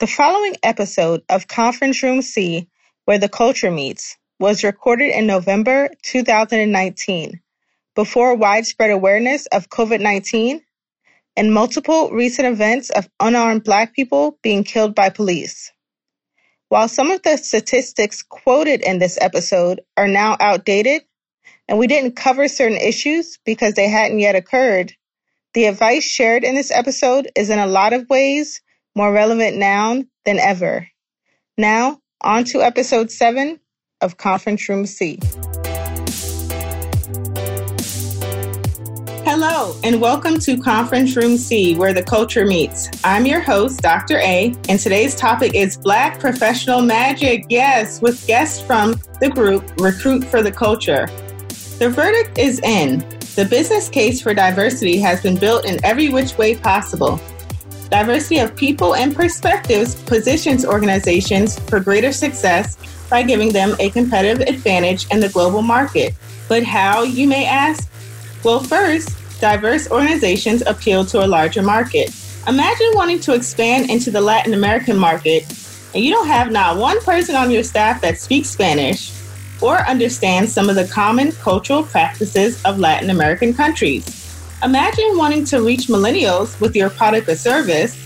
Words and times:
The 0.00 0.06
following 0.06 0.54
episode 0.62 1.24
of 1.28 1.48
Conference 1.48 2.04
Room 2.04 2.22
C, 2.22 2.68
Where 3.04 3.18
the 3.18 3.28
Culture 3.28 3.72
Meets, 3.72 4.16
was 4.38 4.62
recorded 4.62 5.10
in 5.10 5.26
November 5.26 5.90
2019, 6.04 7.40
before 7.96 8.36
widespread 8.36 8.92
awareness 8.92 9.46
of 9.46 9.70
COVID 9.70 10.00
19 10.00 10.62
and 11.36 11.52
multiple 11.52 12.12
recent 12.12 12.46
events 12.46 12.90
of 12.90 13.08
unarmed 13.18 13.64
Black 13.64 13.92
people 13.92 14.38
being 14.40 14.62
killed 14.62 14.94
by 14.94 15.08
police. 15.08 15.72
While 16.68 16.86
some 16.86 17.10
of 17.10 17.22
the 17.22 17.36
statistics 17.36 18.22
quoted 18.22 18.82
in 18.82 19.00
this 19.00 19.18
episode 19.20 19.80
are 19.96 20.06
now 20.06 20.36
outdated, 20.38 21.02
and 21.66 21.76
we 21.76 21.88
didn't 21.88 22.14
cover 22.14 22.46
certain 22.46 22.78
issues 22.78 23.40
because 23.44 23.74
they 23.74 23.88
hadn't 23.88 24.20
yet 24.20 24.36
occurred, 24.36 24.94
the 25.54 25.64
advice 25.64 26.04
shared 26.04 26.44
in 26.44 26.54
this 26.54 26.70
episode 26.70 27.32
is 27.34 27.50
in 27.50 27.58
a 27.58 27.66
lot 27.66 27.92
of 27.92 28.08
ways 28.08 28.60
more 28.98 29.12
relevant 29.12 29.56
now 29.56 30.02
than 30.24 30.40
ever. 30.40 30.84
Now, 31.56 32.00
on 32.20 32.42
to 32.46 32.62
episode 32.62 33.12
7 33.12 33.60
of 34.00 34.16
Conference 34.16 34.68
Room 34.68 34.86
C. 34.86 35.20
Hello, 39.22 39.78
and 39.84 40.00
welcome 40.00 40.40
to 40.40 40.60
Conference 40.60 41.14
Room 41.14 41.36
C, 41.36 41.76
where 41.76 41.92
the 41.92 42.02
culture 42.02 42.44
meets. 42.44 42.88
I'm 43.04 43.24
your 43.24 43.38
host, 43.38 43.82
Dr. 43.82 44.18
A, 44.18 44.52
and 44.68 44.80
today's 44.80 45.14
topic 45.14 45.54
is 45.54 45.76
Black 45.76 46.18
Professional 46.18 46.82
Magic. 46.82 47.44
Yes, 47.48 48.02
with 48.02 48.26
guests 48.26 48.60
from 48.60 49.00
the 49.20 49.30
group 49.30 49.62
Recruit 49.78 50.24
for 50.24 50.42
the 50.42 50.50
Culture. 50.50 51.06
The 51.78 51.88
verdict 51.88 52.36
is 52.36 52.58
in. 52.64 52.98
The 53.36 53.46
business 53.48 53.88
case 53.88 54.20
for 54.20 54.34
diversity 54.34 54.98
has 54.98 55.22
been 55.22 55.36
built 55.36 55.66
in 55.66 55.78
every 55.84 56.08
which 56.08 56.36
way 56.36 56.56
possible. 56.56 57.20
Diversity 57.90 58.38
of 58.38 58.54
people 58.54 58.94
and 58.94 59.14
perspectives 59.16 59.94
positions 60.02 60.66
organizations 60.66 61.58
for 61.68 61.80
greater 61.80 62.12
success 62.12 62.76
by 63.08 63.22
giving 63.22 63.52
them 63.52 63.74
a 63.78 63.90
competitive 63.90 64.46
advantage 64.46 65.10
in 65.10 65.20
the 65.20 65.30
global 65.30 65.62
market. 65.62 66.14
But 66.48 66.64
how, 66.64 67.02
you 67.02 67.26
may 67.26 67.46
ask? 67.46 67.90
Well, 68.44 68.60
first, 68.60 69.16
diverse 69.40 69.90
organizations 69.90 70.62
appeal 70.66 71.04
to 71.06 71.24
a 71.24 71.26
larger 71.26 71.62
market. 71.62 72.14
Imagine 72.46 72.90
wanting 72.92 73.20
to 73.20 73.34
expand 73.34 73.90
into 73.90 74.10
the 74.10 74.20
Latin 74.20 74.54
American 74.54 74.98
market 74.98 75.44
and 75.94 76.04
you 76.04 76.10
don't 76.10 76.26
have 76.26 76.52
not 76.52 76.76
one 76.76 77.00
person 77.00 77.34
on 77.34 77.50
your 77.50 77.62
staff 77.62 78.00
that 78.02 78.18
speaks 78.18 78.50
Spanish 78.50 79.12
or 79.60 79.78
understands 79.88 80.52
some 80.52 80.68
of 80.68 80.76
the 80.76 80.86
common 80.86 81.32
cultural 81.32 81.82
practices 81.82 82.62
of 82.64 82.78
Latin 82.78 83.10
American 83.10 83.54
countries. 83.54 84.17
Imagine 84.64 85.16
wanting 85.16 85.44
to 85.44 85.62
reach 85.62 85.86
millennials 85.86 86.60
with 86.60 86.74
your 86.74 86.90
product 86.90 87.28
or 87.28 87.36
service, 87.36 87.96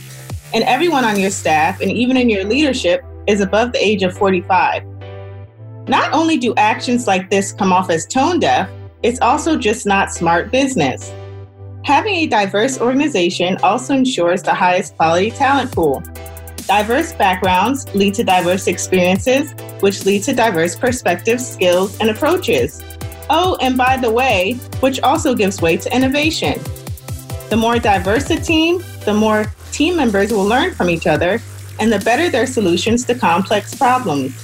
and 0.53 0.63
everyone 0.65 1.03
on 1.03 1.19
your 1.19 1.31
staff 1.31 1.81
and 1.81 1.91
even 1.91 2.19
in 2.19 2.29
your 2.29 2.45
leadership 2.45 3.03
is 3.27 3.41
above 3.41 3.73
the 3.73 3.83
age 3.83 4.03
of 4.03 4.15
45. 4.19 4.85
Not 5.89 6.13
only 6.13 6.37
do 6.37 6.55
actions 6.57 7.07
like 7.07 7.31
this 7.31 7.53
come 7.53 7.73
off 7.73 7.89
as 7.89 8.05
tone 8.05 8.39
deaf, 8.39 8.69
it's 9.03 9.19
also 9.23 9.57
just 9.57 9.87
not 9.87 10.13
smart 10.13 10.53
business. 10.53 11.11
Having 11.85 12.17
a 12.17 12.27
diverse 12.27 12.79
organization 12.79 13.57
also 13.63 13.95
ensures 13.95 14.43
the 14.43 14.53
highest 14.53 14.95
quality 14.97 15.31
talent 15.31 15.73
pool. 15.73 16.03
Diverse 16.67 17.15
backgrounds 17.15 17.93
lead 17.95 18.13
to 18.15 18.25
diverse 18.25 18.67
experiences, 18.67 19.55
which 19.81 20.05
lead 20.05 20.23
to 20.25 20.35
diverse 20.35 20.77
perspectives, 20.77 21.49
skills, 21.49 21.99
and 21.99 22.11
approaches. 22.11 22.83
Oh, 23.35 23.57
and 23.63 23.79
by 23.79 23.97
the 23.97 24.13
way, 24.13 24.61
which 24.81 25.01
also 25.01 25.35
gives 25.35 25.63
way 25.63 25.79
to 25.79 25.97
innovation. 25.97 26.61
The 27.49 27.57
more 27.57 27.79
diverse 27.79 28.29
a 28.29 28.39
team, 28.39 28.85
the 29.07 29.15
more 29.15 29.47
team 29.73 29.97
members 29.97 30.31
will 30.31 30.45
learn 30.45 30.75
from 30.75 30.91
each 30.91 31.07
other, 31.07 31.41
and 31.81 31.91
the 31.91 32.01
better 32.01 32.29
their 32.29 32.47
solutions 32.47 33.07
to 33.07 33.15
complex 33.15 33.75
problems. 33.75 34.35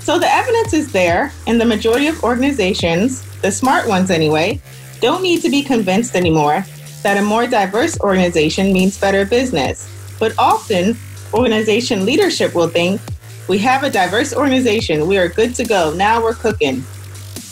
So 0.00 0.18
the 0.18 0.26
evidence 0.28 0.72
is 0.72 0.90
there, 0.90 1.32
and 1.46 1.60
the 1.60 1.64
majority 1.64 2.08
of 2.08 2.20
organizations, 2.24 3.22
the 3.42 3.52
smart 3.52 3.86
ones 3.86 4.10
anyway, 4.10 4.60
don't 5.00 5.22
need 5.22 5.40
to 5.42 5.48
be 5.48 5.62
convinced 5.62 6.16
anymore 6.16 6.64
that 7.04 7.16
a 7.16 7.22
more 7.22 7.46
diverse 7.46 7.96
organization 8.00 8.72
means 8.72 8.98
better 8.98 9.24
business. 9.24 9.88
But 10.18 10.36
often, 10.36 10.96
organization 11.32 12.04
leadership 12.04 12.56
will 12.56 12.68
think 12.68 13.00
we 13.46 13.58
have 13.58 13.84
a 13.84 13.90
diverse 13.90 14.34
organization, 14.34 15.06
we 15.06 15.16
are 15.16 15.28
good 15.28 15.54
to 15.54 15.64
go, 15.64 15.94
now 15.94 16.20
we're 16.20 16.34
cooking. 16.34 16.82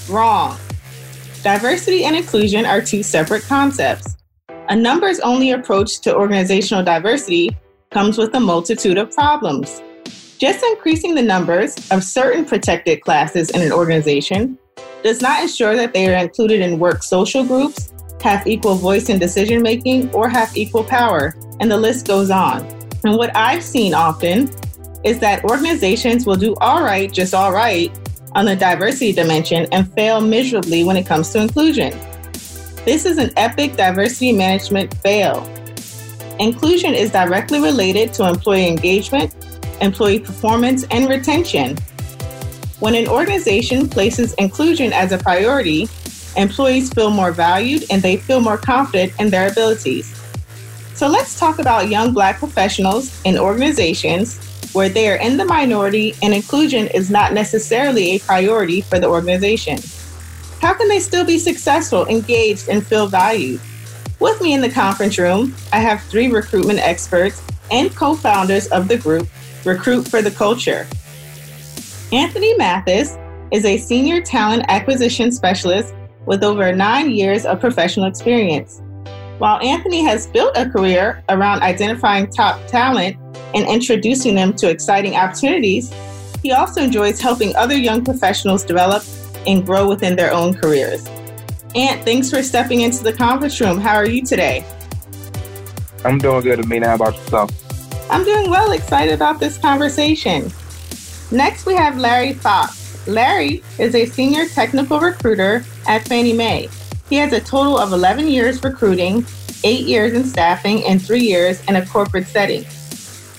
Wrong. 0.09 0.57
Diversity 1.43 2.05
and 2.05 2.17
inclusion 2.17 2.65
are 2.65 2.81
two 2.81 3.03
separate 3.03 3.43
concepts. 3.43 4.17
A 4.71 4.77
numbers 4.77 5.21
only 5.21 5.51
approach 5.51 6.01
to 6.01 6.15
organizational 6.15 6.83
diversity 6.83 7.57
comes 7.91 8.19
with 8.19 8.35
a 8.35 8.41
multitude 8.41 8.99
of 8.99 9.13
problems. 9.13 9.83
Just 10.39 10.65
increasing 10.65 11.15
the 11.15 11.23
numbers 11.23 11.75
of 11.91 12.03
certain 12.05 12.45
protected 12.45 13.03
classes 13.03 13.51
in 13.51 13.61
an 13.61 13.73
organization 13.73 14.59
does 15.03 15.21
not 15.21 15.43
ensure 15.43 15.77
that 15.77 15.93
they 15.93 16.13
are 16.13 16.19
included 16.19 16.61
in 16.61 16.79
work 16.79 17.03
social 17.03 17.45
groups, 17.45 17.93
have 18.23 18.47
equal 18.47 18.75
voice 18.75 19.09
in 19.09 19.19
decision 19.19 19.63
making, 19.63 20.11
or 20.13 20.29
have 20.29 20.57
equal 20.57 20.85
power, 20.85 21.35
and 21.61 21.71
the 21.71 21.77
list 21.77 22.07
goes 22.07 22.31
on. 22.31 22.67
And 23.05 23.17
what 23.17 23.35
I've 23.37 23.63
seen 23.63 23.95
often 23.95 24.51
is 25.05 25.19
that 25.21 25.45
organizations 25.45 26.27
will 26.27 26.37
do 26.37 26.55
all 26.61 26.83
right, 26.83 27.13
just 27.13 27.35
all 27.35 27.53
right, 27.53 27.97
on 28.39 28.45
the 28.45 28.55
diversity 28.55 29.13
dimension 29.13 29.67
and 29.73 29.93
fail 29.95 30.21
miserably 30.21 30.85
when 30.85 30.97
it 30.97 31.05
comes 31.05 31.31
to 31.31 31.41
inclusion. 31.41 31.91
This 32.85 33.05
is 33.05 33.19
an 33.19 33.33
epic 33.37 33.75
diversity 33.75 34.31
management 34.31 34.95
fail. 34.99 35.43
Inclusion 36.39 36.95
is 36.95 37.11
directly 37.11 37.61
related 37.61 38.13
to 38.15 38.29
employee 38.29 38.69
engagement, 38.69 39.35
employee 39.81 40.21
performance, 40.21 40.85
and 40.93 41.09
retention. 41.09 41.77
When 42.79 42.95
an 42.95 43.09
organization 43.09 43.89
places 43.89 44.35
inclusion 44.35 44.93
as 44.93 45.11
a 45.11 45.19
priority, 45.19 45.89
employees 46.37 46.93
feel 46.93 47.11
more 47.11 47.33
valued 47.33 47.87
and 47.91 48.01
they 48.01 48.19
feel 48.19 48.41
more 48.41 48.57
confident 48.57 49.15
in 49.19 49.31
their 49.31 49.51
abilities. 49.51 50.15
So 50.95 51.09
let's 51.09 51.41
talk 51.41 51.59
about 51.59 51.89
young 51.89 52.15
Black 52.15 52.39
professionals 52.39 53.21
in 53.25 53.37
organizations 53.37 54.39
where 54.73 54.89
they 54.89 55.09
are 55.11 55.17
in 55.17 55.37
the 55.37 55.45
minority 55.45 56.15
and 56.23 56.35
inclusion 56.35 56.87
is 56.89 57.11
not 57.11 57.33
necessarily 57.33 58.11
a 58.11 58.19
priority 58.21 58.81
for 58.81 58.99
the 58.99 59.09
organization. 59.09 59.79
How 60.61 60.75
can 60.75 60.89
they 60.89 61.01
still 61.01 61.25
be 61.25 61.39
successful, 61.39 62.07
engaged, 62.07 62.69
and 62.69 62.87
feel 62.87 63.07
valued? 63.07 63.61
With 64.21 64.41
me 64.41 64.53
in 64.53 64.61
the 64.61 64.71
conference 64.71 65.19
room, 65.19 65.55
I 65.73 65.79
have 65.79 66.03
three 66.03 66.29
recruitment 66.29 66.81
experts 66.81 67.43
and 67.71 67.95
co 67.95 68.15
founders 68.15 68.67
of 68.69 68.89
the 68.89 68.99
group 68.99 69.29
Recruit 69.65 70.09
for 70.09 70.23
the 70.23 70.31
Culture. 70.31 70.87
Anthony 72.13 72.57
Mathis 72.57 73.17
is 73.53 73.65
a 73.65 73.79
senior 73.79 74.21
talent 74.21 74.65
acquisition 74.69 75.31
specialist 75.31 75.95
with 76.27 76.43
over 76.43 76.73
nine 76.73 77.11
years 77.11 77.45
of 77.45 77.61
professional 77.61 78.07
experience. 78.07 78.81
While 79.39 79.61
Anthony 79.61 80.03
has 80.03 80.27
built 80.27 80.57
a 80.57 80.69
career 80.69 81.23
around 81.29 81.63
identifying 81.63 82.29
top 82.29 82.67
talent 82.67 83.17
and 83.55 83.69
introducing 83.69 84.35
them 84.35 84.53
to 84.55 84.69
exciting 84.69 85.17
opportunities, 85.17 85.93
he 86.43 86.53
also 86.53 86.83
enjoys 86.83 87.21
helping 87.21 87.55
other 87.57 87.77
young 87.77 88.05
professionals 88.05 88.65
develop 88.65 89.03
and 89.47 89.65
grow 89.65 89.89
within 89.89 90.17
their 90.17 90.33
own 90.33 90.55
careers. 90.55 91.07
Ant, 91.75 92.03
thanks 92.05 92.31
for 92.31 92.43
stepping 92.43 92.81
into 92.81 93.03
the 93.03 93.13
conference 93.13 93.61
room. 93.61 93.79
How 93.79 93.95
are 93.95 94.09
you 94.09 94.25
today? 94.25 94.65
I'm 96.05 96.19
doing 96.19 96.43
good, 96.43 96.61
Amina. 96.61 96.89
How 96.89 96.95
about 96.95 97.17
yourself? 97.17 97.51
I'm 98.11 98.25
doing 98.25 98.49
well, 98.51 98.73
excited 98.73 99.13
about 99.15 99.41
this 99.41 99.59
conversation. 99.59 100.51
Next, 101.31 101.67
we 101.67 101.75
have 101.75 101.99
Larry 101.99 102.33
Fox. 102.33 103.07
Larry 103.07 103.63
is 103.79 103.95
a 103.95 104.07
senior 104.07 104.49
technical 104.49 105.01
recruiter 105.01 105.65
at 105.87 106.07
Fannie 106.09 106.33
Mae. 106.33 106.69
He 107.09 107.17
has 107.17 107.33
a 107.33 107.41
total 107.41 107.79
of 107.79 107.93
11 107.93 108.29
years 108.29 108.63
recruiting, 108.63 109.27
eight 109.65 109.87
years 109.87 110.13
in 110.13 110.25
staffing, 110.25 110.85
and 110.85 111.05
three 111.05 111.21
years 111.21 111.63
in 111.67 111.77
a 111.77 111.87
corporate 111.87 112.27
setting. 112.27 112.65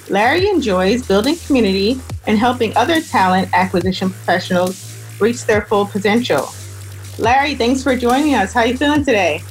Larry 0.10 0.50
enjoys 0.50 1.08
building 1.08 1.36
community 1.46 2.02
and 2.26 2.38
helping 2.38 2.76
other 2.76 3.00
talent 3.00 3.48
acquisition 3.54 4.10
professionals 4.10 4.98
reach 5.20 5.46
their 5.46 5.62
full 5.62 5.86
potential. 5.86 6.50
Larry, 7.20 7.54
thanks 7.54 7.84
for 7.84 7.96
joining 7.96 8.34
us. 8.34 8.52
How 8.52 8.62
are 8.62 8.66
you 8.66 8.78
feeling 8.78 9.06
today? 9.06 9.44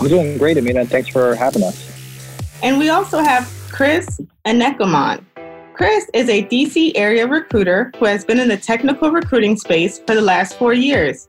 I'm 0.00 0.08
doing 0.08 0.36
great, 0.36 0.58
Amina. 0.58 0.84
Thanks 0.86 1.10
for 1.10 1.36
having 1.36 1.62
us. 1.62 1.86
And 2.62 2.78
we 2.78 2.88
also 2.88 3.20
have 3.20 3.48
Chris 3.70 4.20
Anekomon. 4.44 5.24
Chris 5.74 6.10
is 6.12 6.28
a 6.28 6.42
DC 6.44 6.92
area 6.96 7.26
recruiter 7.26 7.92
who 7.98 8.06
has 8.06 8.24
been 8.24 8.40
in 8.40 8.48
the 8.48 8.56
technical 8.56 9.10
recruiting 9.10 9.56
space 9.56 10.00
for 10.00 10.14
the 10.14 10.20
last 10.20 10.58
four 10.58 10.74
years. 10.74 11.28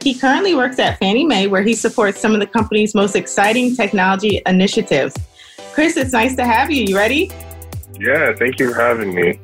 He 0.00 0.14
currently 0.14 0.54
works 0.54 0.78
at 0.78 0.98
Fannie 0.98 1.26
Mae, 1.26 1.48
where 1.48 1.62
he 1.62 1.74
supports 1.74 2.18
some 2.18 2.32
of 2.32 2.40
the 2.40 2.46
company's 2.46 2.94
most 2.94 3.14
exciting 3.14 3.76
technology 3.76 4.40
initiatives. 4.46 5.14
Chris, 5.74 5.96
it's 5.96 6.12
nice 6.12 6.34
to 6.36 6.44
have 6.44 6.70
you. 6.70 6.84
You 6.84 6.96
ready? 6.96 7.30
Yeah, 8.00 8.32
thank 8.34 8.58
you 8.58 8.72
for 8.72 8.80
having 8.80 9.14
me. 9.14 9.38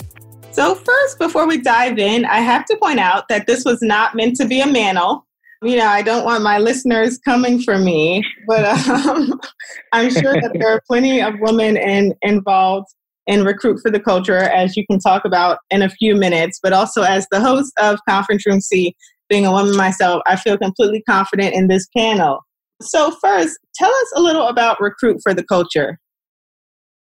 So, 0.52 0.74
first, 0.74 1.18
before 1.18 1.46
we 1.46 1.58
dive 1.58 1.98
in, 1.98 2.24
I 2.24 2.38
have 2.38 2.64
to 2.66 2.76
point 2.82 2.98
out 2.98 3.28
that 3.28 3.46
this 3.46 3.64
was 3.64 3.78
not 3.82 4.14
meant 4.14 4.36
to 4.36 4.46
be 4.46 4.60
a 4.60 4.64
manel. 4.64 5.22
You 5.62 5.76
know, 5.76 5.86
I 5.86 6.02
don't 6.02 6.24
want 6.24 6.42
my 6.42 6.58
listeners 6.58 7.18
coming 7.18 7.60
for 7.60 7.78
me, 7.78 8.24
but 8.46 8.64
um, 8.88 9.40
I'm 9.92 10.10
sure 10.10 10.34
that 10.34 10.52
there 10.54 10.68
are 10.72 10.82
plenty 10.86 11.20
of 11.20 11.34
women 11.40 11.76
in, 11.76 12.14
involved 12.22 12.88
in 13.26 13.44
Recruit 13.44 13.78
for 13.80 13.90
the 13.90 14.00
Culture, 14.00 14.38
as 14.38 14.76
you 14.76 14.86
can 14.86 14.98
talk 14.98 15.24
about 15.24 15.58
in 15.70 15.82
a 15.82 15.90
few 15.90 16.16
minutes, 16.16 16.58
but 16.62 16.72
also 16.72 17.02
as 17.02 17.26
the 17.30 17.40
host 17.40 17.72
of 17.78 17.98
Conference 18.08 18.46
Room 18.46 18.60
C, 18.60 18.96
being 19.28 19.44
a 19.44 19.52
woman 19.52 19.76
myself, 19.76 20.22
I 20.26 20.36
feel 20.36 20.56
completely 20.56 21.02
confident 21.02 21.54
in 21.54 21.68
this 21.68 21.86
panel. 21.96 22.40
So, 22.80 23.10
first, 23.20 23.58
tell 23.74 23.90
us 23.90 24.12
a 24.16 24.22
little 24.22 24.46
about 24.46 24.80
Recruit 24.80 25.20
for 25.22 25.34
the 25.34 25.44
Culture. 25.44 25.98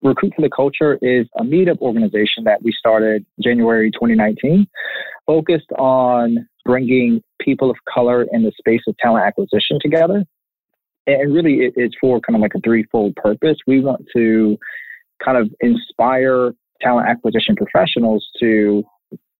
Recruit 0.03 0.33
for 0.35 0.41
the 0.41 0.49
Culture 0.49 0.99
is 1.01 1.27
a 1.37 1.43
meetup 1.43 1.79
organization 1.79 2.43
that 2.43 2.61
we 2.61 2.73
started 2.77 3.25
January 3.41 3.89
2019, 3.91 4.67
focused 5.25 5.71
on 5.77 6.47
bringing 6.65 7.21
people 7.39 7.69
of 7.69 7.77
color 7.91 8.25
in 8.31 8.43
the 8.43 8.51
space 8.57 8.81
of 8.87 8.95
talent 8.97 9.25
acquisition 9.25 9.79
together. 9.81 10.25
And 11.07 11.33
really, 11.33 11.71
it's 11.75 11.95
for 11.99 12.19
kind 12.21 12.35
of 12.35 12.41
like 12.41 12.53
a 12.55 12.61
threefold 12.61 13.15
purpose. 13.15 13.57
We 13.67 13.81
want 13.81 14.05
to 14.15 14.57
kind 15.23 15.37
of 15.37 15.49
inspire 15.61 16.53
talent 16.81 17.07
acquisition 17.09 17.55
professionals 17.55 18.27
to 18.39 18.83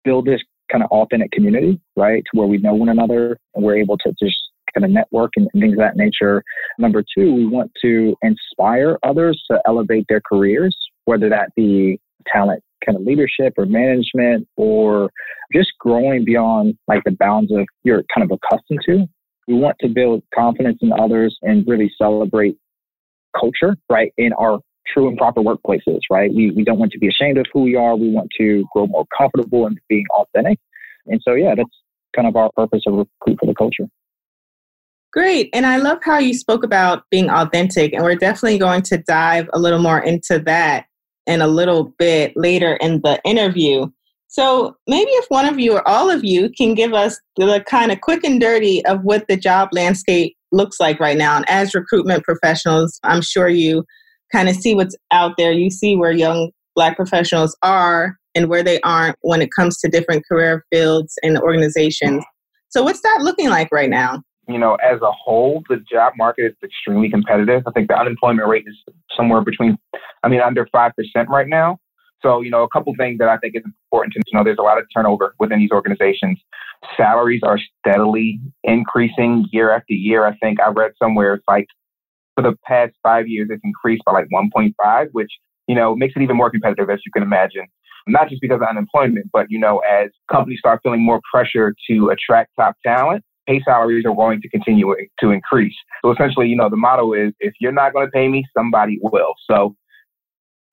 build 0.04 0.26
this 0.26 0.42
kind 0.72 0.84
of 0.84 0.90
authentic 0.92 1.32
community, 1.32 1.80
right? 1.96 2.24
Where 2.34 2.48
we 2.48 2.58
know 2.58 2.74
one 2.74 2.90
another 2.90 3.38
and 3.54 3.64
we're 3.64 3.78
able 3.78 3.98
to 4.00 4.14
just 4.22 4.38
kind 4.74 4.86
of 4.86 4.92
network 4.92 5.32
and, 5.36 5.48
and 5.54 5.62
things 5.62 5.74
of 5.74 5.80
that 5.80 5.96
nature. 5.96 6.44
Number 6.78 7.04
two, 7.16 7.34
we 7.34 7.46
want 7.46 7.72
to 7.82 8.16
inspire 8.22 8.98
others 9.04 9.42
to 9.52 9.60
elevate 9.66 10.06
their 10.10 10.22
careers, 10.22 10.76
whether 11.06 11.30
that 11.30 11.50
be 11.56 12.00
talent 12.32 12.64
kind 12.86 12.98
of 12.98 13.04
leadership 13.04 13.54
or 13.58 13.66
management 13.66 14.48
or 14.58 15.10
just 15.54 15.72
growing 15.80 16.26
beyond 16.26 16.78
like 16.88 17.02
the 17.06 17.12
bounds 17.12 17.52
of 17.52 17.66
you're 17.84 18.04
kind 18.14 18.30
of 18.30 18.38
accustomed 18.38 18.80
to. 18.86 19.06
We 19.48 19.56
want 19.56 19.78
to 19.82 19.90
build 19.90 20.24
confidence 20.34 20.80
in 20.82 20.92
others 20.94 21.38
and 21.42 21.68
really 21.68 21.92
celebrate 21.98 22.58
culture, 23.38 23.76
right, 23.90 24.14
in 24.18 24.32
our 24.34 24.60
true 24.88 25.08
and 25.08 25.18
proper 25.18 25.42
workplaces, 25.42 26.00
right? 26.10 26.32
We, 26.34 26.52
we 26.52 26.64
don't 26.64 26.80
want 26.80 26.92
to 26.94 27.00
be 27.00 27.08
ashamed 27.08 27.38
of 27.38 27.46
who 27.54 27.62
we 27.62 27.76
are. 27.76 27.96
We 27.96 28.10
want 28.10 28.30
to 28.40 28.66
grow 28.74 28.88
more 28.88 29.06
comfortable 29.18 29.66
and 29.66 29.78
being 29.90 30.06
authentic. 30.14 30.60
And 31.08 31.20
so, 31.24 31.34
yeah, 31.34 31.56
that's 31.56 31.70
kind 32.16 32.28
of 32.28 32.36
our 32.36 32.52
purpose 32.56 32.84
of 32.88 32.94
Recruit 32.94 33.38
for 33.40 33.46
the 33.46 33.56
Culture. 33.56 33.88
Great. 35.14 35.50
And 35.54 35.68
I 35.68 35.78
love 35.78 36.00
how 36.04 36.18
you 36.18 36.34
spoke 36.34 36.64
about 36.64 37.04
being 37.12 37.30
authentic. 37.30 37.94
And 37.94 38.04
we're 38.04 38.16
definitely 38.16 38.58
going 38.58 38.82
to 38.84 38.98
dive 38.98 39.48
a 39.54 39.60
little 39.60 39.80
more 39.80 40.00
into 40.00 40.40
that 40.40 40.88
in 41.28 41.40
a 41.40 41.48
little 41.48 41.94
bit 42.00 42.34
later 42.36 42.76
in 42.78 43.00
the 43.02 43.22
interview. 43.24 43.88
So 44.28 44.76
maybe 44.88 45.12
if 45.12 45.26
one 45.30 45.46
of 45.46 45.60
you 45.60 45.74
or 45.74 45.88
all 45.88 46.10
of 46.10 46.24
you 46.24 46.50
can 46.50 46.74
give 46.74 46.94
us 46.94 47.20
the 47.38 47.64
kind 47.68 47.92
of 47.92 48.02
quick 48.02 48.24
and 48.24 48.42
dirty 48.42 48.84
of 48.88 49.02
what 49.04 49.28
the 49.28 49.38
job 49.38 49.70
landscape 49.72 50.36
looks 50.52 50.80
like 50.80 51.00
right 51.00 51.18
now. 51.18 51.38
And 51.38 51.48
as 51.48 51.76
recruitment 51.76 52.24
professionals, 52.24 53.00
I'm 53.04 53.22
sure 53.22 53.48
you 53.48 53.86
kind 54.32 54.50
of 54.50 54.56
see 54.56 54.74
what's 54.74 54.96
out 55.12 55.34
there. 55.38 55.52
You 55.52 55.70
see 55.70 55.96
where 55.96 56.12
young 56.12 56.50
Black 56.76 56.96
professionals 56.96 57.56
are 57.62 58.18
and 58.34 58.50
where 58.50 58.64
they 58.64 58.82
aren't 58.82 59.16
when 59.22 59.44
it 59.44 59.50
comes 59.56 59.78
to 59.78 59.90
different 59.90 60.26
career 60.28 60.66
fields 60.72 61.14
and 61.22 61.38
organizations. 61.38 62.26
So, 62.70 62.82
what's 62.82 63.02
that 63.02 63.20
looking 63.22 63.50
like 63.50 63.70
right 63.72 63.92
now? 63.92 64.24
You 64.48 64.60
know, 64.60 64.76
as 64.76 65.02
a 65.02 65.12
whole, 65.12 65.64
the 65.70 65.78
job 65.78 66.14
market 66.18 66.46
is 66.46 66.54
extremely 66.64 67.10
competitive. 67.10 67.64
I 67.66 67.72
think 67.72 67.88
the 67.88 67.98
unemployment 67.98 68.48
rate 68.48 68.66
is 68.68 68.76
somewhere 69.16 69.42
between, 69.42 69.78
I 70.24 70.28
mean, 70.28 70.42
under 70.42 70.68
5% 70.76 70.92
right 71.30 71.48
now. 71.48 71.80
So, 72.22 72.42
you 72.42 72.50
know, 72.50 72.64
a 72.64 72.70
couple 72.70 72.94
things 72.98 73.20
that 73.20 73.28
I 73.28 73.38
think 73.38 73.56
is 73.56 73.64
important 73.66 74.14
to 74.14 74.24
know 74.34 74.44
there's 74.44 74.58
a 74.58 74.64
lot 74.64 74.78
of 74.78 74.86
turnover 74.96 75.36
within 75.40 75.60
these 75.60 75.72
organizations. 75.72 76.40
Salaries 76.96 77.42
are 77.44 77.60
steadily 77.80 78.40
increasing 78.64 79.46
year 79.52 79.72
after 79.72 79.94
year. 79.94 80.26
I 80.26 80.36
think 80.38 80.60
I 80.62 80.70
read 80.70 80.92
somewhere 81.02 81.34
it's 81.36 81.44
like 81.48 81.68
for 82.36 82.42
the 82.42 82.56
past 82.66 82.94
five 83.04 83.28
years, 83.28 83.50
it's 83.52 83.62
increased 83.64 84.04
by 84.06 84.14
like 84.14 84.28
1.5, 84.34 85.08
which, 85.12 85.32
you 85.68 85.76
know, 85.76 85.96
makes 85.96 86.14
it 86.16 86.22
even 86.22 86.38
more 86.38 86.50
competitive, 86.50 86.90
as 86.90 87.00
you 87.06 87.12
can 87.12 87.24
imagine. 87.24 87.66
Not 88.08 88.30
just 88.30 88.42
because 88.42 88.56
of 88.62 88.68
unemployment, 88.68 89.28
but, 89.32 89.48
you 89.50 89.60
know, 89.60 89.80
as 89.80 90.10
companies 90.32 90.60
start 90.60 90.82
feeling 90.84 91.02
more 91.02 91.22
pressure 91.32 91.74
to 91.90 92.10
attract 92.10 92.52
top 92.58 92.76
talent, 92.86 93.24
pay 93.48 93.62
salaries 93.66 94.06
are 94.06 94.16
going 94.16 94.42
to 94.42 94.50
continue 94.50 94.96
to 95.20 95.32
increase. 95.32 95.76
So 96.04 96.12
essentially, 96.12 96.48
you 96.48 96.56
know, 96.56 96.70
the 96.70 96.78
motto 96.78 97.14
is 97.14 97.34
if 97.40 97.54
you're 97.60 97.72
not 97.72 97.94
going 97.94 98.08
to 98.08 98.12
pay 98.12 98.28
me, 98.28 98.46
somebody 98.56 99.00
will. 99.02 99.34
So 99.50 99.76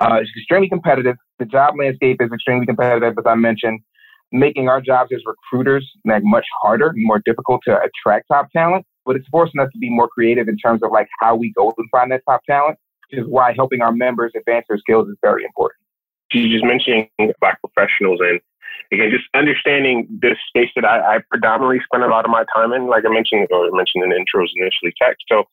uh, 0.00 0.18
it's 0.20 0.30
extremely 0.36 0.68
competitive. 0.68 1.16
The 1.38 1.46
job 1.46 1.74
landscape 1.78 2.18
is 2.20 2.30
extremely 2.32 2.66
competitive, 2.66 3.16
as 3.18 3.24
I 3.26 3.34
mentioned, 3.34 3.80
making 4.32 4.68
our 4.68 4.80
jobs 4.80 5.10
as 5.14 5.20
recruiters 5.26 5.88
like 6.04 6.22
much 6.24 6.46
harder 6.62 6.92
more 6.96 7.20
difficult 7.24 7.62
to 7.66 7.78
attract 7.80 8.26
top 8.28 8.50
talent 8.52 8.86
but 9.10 9.16
it's 9.16 9.26
forcing 9.28 9.60
us 9.60 9.68
to 9.72 9.78
be 9.78 9.90
more 9.90 10.08
creative 10.08 10.48
in 10.48 10.56
terms 10.56 10.82
of 10.82 10.92
like 10.92 11.08
how 11.18 11.34
we 11.34 11.52
go 11.52 11.72
and 11.76 11.88
find 11.90 12.12
that 12.12 12.22
top 12.28 12.42
talent, 12.44 12.78
which 13.10 13.20
is 13.20 13.26
why 13.28 13.52
helping 13.54 13.80
our 13.82 13.92
members 13.92 14.32
advance 14.36 14.66
their 14.68 14.78
skills 14.78 15.08
is 15.08 15.16
very 15.22 15.44
important. 15.44 15.80
You 16.32 16.48
just 16.48 16.64
mentioning 16.64 17.08
black 17.40 17.58
professionals 17.60 18.20
and 18.22 18.40
again, 18.92 19.10
just 19.10 19.24
understanding 19.34 20.06
this 20.10 20.38
space 20.48 20.70
that 20.76 20.84
I, 20.84 21.16
I, 21.16 21.18
predominantly 21.30 21.80
spend 21.84 22.02
a 22.02 22.08
lot 22.08 22.24
of 22.24 22.30
my 22.30 22.44
time 22.54 22.72
in, 22.72 22.88
like 22.88 23.04
I 23.06 23.12
mentioned 23.12 23.46
or 23.50 23.66
I 23.66 23.70
mentioned 23.72 24.04
in 24.04 24.10
the 24.10 24.16
intros 24.16 24.48
initially 24.56 24.92
tech. 25.00 25.16
So 25.30 25.44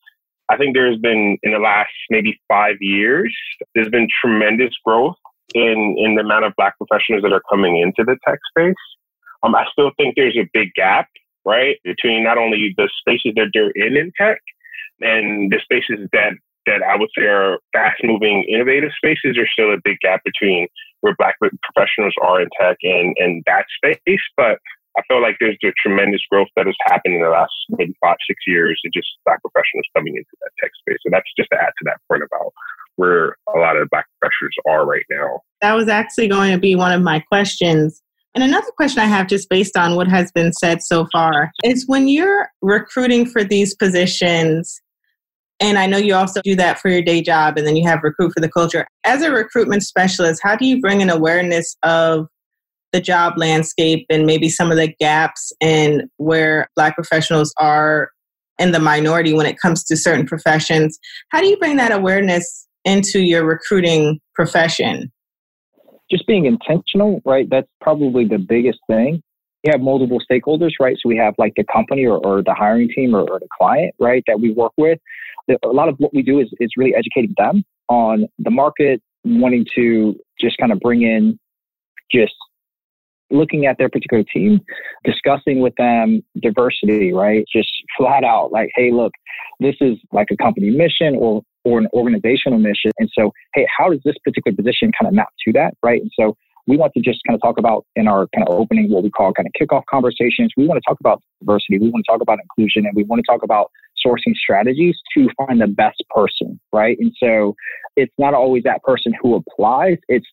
I 0.48 0.56
think 0.56 0.74
there's 0.74 0.98
been 0.98 1.38
in 1.42 1.52
the 1.52 1.58
last 1.58 1.90
maybe 2.10 2.38
five 2.48 2.76
years, 2.80 3.34
there's 3.74 3.90
been 3.90 4.08
tremendous 4.20 4.74
growth 4.84 5.16
in 5.54 5.96
in 5.98 6.14
the 6.14 6.22
amount 6.22 6.44
of 6.44 6.52
black 6.56 6.74
professionals 6.78 7.22
that 7.22 7.32
are 7.32 7.42
coming 7.48 7.78
into 7.78 8.04
the 8.04 8.18
tech 8.26 8.38
space. 8.50 8.74
Um, 9.42 9.54
I 9.54 9.64
still 9.72 9.92
think 9.96 10.14
there's 10.16 10.36
a 10.36 10.48
big 10.52 10.74
gap 10.74 11.08
right? 11.48 11.76
Between 11.82 12.22
not 12.22 12.36
only 12.36 12.74
the 12.76 12.88
spaces 13.00 13.32
that 13.36 13.50
they're 13.54 13.70
in 13.70 13.96
in 13.96 14.12
tech 14.20 14.40
and 15.00 15.50
the 15.50 15.58
spaces 15.62 16.06
that 16.12 16.32
that 16.66 16.82
I 16.82 16.96
would 16.96 17.08
say 17.16 17.24
are 17.24 17.58
fast 17.72 18.04
moving, 18.04 18.44
innovative 18.44 18.90
spaces, 18.96 19.34
there's 19.34 19.50
still 19.50 19.72
a 19.72 19.80
big 19.82 19.98
gap 20.00 20.20
between 20.22 20.68
where 21.00 21.14
black 21.18 21.36
professionals 21.38 22.14
are 22.22 22.40
in 22.40 22.48
tech 22.60 22.76
and, 22.82 23.16
and 23.18 23.42
that 23.46 23.66
space. 23.76 24.20
But 24.36 24.58
I 24.96 25.02
feel 25.06 25.22
like 25.22 25.36
there's 25.38 25.58
a 25.64 25.72
tremendous 25.80 26.22
growth 26.30 26.48
that 26.56 26.66
has 26.66 26.74
happened 26.86 27.14
in 27.14 27.22
the 27.22 27.28
last 27.28 27.52
maybe 27.70 27.94
five, 28.00 28.16
six 28.26 28.40
years 28.46 28.80
of 28.84 28.92
just 28.92 29.06
black 29.24 29.40
professionals 29.42 29.86
coming 29.96 30.16
into 30.16 30.30
that 30.40 30.50
tech 30.60 30.70
space. 30.80 30.98
So 31.06 31.10
that's 31.12 31.30
just 31.36 31.50
to 31.52 31.58
add 31.58 31.70
to 31.78 31.84
that 31.84 32.00
point 32.10 32.22
about 32.22 32.52
where 32.96 33.36
a 33.54 33.58
lot 33.58 33.76
of 33.76 33.88
black 33.90 34.06
professionals 34.18 34.54
are 34.68 34.84
right 34.84 35.04
now. 35.08 35.40
That 35.60 35.74
was 35.74 35.88
actually 35.88 36.28
going 36.28 36.52
to 36.52 36.58
be 36.58 36.74
one 36.74 36.92
of 36.92 37.02
my 37.02 37.20
questions. 37.20 38.02
And 38.34 38.42
another 38.42 38.70
question 38.76 39.00
I 39.00 39.06
have, 39.06 39.28
just 39.28 39.48
based 39.48 39.76
on 39.76 39.94
what 39.94 40.08
has 40.08 40.32
been 40.32 40.52
said 40.52 40.82
so 40.82 41.06
far, 41.12 41.50
is 41.64 41.86
when 41.86 42.08
you're 42.08 42.48
recruiting 42.60 43.24
for 43.24 43.42
these 43.44 43.74
positions, 43.74 44.80
and 45.60 45.78
I 45.78 45.86
know 45.86 45.98
you 45.98 46.14
also 46.14 46.40
do 46.42 46.54
that 46.56 46.78
for 46.78 46.88
your 46.88 47.02
day 47.02 47.22
job, 47.22 47.58
and 47.58 47.66
then 47.66 47.76
you 47.76 47.86
have 47.88 48.00
Recruit 48.02 48.32
for 48.32 48.40
the 48.40 48.48
Culture. 48.48 48.86
As 49.04 49.22
a 49.22 49.30
recruitment 49.30 49.82
specialist, 49.82 50.40
how 50.42 50.56
do 50.56 50.66
you 50.66 50.80
bring 50.80 51.02
an 51.02 51.10
awareness 51.10 51.76
of 51.82 52.26
the 52.92 53.00
job 53.00 53.34
landscape 53.36 54.06
and 54.08 54.24
maybe 54.24 54.48
some 54.48 54.70
of 54.70 54.76
the 54.76 54.88
gaps 54.98 55.52
in 55.60 56.08
where 56.16 56.68
Black 56.74 56.94
professionals 56.94 57.52
are 57.60 58.10
in 58.58 58.72
the 58.72 58.80
minority 58.80 59.34
when 59.34 59.46
it 59.46 59.58
comes 59.60 59.84
to 59.84 59.96
certain 59.96 60.26
professions? 60.26 60.98
How 61.30 61.40
do 61.40 61.46
you 61.48 61.56
bring 61.58 61.76
that 61.76 61.92
awareness 61.92 62.66
into 62.84 63.20
your 63.20 63.44
recruiting 63.44 64.20
profession? 64.34 65.12
just 66.10 66.26
being 66.26 66.46
intentional, 66.46 67.20
right? 67.24 67.48
That's 67.50 67.68
probably 67.80 68.24
the 68.24 68.38
biggest 68.38 68.78
thing. 68.88 69.22
We 69.64 69.70
have 69.72 69.80
multiple 69.80 70.20
stakeholders, 70.30 70.72
right? 70.80 70.96
So 71.00 71.08
we 71.08 71.16
have 71.16 71.34
like 71.36 71.52
the 71.56 71.64
company 71.64 72.06
or, 72.06 72.24
or 72.24 72.42
the 72.42 72.54
hiring 72.54 72.88
team 72.88 73.14
or, 73.14 73.22
or 73.22 73.38
the 73.40 73.48
client, 73.58 73.94
right, 73.98 74.22
that 74.26 74.40
we 74.40 74.52
work 74.52 74.72
with. 74.76 74.98
A 75.64 75.68
lot 75.68 75.88
of 75.88 75.96
what 75.98 76.12
we 76.14 76.22
do 76.22 76.40
is, 76.40 76.48
is 76.60 76.70
really 76.76 76.94
educating 76.94 77.34
them 77.36 77.64
on 77.88 78.26
the 78.38 78.50
market, 78.50 79.02
wanting 79.24 79.66
to 79.74 80.14
just 80.40 80.56
kind 80.58 80.72
of 80.72 80.80
bring 80.80 81.02
in 81.02 81.38
just 82.10 82.34
looking 83.30 83.66
at 83.66 83.76
their 83.78 83.88
particular 83.88 84.24
team, 84.24 84.60
discussing 85.04 85.60
with 85.60 85.74
them 85.76 86.22
diversity, 86.40 87.12
right? 87.12 87.44
Just 87.52 87.68
flat 87.96 88.24
out 88.24 88.52
like, 88.52 88.70
hey, 88.74 88.90
look, 88.90 89.12
this 89.60 89.74
is 89.80 89.98
like 90.12 90.28
a 90.30 90.36
company 90.36 90.70
mission 90.70 91.14
or 91.16 91.42
or 91.64 91.78
an 91.78 91.88
organizational 91.92 92.58
mission. 92.58 92.90
And 92.98 93.10
so, 93.12 93.30
hey, 93.54 93.66
how 93.76 93.90
does 93.90 94.00
this 94.04 94.14
particular 94.24 94.56
position 94.56 94.90
kind 94.98 95.08
of 95.08 95.12
map 95.12 95.28
to 95.44 95.52
that, 95.52 95.74
right? 95.82 96.00
And 96.00 96.10
so 96.18 96.34
we 96.66 96.76
want 96.76 96.92
to 96.94 97.00
just 97.00 97.20
kind 97.26 97.34
of 97.34 97.42
talk 97.42 97.58
about 97.58 97.84
in 97.96 98.06
our 98.06 98.28
kind 98.34 98.46
of 98.46 98.54
opening 98.54 98.90
what 98.90 99.02
we 99.02 99.10
call 99.10 99.32
kind 99.32 99.48
of 99.48 99.52
kickoff 99.60 99.82
conversations. 99.90 100.52
We 100.56 100.66
want 100.66 100.82
to 100.82 100.88
talk 100.88 101.00
about 101.00 101.22
diversity. 101.40 101.78
We 101.78 101.90
want 101.90 102.04
to 102.06 102.12
talk 102.12 102.20
about 102.20 102.38
inclusion 102.40 102.86
and 102.86 102.94
we 102.94 103.04
want 103.04 103.22
to 103.24 103.30
talk 103.30 103.42
about 103.42 103.70
sourcing 104.04 104.34
strategies 104.34 104.96
to 105.16 105.28
find 105.36 105.60
the 105.60 105.66
best 105.66 106.02
person, 106.10 106.58
right? 106.72 106.96
And 107.00 107.12
so 107.22 107.54
it's 107.96 108.14
not 108.18 108.34
always 108.34 108.62
that 108.64 108.82
person 108.82 109.12
who 109.20 109.34
applies. 109.36 109.98
It's 110.08 110.26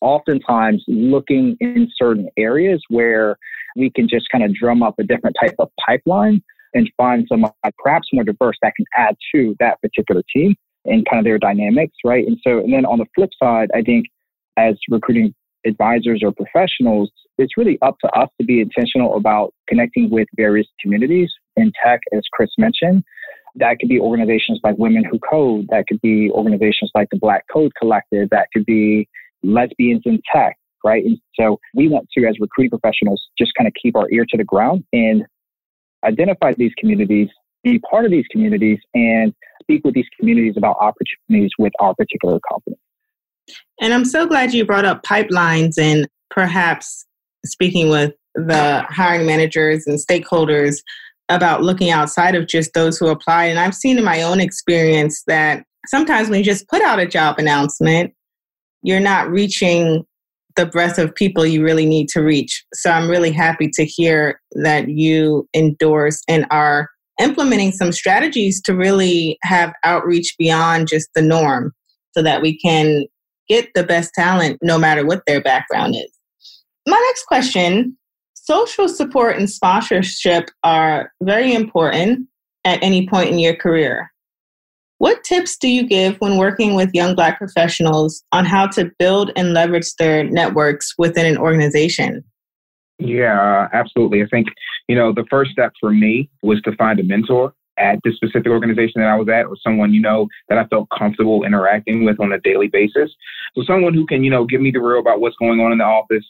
oftentimes 0.00 0.84
looking 0.88 1.56
in 1.60 1.88
certain 1.96 2.28
areas 2.36 2.82
where 2.88 3.36
we 3.76 3.90
can 3.90 4.08
just 4.08 4.26
kind 4.30 4.44
of 4.44 4.54
drum 4.54 4.82
up 4.82 4.94
a 4.98 5.04
different 5.04 5.36
type 5.40 5.54
of 5.58 5.68
pipeline 5.84 6.42
and 6.74 6.90
find 6.96 7.26
someone 7.28 7.52
perhaps 7.78 8.08
more 8.12 8.24
diverse 8.24 8.56
that 8.62 8.74
can 8.76 8.86
add 8.96 9.16
to 9.34 9.56
that 9.60 9.80
particular 9.80 10.22
team 10.34 10.54
and 10.84 11.06
kind 11.10 11.18
of 11.18 11.24
their 11.24 11.38
dynamics, 11.38 11.94
right? 12.04 12.26
And 12.26 12.38
so, 12.46 12.58
and 12.58 12.72
then 12.72 12.84
on 12.84 12.98
the 12.98 13.06
flip 13.14 13.30
side, 13.42 13.68
I 13.74 13.82
think 13.82 14.06
as 14.56 14.76
recruiting 14.90 15.34
advisors 15.66 16.22
or 16.22 16.32
professionals, 16.32 17.10
it's 17.38 17.56
really 17.56 17.78
up 17.82 17.96
to 18.04 18.10
us 18.18 18.28
to 18.40 18.46
be 18.46 18.60
intentional 18.60 19.16
about 19.16 19.52
connecting 19.68 20.10
with 20.10 20.28
various 20.36 20.66
communities 20.80 21.32
in 21.56 21.72
tech, 21.84 22.00
as 22.14 22.22
Chris 22.32 22.50
mentioned. 22.58 23.04
That 23.54 23.78
could 23.78 23.88
be 23.88 23.98
organizations 23.98 24.60
like 24.62 24.76
Women 24.78 25.04
Who 25.04 25.18
Code. 25.18 25.66
That 25.70 25.86
could 25.88 26.00
be 26.02 26.30
organizations 26.30 26.90
like 26.94 27.08
the 27.10 27.18
Black 27.18 27.44
Code 27.50 27.72
Collective. 27.78 28.28
That 28.30 28.48
could 28.52 28.66
be 28.66 29.08
lesbians 29.42 30.02
in 30.04 30.20
tech, 30.32 30.56
right? 30.84 31.04
And 31.04 31.18
so 31.38 31.58
we 31.74 31.88
want 31.88 32.06
to, 32.16 32.26
as 32.26 32.36
recruiting 32.38 32.78
professionals, 32.78 33.22
just 33.38 33.52
kind 33.56 33.66
of 33.66 33.72
keep 33.80 33.96
our 33.96 34.10
ear 34.10 34.26
to 34.28 34.36
the 34.36 34.44
ground 34.44 34.84
and 34.92 35.24
identify 36.04 36.52
these 36.56 36.72
communities, 36.78 37.28
be 37.64 37.78
part 37.78 38.04
of 38.04 38.10
these 38.10 38.26
communities, 38.30 38.78
and 38.94 39.32
speak 39.62 39.82
with 39.84 39.94
these 39.94 40.06
communities 40.18 40.54
about 40.56 40.76
opportunities 40.80 41.50
with 41.58 41.72
our 41.80 41.94
particular 41.94 42.38
company. 42.48 42.76
And 43.80 43.94
I'm 43.94 44.04
so 44.04 44.26
glad 44.26 44.52
you 44.52 44.64
brought 44.66 44.84
up 44.84 45.02
pipelines 45.02 45.78
and 45.78 46.06
perhaps 46.30 47.06
speaking 47.44 47.88
with 47.88 48.12
the 48.34 48.84
hiring 48.88 49.26
managers 49.26 49.86
and 49.86 49.98
stakeholders 49.98 50.82
about 51.28 51.62
looking 51.62 51.90
outside 51.90 52.34
of 52.34 52.46
just 52.46 52.72
those 52.74 52.98
who 52.98 53.08
apply. 53.08 53.46
And 53.46 53.58
I've 53.58 53.74
seen 53.74 53.98
in 53.98 54.04
my 54.04 54.22
own 54.22 54.40
experience 54.40 55.22
that 55.26 55.64
sometimes 55.86 56.28
when 56.28 56.38
you 56.38 56.44
just 56.44 56.68
put 56.68 56.82
out 56.82 56.98
a 56.98 57.06
job 57.06 57.38
announcement, 57.38 58.12
you're 58.82 59.00
not 59.00 59.30
reaching 59.30 60.04
the 60.56 60.66
breadth 60.66 60.98
of 60.98 61.14
people 61.14 61.44
you 61.44 61.62
really 61.62 61.86
need 61.86 62.08
to 62.08 62.20
reach. 62.20 62.64
So 62.74 62.90
I'm 62.90 63.10
really 63.10 63.30
happy 63.30 63.68
to 63.74 63.84
hear 63.84 64.40
that 64.62 64.88
you 64.88 65.48
endorse 65.54 66.22
and 66.28 66.46
are 66.50 66.88
implementing 67.20 67.72
some 67.72 67.92
strategies 67.92 68.60
to 68.62 68.74
really 68.74 69.38
have 69.42 69.72
outreach 69.84 70.34
beyond 70.38 70.88
just 70.88 71.08
the 71.14 71.22
norm 71.22 71.72
so 72.12 72.22
that 72.22 72.42
we 72.42 72.58
can 72.58 73.04
get 73.48 73.68
the 73.74 73.84
best 73.84 74.12
talent 74.14 74.58
no 74.62 74.78
matter 74.78 75.04
what 75.06 75.22
their 75.26 75.40
background 75.40 75.94
is. 75.94 76.10
My 76.86 77.00
next 77.08 77.24
question 77.26 77.96
social 78.46 78.88
support 78.88 79.36
and 79.36 79.50
sponsorship 79.50 80.50
are 80.62 81.12
very 81.22 81.52
important 81.52 82.28
at 82.64 82.82
any 82.82 83.08
point 83.08 83.30
in 83.30 83.38
your 83.38 83.56
career. 83.56 84.10
What 84.98 85.24
tips 85.24 85.58
do 85.58 85.68
you 85.68 85.86
give 85.86 86.16
when 86.18 86.38
working 86.38 86.74
with 86.74 86.94
young 86.94 87.14
Black 87.14 87.38
professionals 87.38 88.24
on 88.32 88.46
how 88.46 88.66
to 88.68 88.90
build 88.98 89.30
and 89.36 89.52
leverage 89.52 89.94
their 89.98 90.24
networks 90.24 90.94
within 90.96 91.26
an 91.26 91.36
organization? 91.36 92.24
Yeah, 92.98 93.68
absolutely. 93.74 94.22
I 94.22 94.26
think, 94.26 94.46
you 94.88 94.96
know, 94.96 95.12
the 95.12 95.26
first 95.28 95.50
step 95.50 95.72
for 95.78 95.90
me 95.90 96.30
was 96.42 96.62
to 96.62 96.74
find 96.76 96.98
a 96.98 97.02
mentor 97.02 97.52
at 97.78 97.98
this 98.04 98.14
specific 98.16 98.46
organization 98.46 99.02
that 99.02 99.08
I 99.10 99.16
was 99.16 99.28
at 99.28 99.44
or 99.44 99.56
someone, 99.62 99.92
you 99.92 100.00
know, 100.00 100.28
that 100.48 100.56
I 100.56 100.64
felt 100.68 100.88
comfortable 100.96 101.44
interacting 101.44 102.06
with 102.06 102.18
on 102.18 102.32
a 102.32 102.40
daily 102.40 102.68
basis. 102.68 103.10
So 103.54 103.64
someone 103.66 103.92
who 103.92 104.06
can, 104.06 104.24
you 104.24 104.30
know, 104.30 104.46
give 104.46 104.62
me 104.62 104.70
the 104.70 104.80
real 104.80 105.00
about 105.00 105.20
what's 105.20 105.36
going 105.36 105.60
on 105.60 105.72
in 105.72 105.78
the 105.78 105.84
office, 105.84 106.24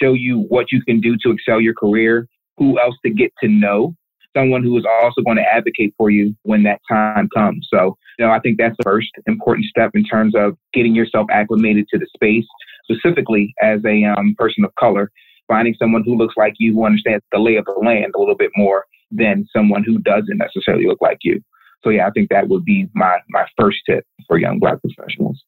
show 0.00 0.12
you 0.12 0.40
what 0.48 0.72
you 0.72 0.82
can 0.82 1.00
do 1.00 1.16
to 1.22 1.30
excel 1.30 1.60
your 1.60 1.74
career, 1.74 2.28
who 2.56 2.78
else 2.80 2.94
to 3.04 3.10
get 3.10 3.32
to 3.42 3.48
know 3.48 3.94
someone 4.36 4.62
who 4.62 4.76
is 4.78 4.84
also 5.02 5.20
going 5.22 5.36
to 5.36 5.42
advocate 5.42 5.94
for 5.96 6.10
you 6.10 6.34
when 6.42 6.62
that 6.62 6.80
time 6.88 7.28
comes. 7.34 7.68
So, 7.72 7.96
you 8.18 8.26
know, 8.26 8.32
I 8.32 8.40
think 8.40 8.58
that's 8.58 8.76
the 8.78 8.84
first 8.84 9.08
important 9.26 9.66
step 9.66 9.90
in 9.94 10.04
terms 10.04 10.34
of 10.34 10.56
getting 10.72 10.94
yourself 10.94 11.26
acclimated 11.30 11.86
to 11.92 11.98
the 11.98 12.06
space, 12.14 12.46
specifically 12.90 13.54
as 13.62 13.80
a 13.84 14.04
um, 14.04 14.34
person 14.38 14.64
of 14.64 14.74
color, 14.76 15.10
finding 15.48 15.74
someone 15.78 16.02
who 16.04 16.16
looks 16.16 16.34
like 16.36 16.54
you, 16.58 16.72
who 16.72 16.86
understands 16.86 17.24
the 17.32 17.38
lay 17.38 17.56
of 17.56 17.64
the 17.64 17.72
land 17.72 18.12
a 18.14 18.18
little 18.18 18.36
bit 18.36 18.50
more 18.56 18.86
than 19.10 19.46
someone 19.54 19.84
who 19.84 19.98
doesn't 19.98 20.38
necessarily 20.38 20.86
look 20.86 21.00
like 21.00 21.18
you. 21.22 21.40
So, 21.84 21.90
yeah, 21.90 22.06
I 22.06 22.10
think 22.10 22.30
that 22.30 22.48
would 22.48 22.64
be 22.64 22.88
my 22.94 23.18
my 23.30 23.44
first 23.60 23.78
tip 23.86 24.04
for 24.28 24.38
young 24.38 24.60
Black 24.60 24.78
professionals. 24.80 25.42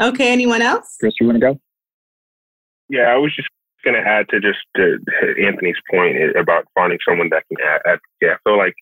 Okay, 0.00 0.30
anyone 0.30 0.60
else? 0.60 0.96
Chris, 1.00 1.14
you 1.20 1.26
want 1.26 1.36
to 1.36 1.40
go? 1.40 1.60
Yeah, 2.88 3.12
I 3.12 3.16
was 3.16 3.34
just 3.34 3.48
going 3.84 3.94
to 3.94 4.08
add 4.08 4.28
to 4.30 4.40
just 4.40 4.58
to 4.74 4.98
Anthony's 5.42 5.78
point 5.90 6.16
eh, 6.16 6.38
about 6.38 6.66
finding 6.74 6.98
someone 7.08 7.30
that 7.30 7.44
can 7.48 7.58
add. 7.86 7.98
Yeah, 8.20 8.34
I 8.34 8.38
feel 8.42 8.58
like 8.58 8.74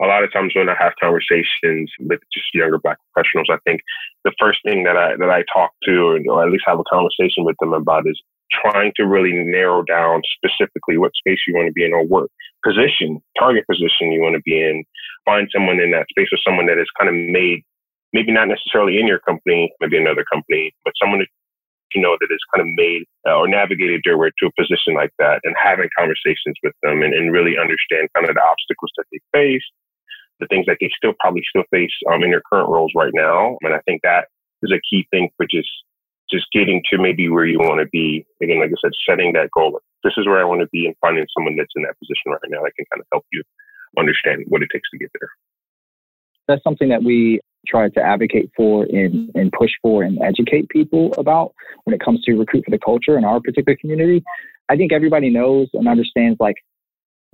a 0.00 0.06
lot 0.06 0.22
of 0.22 0.32
times 0.32 0.52
when 0.54 0.68
I 0.68 0.76
have 0.78 0.92
conversations 1.02 1.90
with 2.00 2.20
just 2.32 2.54
younger 2.54 2.78
black 2.78 2.98
professionals, 3.12 3.48
I 3.50 3.58
think 3.66 3.80
the 4.24 4.32
first 4.38 4.60
thing 4.64 4.84
that 4.84 4.96
I 4.96 5.16
that 5.16 5.30
I 5.30 5.42
talk 5.52 5.72
to, 5.84 6.18
or 6.28 6.42
at 6.42 6.50
least 6.50 6.64
have 6.66 6.78
a 6.78 6.90
conversation 6.90 7.44
with 7.44 7.56
them 7.60 7.72
about, 7.72 8.06
is 8.06 8.20
trying 8.50 8.92
to 8.96 9.06
really 9.06 9.32
narrow 9.32 9.82
down 9.82 10.22
specifically 10.38 10.98
what 10.98 11.14
space 11.14 11.40
you 11.46 11.54
want 11.54 11.66
to 11.66 11.72
be 11.72 11.84
in 11.84 11.92
or 11.92 12.04
what 12.06 12.30
position, 12.64 13.20
target 13.38 13.64
position 13.68 14.12
you 14.12 14.22
want 14.22 14.34
to 14.34 14.42
be 14.42 14.60
in. 14.60 14.84
Find 15.24 15.48
someone 15.52 15.80
in 15.80 15.90
that 15.92 16.06
space 16.10 16.28
or 16.30 16.38
someone 16.46 16.66
that 16.66 16.78
is 16.78 16.86
kind 16.98 17.08
of 17.08 17.14
made, 17.14 17.62
maybe 18.12 18.30
not 18.30 18.48
necessarily 18.48 19.00
in 19.00 19.06
your 19.06 19.18
company, 19.20 19.72
maybe 19.80 19.98
another 19.98 20.24
company, 20.30 20.72
but 20.84 20.94
someone 21.00 21.24
know 22.00 22.16
that 22.18 22.28
has 22.30 22.44
kind 22.54 22.62
of 22.62 22.68
made 22.74 23.04
uh, 23.26 23.36
or 23.36 23.48
navigated 23.48 24.02
their 24.04 24.18
way 24.18 24.30
to 24.38 24.46
a 24.46 24.60
position 24.60 24.94
like 24.94 25.12
that 25.18 25.40
and 25.44 25.54
having 25.58 25.88
conversations 25.98 26.56
with 26.62 26.74
them 26.82 27.02
and, 27.02 27.14
and 27.14 27.32
really 27.32 27.58
understand 27.58 28.08
kind 28.14 28.28
of 28.28 28.34
the 28.34 28.42
obstacles 28.42 28.90
that 28.96 29.06
they 29.12 29.20
face, 29.32 29.64
the 30.40 30.46
things 30.48 30.66
that 30.66 30.78
they 30.80 30.90
still 30.96 31.14
probably 31.20 31.42
still 31.48 31.64
face 31.70 31.92
um, 32.10 32.22
in 32.22 32.30
their 32.30 32.42
current 32.50 32.68
roles 32.68 32.92
right 32.94 33.12
now. 33.14 33.56
And 33.62 33.74
I 33.74 33.80
think 33.86 34.02
that 34.02 34.28
is 34.62 34.72
a 34.72 34.80
key 34.88 35.06
thing 35.10 35.30
for 35.36 35.46
just 35.46 35.70
just 36.30 36.46
getting 36.52 36.82
to 36.90 36.98
maybe 36.98 37.28
where 37.28 37.44
you 37.44 37.58
want 37.58 37.80
to 37.80 37.88
be. 37.92 38.26
Again, 38.42 38.60
like 38.60 38.70
I 38.70 38.80
said, 38.80 38.92
setting 39.08 39.34
that 39.34 39.50
goal. 39.50 39.80
This 40.02 40.14
is 40.16 40.26
where 40.26 40.40
I 40.40 40.44
want 40.44 40.60
to 40.60 40.68
be 40.72 40.86
and 40.86 40.96
finding 41.00 41.26
someone 41.36 41.56
that's 41.56 41.72
in 41.76 41.82
that 41.82 41.98
position 41.98 42.32
right 42.32 42.40
now 42.48 42.62
that 42.62 42.72
can 42.76 42.86
kind 42.92 43.00
of 43.00 43.06
help 43.12 43.24
you 43.32 43.42
understand 43.98 44.44
what 44.48 44.62
it 44.62 44.68
takes 44.72 44.88
to 44.90 44.98
get 44.98 45.10
there. 45.20 45.28
That's 46.48 46.62
something 46.62 46.88
that 46.88 47.02
we 47.02 47.40
try 47.66 47.88
to 47.88 48.00
advocate 48.00 48.50
for 48.56 48.84
and, 48.84 49.30
and 49.34 49.52
push 49.52 49.72
for 49.82 50.02
and 50.02 50.18
educate 50.22 50.68
people 50.68 51.12
about 51.18 51.54
when 51.84 51.94
it 51.94 52.00
comes 52.00 52.22
to 52.22 52.34
recruit 52.34 52.64
for 52.64 52.70
the 52.70 52.78
culture 52.78 53.16
in 53.18 53.24
our 53.24 53.40
particular 53.40 53.76
community. 53.80 54.22
I 54.68 54.76
think 54.76 54.92
everybody 54.92 55.30
knows 55.30 55.68
and 55.74 55.88
understands 55.88 56.38
like 56.40 56.56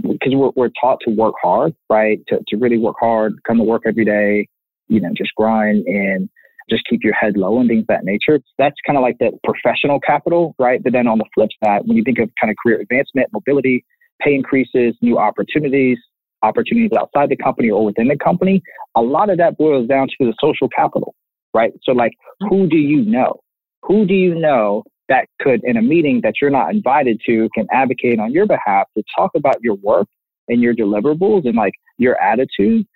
because 0.02 0.32
we're, 0.34 0.50
we're 0.56 0.70
taught 0.80 0.98
to 1.06 1.10
work 1.10 1.34
hard, 1.42 1.74
right? 1.88 2.20
To, 2.28 2.40
to 2.48 2.56
really 2.56 2.78
work 2.78 2.96
hard, 2.98 3.34
come 3.46 3.58
to 3.58 3.64
work 3.64 3.82
every 3.86 4.04
day, 4.04 4.48
you 4.88 5.00
know, 5.00 5.10
just 5.16 5.34
grind 5.36 5.84
and 5.86 6.28
just 6.70 6.84
keep 6.88 7.00
your 7.02 7.14
head 7.14 7.36
low 7.36 7.58
and 7.58 7.68
things 7.68 7.84
that 7.88 8.04
nature. 8.04 8.40
That's 8.58 8.76
kind 8.86 8.96
of 8.96 9.02
like 9.02 9.18
the 9.18 9.32
professional 9.44 10.00
capital, 10.00 10.54
right? 10.58 10.82
But 10.82 10.92
then 10.92 11.06
on 11.06 11.18
the 11.18 11.24
flip 11.34 11.50
side, 11.62 11.82
when 11.84 11.96
you 11.96 12.04
think 12.04 12.18
of 12.18 12.30
kind 12.40 12.50
of 12.50 12.56
career 12.62 12.80
advancement, 12.80 13.28
mobility, 13.32 13.84
pay 14.20 14.34
increases, 14.34 14.94
new 15.02 15.18
opportunities, 15.18 15.98
opportunities 16.42 16.90
outside 16.98 17.28
the 17.28 17.36
company 17.36 17.70
or 17.70 17.84
within 17.84 18.08
the 18.08 18.16
company, 18.16 18.62
a 18.96 19.02
lot 19.02 19.30
of 19.30 19.38
that 19.38 19.56
boils 19.58 19.88
down 19.88 20.08
to 20.08 20.26
the 20.26 20.34
social 20.40 20.68
capital, 20.68 21.14
right? 21.54 21.72
So, 21.82 21.92
like, 21.92 22.12
who 22.48 22.66
do 22.66 22.76
you 22.76 23.02
know? 23.02 23.40
Who 23.82 24.06
do 24.06 24.14
you 24.14 24.34
know 24.34 24.84
that 25.08 25.26
could, 25.40 25.60
in 25.64 25.76
a 25.76 25.82
meeting 25.82 26.20
that 26.22 26.34
you're 26.40 26.50
not 26.50 26.72
invited 26.72 27.20
to, 27.26 27.48
can 27.54 27.66
advocate 27.72 28.20
on 28.20 28.32
your 28.32 28.46
behalf 28.46 28.86
to 28.96 29.02
talk 29.16 29.32
about 29.34 29.56
your 29.60 29.74
work 29.76 30.06
and 30.48 30.62
your 30.62 30.74
deliverables 30.74 31.46
and 31.46 31.56
like 31.56 31.74
your 31.98 32.20
attitude 32.20 32.86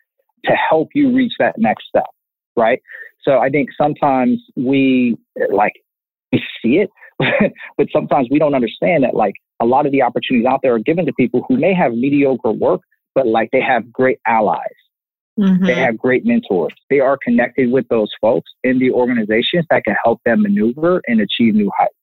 to 0.44 0.52
help 0.52 0.88
you 0.94 1.14
reach 1.14 1.32
that 1.38 1.54
next 1.58 1.86
step, 1.88 2.06
right? 2.56 2.80
So, 3.22 3.38
I 3.38 3.48
think 3.48 3.70
sometimes 3.76 4.40
we 4.56 5.16
like, 5.50 5.72
we 6.32 6.42
see 6.62 6.78
it, 6.78 6.90
but 7.78 7.86
sometimes 7.92 8.28
we 8.30 8.38
don't 8.38 8.54
understand 8.54 9.04
that 9.04 9.14
like 9.14 9.34
a 9.60 9.66
lot 9.66 9.86
of 9.86 9.92
the 9.92 10.02
opportunities 10.02 10.46
out 10.46 10.60
there 10.62 10.74
are 10.74 10.78
given 10.78 11.06
to 11.06 11.12
people 11.12 11.44
who 11.48 11.56
may 11.56 11.72
have 11.72 11.92
mediocre 11.92 12.50
work, 12.50 12.80
but 13.14 13.26
like 13.26 13.50
they 13.52 13.60
have 13.60 13.92
great 13.92 14.18
allies. 14.26 14.60
Mm-hmm. 15.38 15.66
They 15.66 15.74
have 15.74 15.98
great 15.98 16.24
mentors. 16.24 16.72
They 16.90 17.00
are 17.00 17.18
connected 17.22 17.70
with 17.70 17.88
those 17.88 18.10
folks 18.20 18.50
in 18.62 18.78
the 18.78 18.92
organizations 18.92 19.66
that 19.70 19.84
can 19.84 19.96
help 20.04 20.20
them 20.24 20.42
maneuver 20.42 21.02
and 21.08 21.20
achieve 21.20 21.54
new 21.54 21.70
heights. 21.76 21.94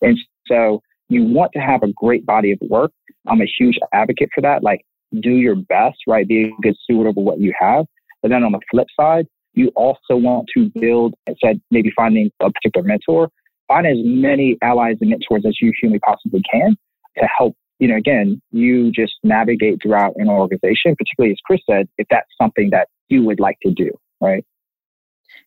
And 0.00 0.18
so 0.46 0.80
you 1.08 1.24
want 1.24 1.52
to 1.52 1.58
have 1.58 1.82
a 1.82 1.92
great 1.94 2.24
body 2.24 2.52
of 2.52 2.58
work. 2.62 2.90
I'm 3.26 3.42
a 3.42 3.46
huge 3.58 3.78
advocate 3.92 4.30
for 4.34 4.40
that. 4.40 4.62
Like 4.62 4.80
do 5.20 5.32
your 5.32 5.56
best, 5.56 5.98
right? 6.06 6.26
Be 6.26 6.44
a 6.44 6.62
good 6.62 6.76
steward 6.82 7.06
over 7.06 7.20
what 7.20 7.40
you 7.40 7.52
have. 7.58 7.84
But 8.22 8.30
then 8.30 8.42
on 8.42 8.52
the 8.52 8.60
flip 8.70 8.86
side, 8.98 9.26
you 9.54 9.70
also 9.76 10.16
want 10.16 10.48
to 10.56 10.70
build, 10.80 11.14
I 11.28 11.34
said 11.44 11.60
maybe 11.70 11.92
finding 11.94 12.30
a 12.40 12.50
particular 12.50 12.86
mentor, 12.86 13.28
find 13.68 13.86
as 13.86 13.98
many 13.98 14.56
allies 14.62 14.96
and 15.00 15.10
mentors 15.10 15.44
as 15.46 15.58
you 15.60 15.72
humanly 15.80 16.00
possibly 16.00 16.40
can 16.50 16.76
to 17.18 17.26
help 17.26 17.54
you 17.78 17.88
know, 17.88 17.96
again, 17.96 18.40
you 18.50 18.90
just 18.92 19.14
navigate 19.22 19.82
throughout 19.82 20.14
an 20.16 20.28
organization, 20.28 20.94
particularly 20.96 21.32
as 21.32 21.38
Chris 21.44 21.60
said, 21.68 21.88
if 21.98 22.06
that's 22.10 22.28
something 22.40 22.70
that 22.70 22.88
you 23.08 23.24
would 23.24 23.40
like 23.40 23.58
to 23.62 23.70
do, 23.72 23.90
right? 24.20 24.44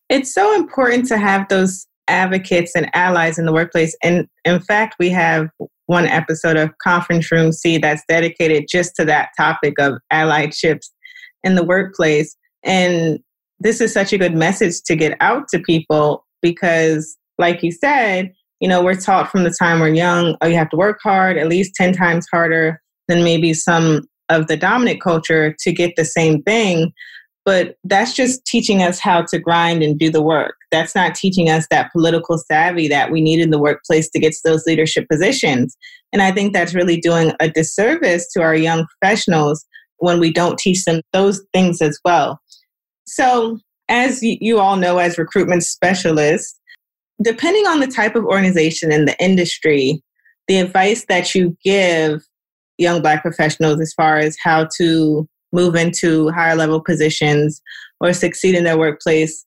It's 0.08 0.32
so 0.32 0.54
important 0.54 1.06
to 1.08 1.18
have 1.18 1.48
those 1.48 1.86
advocates 2.08 2.72
and 2.76 2.88
allies 2.94 3.38
in 3.38 3.46
the 3.46 3.52
workplace. 3.52 3.96
And 4.02 4.28
in 4.44 4.60
fact, 4.60 4.96
we 4.98 5.08
have 5.10 5.48
one 5.86 6.06
episode 6.06 6.56
of 6.56 6.76
Conference 6.78 7.30
Room 7.30 7.52
C 7.52 7.78
that's 7.78 8.02
dedicated 8.08 8.66
just 8.68 8.94
to 8.96 9.04
that 9.06 9.30
topic 9.36 9.74
of 9.78 9.94
allyships 10.12 10.88
in 11.42 11.54
the 11.54 11.64
workplace. 11.64 12.36
And 12.62 13.18
this 13.58 13.80
is 13.80 13.92
such 13.92 14.12
a 14.12 14.18
good 14.18 14.34
message 14.34 14.82
to 14.82 14.96
get 14.96 15.16
out 15.20 15.48
to 15.48 15.58
people 15.58 16.24
because, 16.42 17.16
like 17.38 17.62
you 17.62 17.72
said, 17.72 18.32
you 18.60 18.68
know, 18.68 18.82
we're 18.82 18.94
taught 18.94 19.30
from 19.30 19.44
the 19.44 19.54
time 19.58 19.80
we're 19.80 19.88
young, 19.88 20.36
oh, 20.40 20.46
you 20.46 20.56
have 20.56 20.70
to 20.70 20.76
work 20.76 20.98
hard, 21.02 21.36
at 21.36 21.48
least 21.48 21.74
10 21.74 21.92
times 21.92 22.26
harder 22.30 22.80
than 23.08 23.22
maybe 23.22 23.52
some 23.54 24.02
of 24.28 24.46
the 24.46 24.56
dominant 24.56 25.00
culture 25.00 25.54
to 25.60 25.72
get 25.72 25.94
the 25.96 26.04
same 26.04 26.42
thing. 26.42 26.92
But 27.44 27.76
that's 27.84 28.12
just 28.12 28.44
teaching 28.44 28.82
us 28.82 28.98
how 28.98 29.22
to 29.22 29.38
grind 29.38 29.82
and 29.82 29.96
do 29.96 30.10
the 30.10 30.22
work. 30.22 30.56
That's 30.72 30.96
not 30.96 31.14
teaching 31.14 31.48
us 31.48 31.66
that 31.70 31.92
political 31.92 32.38
savvy 32.38 32.88
that 32.88 33.12
we 33.12 33.20
need 33.20 33.38
in 33.38 33.50
the 33.50 33.58
workplace 33.58 34.10
to 34.10 34.18
get 34.18 34.32
to 34.32 34.40
those 34.44 34.66
leadership 34.66 35.06
positions. 35.08 35.76
And 36.12 36.22
I 36.22 36.32
think 36.32 36.52
that's 36.52 36.74
really 36.74 37.00
doing 37.00 37.32
a 37.38 37.48
disservice 37.48 38.26
to 38.32 38.42
our 38.42 38.56
young 38.56 38.86
professionals 38.86 39.64
when 39.98 40.18
we 40.18 40.32
don't 40.32 40.58
teach 40.58 40.84
them 40.84 41.02
those 41.12 41.40
things 41.52 41.80
as 41.80 42.00
well. 42.04 42.40
So, 43.06 43.60
as 43.88 44.20
you 44.22 44.58
all 44.58 44.76
know, 44.76 44.98
as 44.98 45.16
recruitment 45.16 45.62
specialists, 45.62 46.55
depending 47.22 47.66
on 47.66 47.80
the 47.80 47.86
type 47.86 48.14
of 48.14 48.24
organization 48.24 48.92
and 48.92 49.08
the 49.08 49.22
industry, 49.22 50.02
the 50.48 50.58
advice 50.58 51.04
that 51.08 51.34
you 51.34 51.56
give 51.64 52.22
young 52.78 53.00
Black 53.00 53.22
professionals 53.22 53.80
as 53.80 53.92
far 53.94 54.18
as 54.18 54.36
how 54.42 54.68
to 54.76 55.26
move 55.52 55.74
into 55.74 56.28
higher 56.30 56.54
level 56.54 56.80
positions 56.80 57.62
or 58.00 58.12
succeed 58.12 58.54
in 58.54 58.64
their 58.64 58.78
workplace 58.78 59.44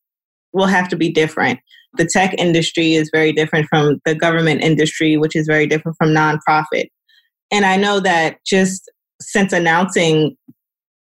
will 0.53 0.65
have 0.65 0.89
to 0.89 0.95
be 0.95 1.11
different. 1.11 1.59
The 1.97 2.05
tech 2.05 2.33
industry 2.38 2.93
is 2.93 3.09
very 3.13 3.31
different 3.31 3.67
from 3.69 3.99
the 4.05 4.15
government 4.15 4.61
industry, 4.61 5.17
which 5.17 5.35
is 5.35 5.47
very 5.47 5.67
different 5.67 5.97
from 5.97 6.09
nonprofit. 6.09 6.88
And 7.51 7.65
I 7.65 7.77
know 7.77 7.99
that 7.99 8.38
just 8.45 8.89
since 9.21 9.53
announcing 9.53 10.35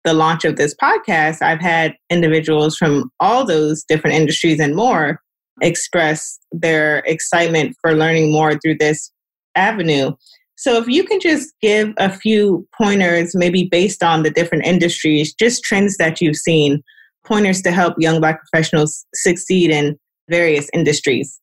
the 0.03 0.13
launch 0.13 0.43
of 0.45 0.57
this 0.57 0.75
podcast, 0.75 1.41
I've 1.41 1.61
had 1.61 1.95
individuals 2.09 2.75
from 2.77 3.09
all 3.19 3.45
those 3.45 3.83
different 3.83 4.15
industries 4.15 4.59
and 4.59 4.75
more 4.75 5.21
express 5.61 6.39
their 6.51 6.99
excitement 7.05 7.75
for 7.81 7.93
learning 7.93 8.31
more 8.31 8.53
through 8.59 8.77
this 8.79 9.11
avenue. 9.55 10.11
So, 10.55 10.77
if 10.77 10.87
you 10.87 11.03
can 11.03 11.19
just 11.19 11.53
give 11.61 11.93
a 11.97 12.11
few 12.11 12.67
pointers, 12.77 13.35
maybe 13.35 13.67
based 13.69 14.03
on 14.03 14.23
the 14.23 14.29
different 14.29 14.65
industries, 14.65 15.33
just 15.33 15.63
trends 15.63 15.97
that 15.97 16.21
you've 16.21 16.35
seen, 16.35 16.81
pointers 17.25 17.61
to 17.63 17.71
help 17.71 17.95
young 17.97 18.19
Black 18.19 18.39
professionals 18.39 19.05
succeed 19.13 19.71
in 19.71 19.97
various 20.29 20.69
industries. 20.73 21.39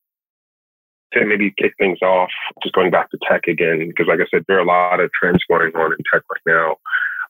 To 1.14 1.26
maybe 1.26 1.52
kick 1.58 1.72
things 1.78 1.98
off, 2.02 2.30
just 2.62 2.74
going 2.74 2.90
back 2.92 3.10
to 3.10 3.18
tech 3.28 3.42
again, 3.48 3.88
because 3.88 4.06
like 4.06 4.20
I 4.20 4.26
said, 4.30 4.44
there 4.46 4.58
are 4.58 4.62
a 4.62 4.66
lot 4.66 5.00
of 5.00 5.10
trends 5.20 5.42
going 5.50 5.74
on 5.74 5.92
in 5.92 5.98
tech 6.12 6.22
right 6.30 6.42
now. 6.46 6.76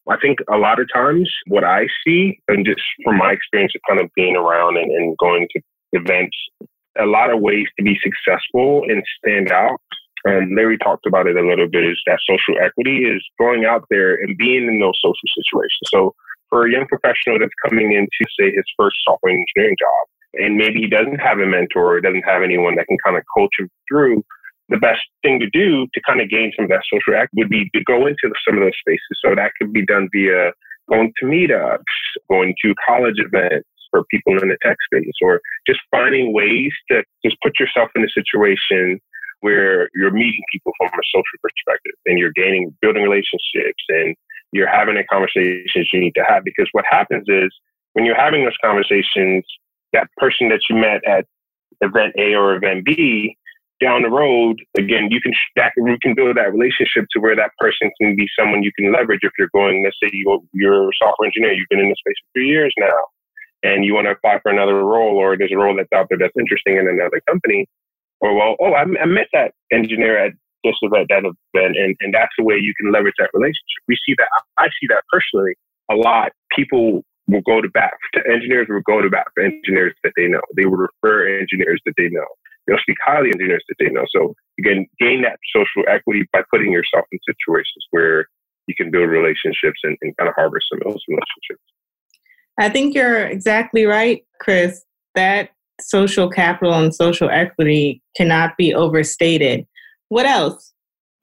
I 0.09 0.17
think 0.19 0.39
a 0.53 0.59
lot 0.59 0.81
of 0.81 0.89
times 0.93 1.31
what 1.47 1.65
I 1.65 1.87
see, 2.05 2.41
and 2.49 2.67
just 2.67 2.83
from 3.05 3.17
my 3.17 3.33
experience 3.33 3.73
of 3.75 3.83
kind 3.89 4.01
of 4.01 4.11
being 4.15 4.37
around 4.37 4.77
and, 4.77 4.91
and 4.91 5.17
going 5.19 5.47
to 5.53 5.61
events, 5.93 6.37
a 6.99 7.07
lot 7.07 7.31
of 7.31 7.41
ways 7.41 7.67
to 7.79 7.85
be 7.85 7.99
successful 8.03 8.83
and 8.89 9.03
stand 9.19 9.53
out. 9.53 9.81
And 10.25 10.55
Larry 10.55 10.77
talked 10.79 11.07
about 11.07 11.27
it 11.27 11.37
a 11.37 11.47
little 11.47 11.69
bit 11.69 11.85
is 11.85 11.99
that 12.07 12.19
social 12.29 12.61
equity 12.63 13.05
is 13.05 13.25
going 13.39 13.65
out 13.65 13.85
there 13.89 14.15
and 14.15 14.37
being 14.37 14.67
in 14.67 14.81
those 14.81 14.99
social 15.01 15.29
situations. 15.37 15.89
So 15.89 16.15
for 16.51 16.67
a 16.67 16.71
young 16.71 16.87
professional 16.87 17.39
that's 17.39 17.55
coming 17.67 17.93
into, 17.93 18.31
say, 18.39 18.53
his 18.53 18.67
first 18.77 18.97
software 19.07 19.33
engineering 19.33 19.77
job, 19.81 20.09
and 20.35 20.57
maybe 20.57 20.81
he 20.81 20.89
doesn't 20.89 21.21
have 21.21 21.39
a 21.39 21.47
mentor 21.47 21.97
or 21.97 22.01
doesn't 22.01 22.23
have 22.23 22.43
anyone 22.43 22.77
that 22.77 22.87
can 22.87 22.99
kind 23.05 23.17
of 23.17 23.23
coach 23.35 23.51
him 23.59 23.69
through, 23.89 24.23
the 24.69 24.77
best 24.77 25.01
thing 25.23 25.41
to 25.41 25.51
do 25.51 25.87
to 25.95 26.01
kind 26.07 26.21
of 26.21 26.29
gain 26.29 26.53
some 26.55 26.65
of 26.65 26.71
that 26.71 26.83
social 26.93 27.19
act 27.19 27.31
would 27.35 27.49
be 27.49 27.69
to 27.75 27.83
go 27.85 28.07
into 28.07 28.31
some 28.47 28.57
of 28.57 28.63
those 28.63 28.79
spaces. 28.79 29.19
So 29.25 29.35
that 29.35 29.53
could 29.59 29.73
be 29.73 29.85
done 29.85 30.09
via 30.13 30.53
going 30.89 31.13
to 31.19 31.27
meetups, 31.27 31.79
going 32.29 32.55
to 32.65 32.75
college 32.87 33.17
events 33.19 33.69
for 33.91 34.05
people 34.11 34.41
in 34.43 34.49
the 34.49 34.57
tech 34.63 34.77
space, 34.93 35.13
or 35.23 35.41
just 35.67 35.81
finding 35.91 36.33
ways 36.33 36.73
to 36.91 37.03
just 37.25 37.37
put 37.43 37.59
yourself 37.59 37.91
in 37.95 38.05
a 38.05 38.11
situation 38.11 39.01
where 39.41 39.89
you're 39.95 40.11
meeting 40.11 40.43
people 40.53 40.73
from 40.79 40.89
a 40.89 41.05
social 41.15 41.39
perspective 41.41 41.93
and 42.07 42.19
you're 42.19 42.33
gaining, 42.35 42.77
building 42.83 43.03
relationships 43.03 43.83
and 43.89 44.15
you're 44.53 44.69
having 44.69 44.97
the 44.97 45.05
conversations 45.05 45.89
you 45.93 46.01
need 46.01 46.15
to 46.15 46.25
have. 46.29 46.45
Because 46.45 46.69
what 46.73 46.85
happens 46.89 47.25
is 47.29 47.51
when 47.95 48.05
you're 48.05 48.21
having 48.21 48.45
those 48.45 48.57
conversations, 48.63 49.45
that 49.93 50.09
person 50.19 50.49
that 50.51 50.61
you 50.69 50.77
met 50.77 51.01
at 51.07 51.25
event 51.81 52.15
A 52.19 52.35
or 52.35 52.55
event 52.55 52.85
B, 52.85 53.37
down 53.81 54.03
the 54.03 54.11
road, 54.11 54.61
again, 54.77 55.09
you 55.11 55.21
can 55.23 55.33
that 55.57 55.73
you 55.77 55.97
can 56.03 56.15
build 56.15 56.37
that 56.37 56.53
relationship 56.53 57.07
to 57.13 57.19
where 57.19 57.35
that 57.35 57.51
person 57.59 57.91
can 57.99 58.15
be 58.15 58.29
someone 58.39 58.63
you 58.63 58.73
can 58.79 58.93
leverage 58.93 59.21
if 59.23 59.33
you're 59.39 59.49
going. 59.55 59.83
Let's 59.83 59.97
say 60.03 60.11
you 60.13 60.47
you're 60.53 60.91
a 60.91 60.93
software 61.03 61.27
engineer, 61.27 61.55
you've 61.55 61.69
been 61.71 61.81
in 61.81 61.89
the 61.89 61.97
space 61.97 62.17
for 62.21 62.29
three 62.35 62.49
years 62.49 62.75
now, 62.77 63.01
and 63.63 63.85
you 63.85 63.95
want 63.95 64.07
to 64.07 64.13
apply 64.13 64.41
for 64.43 64.51
another 64.51 64.85
role, 64.85 65.17
or 65.17 65.37
there's 65.37 65.53
a 65.53 65.57
role 65.57 65.77
that's 65.77 65.93
out 65.95 66.07
there 66.09 66.19
that's 66.19 66.37
interesting 66.39 66.77
in 66.77 66.89
another 66.89 67.21
company, 67.29 67.67
or 68.21 68.35
well, 68.35 68.57
oh, 68.61 68.73
I, 68.73 68.83
I 68.83 69.07
met 69.07 69.29
that 69.33 69.53
engineer 69.73 70.19
at 70.19 70.33
this 70.65 70.77
event, 70.83 71.09
that 71.09 71.25
event, 71.25 71.77
and 71.77 71.97
and 72.01 72.15
that's 72.15 72.33
the 72.39 72.45
way 72.45 72.57
you 72.61 72.75
can 72.81 72.93
leverage 72.93 73.17
that 73.19 73.31
relationship. 73.33 73.81
We 73.89 73.97
see 74.07 74.15
that 74.19 74.29
I 74.59 74.69
see 74.81 74.87
that 74.89 75.05
personally 75.13 75.55
a 75.91 75.95
lot. 75.95 76.33
People 76.55 77.03
will 77.29 77.43
go 77.43 77.61
to 77.61 77.69
bat. 77.69 77.93
To 78.15 78.21
engineers 78.33 78.67
will 78.69 78.83
go 78.83 79.01
to 79.01 79.09
bat 79.09 79.27
for 79.35 79.45
engineers 79.45 79.95
that 80.05 80.13
they 80.17 80.27
know. 80.27 80.43
They 80.57 80.67
will 80.67 80.89
refer 80.89 81.39
engineers 81.39 81.81
that 81.87 81.95
they 81.97 82.09
know. 82.09 82.27
They'll 82.67 82.83
speak 82.83 82.99
highly 83.05 83.31
of 83.31 83.35
engineers 83.35 83.65
that 83.69 83.77
they 83.79 83.91
know. 83.91 84.05
So 84.15 84.35
again, 84.59 84.87
gain 84.99 85.23
that 85.23 85.39
social 85.55 85.89
equity 85.89 86.29
by 86.33 86.43
putting 86.51 86.73
yourself 86.73 87.07
in 87.11 87.19
situations 87.27 87.87
where 87.91 88.27
you 88.67 88.75
can 88.77 88.91
build 88.91 89.09
relationships 89.09 89.81
and, 89.83 89.97
and 90.03 90.17
kind 90.17 90.29
of 90.29 90.35
harvest 90.37 90.67
some 90.71 90.79
of 90.85 90.93
those 90.93 91.03
relationships. 91.09 91.65
I 92.61 92.69
think 92.69 92.95
you're 92.95 93.27
exactly 93.27 93.87
right, 93.87 94.23
Chris. 94.39 94.85
That 95.15 95.49
social 95.81 96.29
capital 96.29 96.75
and 96.75 96.95
social 96.95 97.31
equity 97.31 98.03
cannot 98.15 98.59
be 98.59 98.75
overstated. 98.75 99.67
What 100.11 100.27
else? 100.27 100.75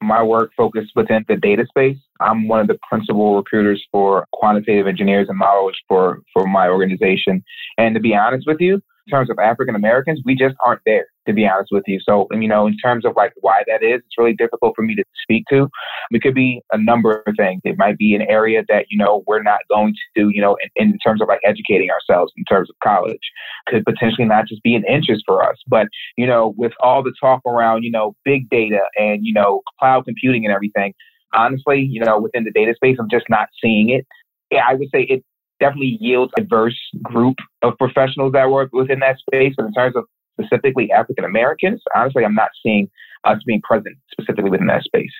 My 0.02 0.20
work 0.20 0.50
focused 0.56 0.92
within 0.96 1.24
the 1.28 1.36
data 1.36 1.64
space. 1.68 1.96
I'm 2.20 2.48
one 2.48 2.60
of 2.60 2.66
the 2.66 2.78
principal 2.88 3.36
recruiters 3.36 3.84
for 3.92 4.26
quantitative 4.32 4.88
engineers 4.88 5.28
and 5.28 5.38
models 5.38 5.76
for, 5.86 6.22
for 6.32 6.46
my 6.48 6.68
organization. 6.68 7.44
And 7.78 7.94
to 7.94 8.00
be 8.00 8.16
honest 8.16 8.46
with 8.46 8.60
you, 8.60 8.74
in 8.74 9.10
terms 9.10 9.30
of 9.30 9.38
African 9.38 9.76
Americans, 9.76 10.20
we 10.24 10.34
just 10.34 10.56
aren't 10.66 10.82
there, 10.84 11.06
to 11.28 11.34
be 11.34 11.46
honest 11.46 11.68
with 11.70 11.84
you. 11.86 12.00
So, 12.00 12.26
you 12.32 12.48
know, 12.48 12.66
in 12.66 12.76
terms 12.78 13.04
of 13.04 13.12
like 13.14 13.32
why 13.40 13.62
that 13.66 13.82
is, 13.82 14.00
it's 14.04 14.18
really 14.18 14.32
difficult 14.32 14.74
for 14.74 14.82
me 14.82 14.94
to 14.94 15.04
speak 15.22 15.44
to. 15.50 15.68
It 16.10 16.22
could 16.22 16.34
be 16.34 16.62
a 16.72 16.78
number 16.78 17.22
of 17.26 17.34
things. 17.36 17.60
It 17.64 17.76
might 17.76 17.98
be 17.98 18.14
an 18.14 18.22
area 18.22 18.62
that, 18.68 18.86
you 18.88 18.96
know, 18.96 19.22
we're 19.26 19.42
not 19.42 19.60
going 19.70 19.92
to 19.92 20.20
do, 20.20 20.30
you 20.30 20.40
know, 20.40 20.56
in, 20.76 20.90
in 20.90 20.98
terms 20.98 21.20
of 21.20 21.28
like 21.28 21.40
educating 21.44 21.90
ourselves 21.90 22.32
in 22.36 22.44
terms 22.44 22.70
of 22.70 22.76
college. 22.82 23.20
Could 23.68 23.84
potentially 23.84 24.26
not 24.26 24.46
just 24.48 24.62
be 24.62 24.74
an 24.74 24.84
interest 24.88 25.24
for 25.26 25.46
us. 25.46 25.56
But, 25.66 25.88
you 26.16 26.26
know, 26.26 26.54
with 26.56 26.72
all 26.80 27.02
the 27.02 27.12
talk 27.20 27.42
around, 27.46 27.82
you 27.82 27.90
know, 27.90 28.16
big 28.24 28.48
data 28.48 28.80
and, 28.96 29.24
you 29.24 29.34
know, 29.34 29.60
cloud 29.78 30.06
computing 30.06 30.46
and 30.46 30.54
everything, 30.54 30.94
honestly, 31.34 31.80
you 31.80 32.02
know, 32.02 32.18
within 32.18 32.44
the 32.44 32.50
data 32.50 32.74
space, 32.74 32.96
I'm 32.98 33.10
just 33.10 33.26
not 33.28 33.48
seeing 33.62 33.90
it. 33.90 34.06
Yeah, 34.50 34.62
I 34.66 34.74
would 34.74 34.88
say 34.94 35.02
it 35.02 35.22
definitely 35.60 35.98
yields 36.00 36.32
a 36.38 36.40
diverse 36.40 36.78
group 37.02 37.36
of 37.62 37.76
professionals 37.76 38.32
that 38.32 38.48
work 38.48 38.70
within 38.72 39.00
that 39.00 39.18
space. 39.18 39.52
But 39.56 39.66
in 39.66 39.74
terms 39.74 39.96
of 39.96 40.04
specifically 40.40 40.90
African 40.92 41.24
Americans, 41.24 41.82
honestly, 41.94 42.24
I'm 42.24 42.34
not 42.34 42.50
seeing 42.62 42.88
us 43.24 43.38
being 43.46 43.60
present 43.62 43.96
specifically 44.10 44.50
within 44.50 44.66
that 44.68 44.82
space. 44.82 45.12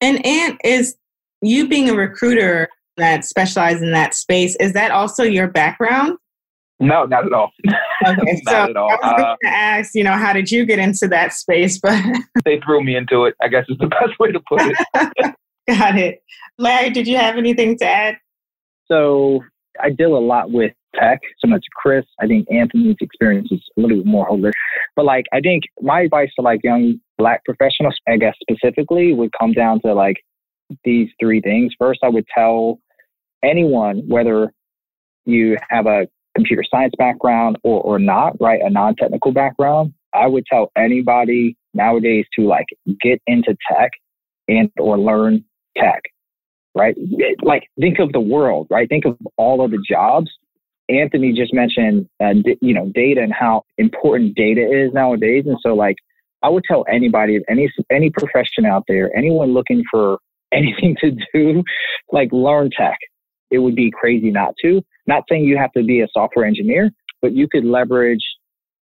And 0.00 0.24
Ant, 0.24 0.60
is 0.64 0.96
you 1.42 1.68
being 1.68 1.88
a 1.88 1.94
recruiter 1.94 2.68
that 2.96 3.24
specializes 3.24 3.82
in 3.82 3.92
that 3.92 4.14
space, 4.14 4.56
is 4.56 4.72
that 4.72 4.90
also 4.90 5.22
your 5.22 5.48
background? 5.48 6.16
No, 6.78 7.04
not 7.04 7.26
at 7.26 7.32
all. 7.32 7.50
Okay, 8.06 8.40
so 8.46 8.52
at 8.54 8.76
all. 8.78 8.88
I 8.90 8.94
was 8.94 9.12
going 9.18 9.24
uh, 9.24 9.36
to 9.42 9.48
ask, 9.48 9.94
you 9.94 10.02
know, 10.02 10.14
how 10.14 10.32
did 10.32 10.50
you 10.50 10.64
get 10.64 10.78
into 10.78 11.06
that 11.08 11.34
space? 11.34 11.78
But 11.78 12.02
they 12.46 12.58
threw 12.60 12.82
me 12.82 12.96
into 12.96 13.26
it. 13.26 13.34
I 13.42 13.48
guess 13.48 13.66
is 13.68 13.76
the 13.76 13.86
best 14.00 14.18
way 14.18 14.32
to 14.32 14.40
put 14.48 14.62
it. 14.62 15.34
Got 15.68 15.98
it, 15.98 16.22
Larry. 16.56 16.88
Did 16.88 17.06
you 17.06 17.18
have 17.18 17.36
anything 17.36 17.76
to 17.76 17.84
add? 17.84 18.16
So 18.90 19.44
I 19.82 19.90
deal 19.90 20.16
a 20.16 20.18
lot 20.18 20.50
with 20.50 20.72
tech, 20.94 21.20
similar 21.40 21.58
to 21.58 21.68
Chris. 21.74 22.04
I 22.20 22.26
think 22.26 22.46
Anthony's 22.50 22.96
experience 23.00 23.48
is 23.50 23.60
a 23.76 23.80
little 23.80 23.98
bit 23.98 24.06
more 24.06 24.28
holistic. 24.28 24.52
But 24.96 25.04
like, 25.04 25.26
I 25.32 25.40
think 25.40 25.64
my 25.80 26.02
advice 26.02 26.30
to 26.36 26.42
like 26.42 26.60
young 26.64 27.00
black 27.18 27.44
professionals, 27.44 27.94
I 28.08 28.16
guess 28.16 28.34
specifically, 28.40 29.12
would 29.12 29.30
come 29.38 29.52
down 29.52 29.80
to 29.84 29.94
like 29.94 30.16
these 30.84 31.08
three 31.20 31.40
things. 31.40 31.72
First, 31.78 32.00
I 32.02 32.08
would 32.08 32.26
tell 32.34 32.78
anyone, 33.42 34.02
whether 34.08 34.52
you 35.24 35.56
have 35.68 35.86
a 35.86 36.06
computer 36.34 36.64
science 36.68 36.94
background 36.96 37.58
or, 37.62 37.80
or 37.82 37.98
not, 37.98 38.40
right, 38.40 38.60
a 38.62 38.70
non 38.70 38.96
technical 38.96 39.32
background, 39.32 39.92
I 40.14 40.26
would 40.26 40.44
tell 40.50 40.72
anybody 40.76 41.56
nowadays 41.74 42.26
to 42.38 42.46
like 42.46 42.66
get 43.00 43.20
into 43.26 43.56
tech 43.70 43.90
and 44.48 44.70
or 44.78 44.98
learn 44.98 45.44
tech 45.76 46.02
right? 46.74 46.96
Like, 47.42 47.64
think 47.80 47.98
of 47.98 48.12
the 48.12 48.20
world, 48.20 48.66
right? 48.70 48.88
Think 48.88 49.04
of 49.04 49.16
all 49.36 49.64
of 49.64 49.70
the 49.70 49.82
jobs. 49.88 50.30
Anthony 50.88 51.32
just 51.32 51.54
mentioned, 51.54 52.08
uh, 52.22 52.34
d- 52.34 52.58
you 52.60 52.74
know, 52.74 52.90
data 52.94 53.22
and 53.22 53.32
how 53.32 53.62
important 53.78 54.34
data 54.34 54.60
is 54.60 54.92
nowadays. 54.92 55.44
And 55.46 55.56
so, 55.62 55.74
like, 55.74 55.96
I 56.42 56.48
would 56.48 56.64
tell 56.64 56.84
anybody, 56.88 57.38
any 57.48 57.70
any 57.90 58.10
profession 58.10 58.64
out 58.64 58.84
there, 58.88 59.14
anyone 59.16 59.52
looking 59.52 59.84
for 59.90 60.18
anything 60.52 60.96
to 61.00 61.12
do, 61.32 61.62
like, 62.10 62.30
learn 62.32 62.70
tech. 62.76 62.98
It 63.50 63.58
would 63.58 63.76
be 63.76 63.90
crazy 63.90 64.30
not 64.30 64.54
to. 64.62 64.82
Not 65.06 65.24
saying 65.28 65.44
you 65.44 65.56
have 65.58 65.72
to 65.72 65.82
be 65.82 66.00
a 66.00 66.08
software 66.12 66.44
engineer, 66.44 66.90
but 67.22 67.32
you 67.32 67.48
could 67.48 67.64
leverage 67.64 68.24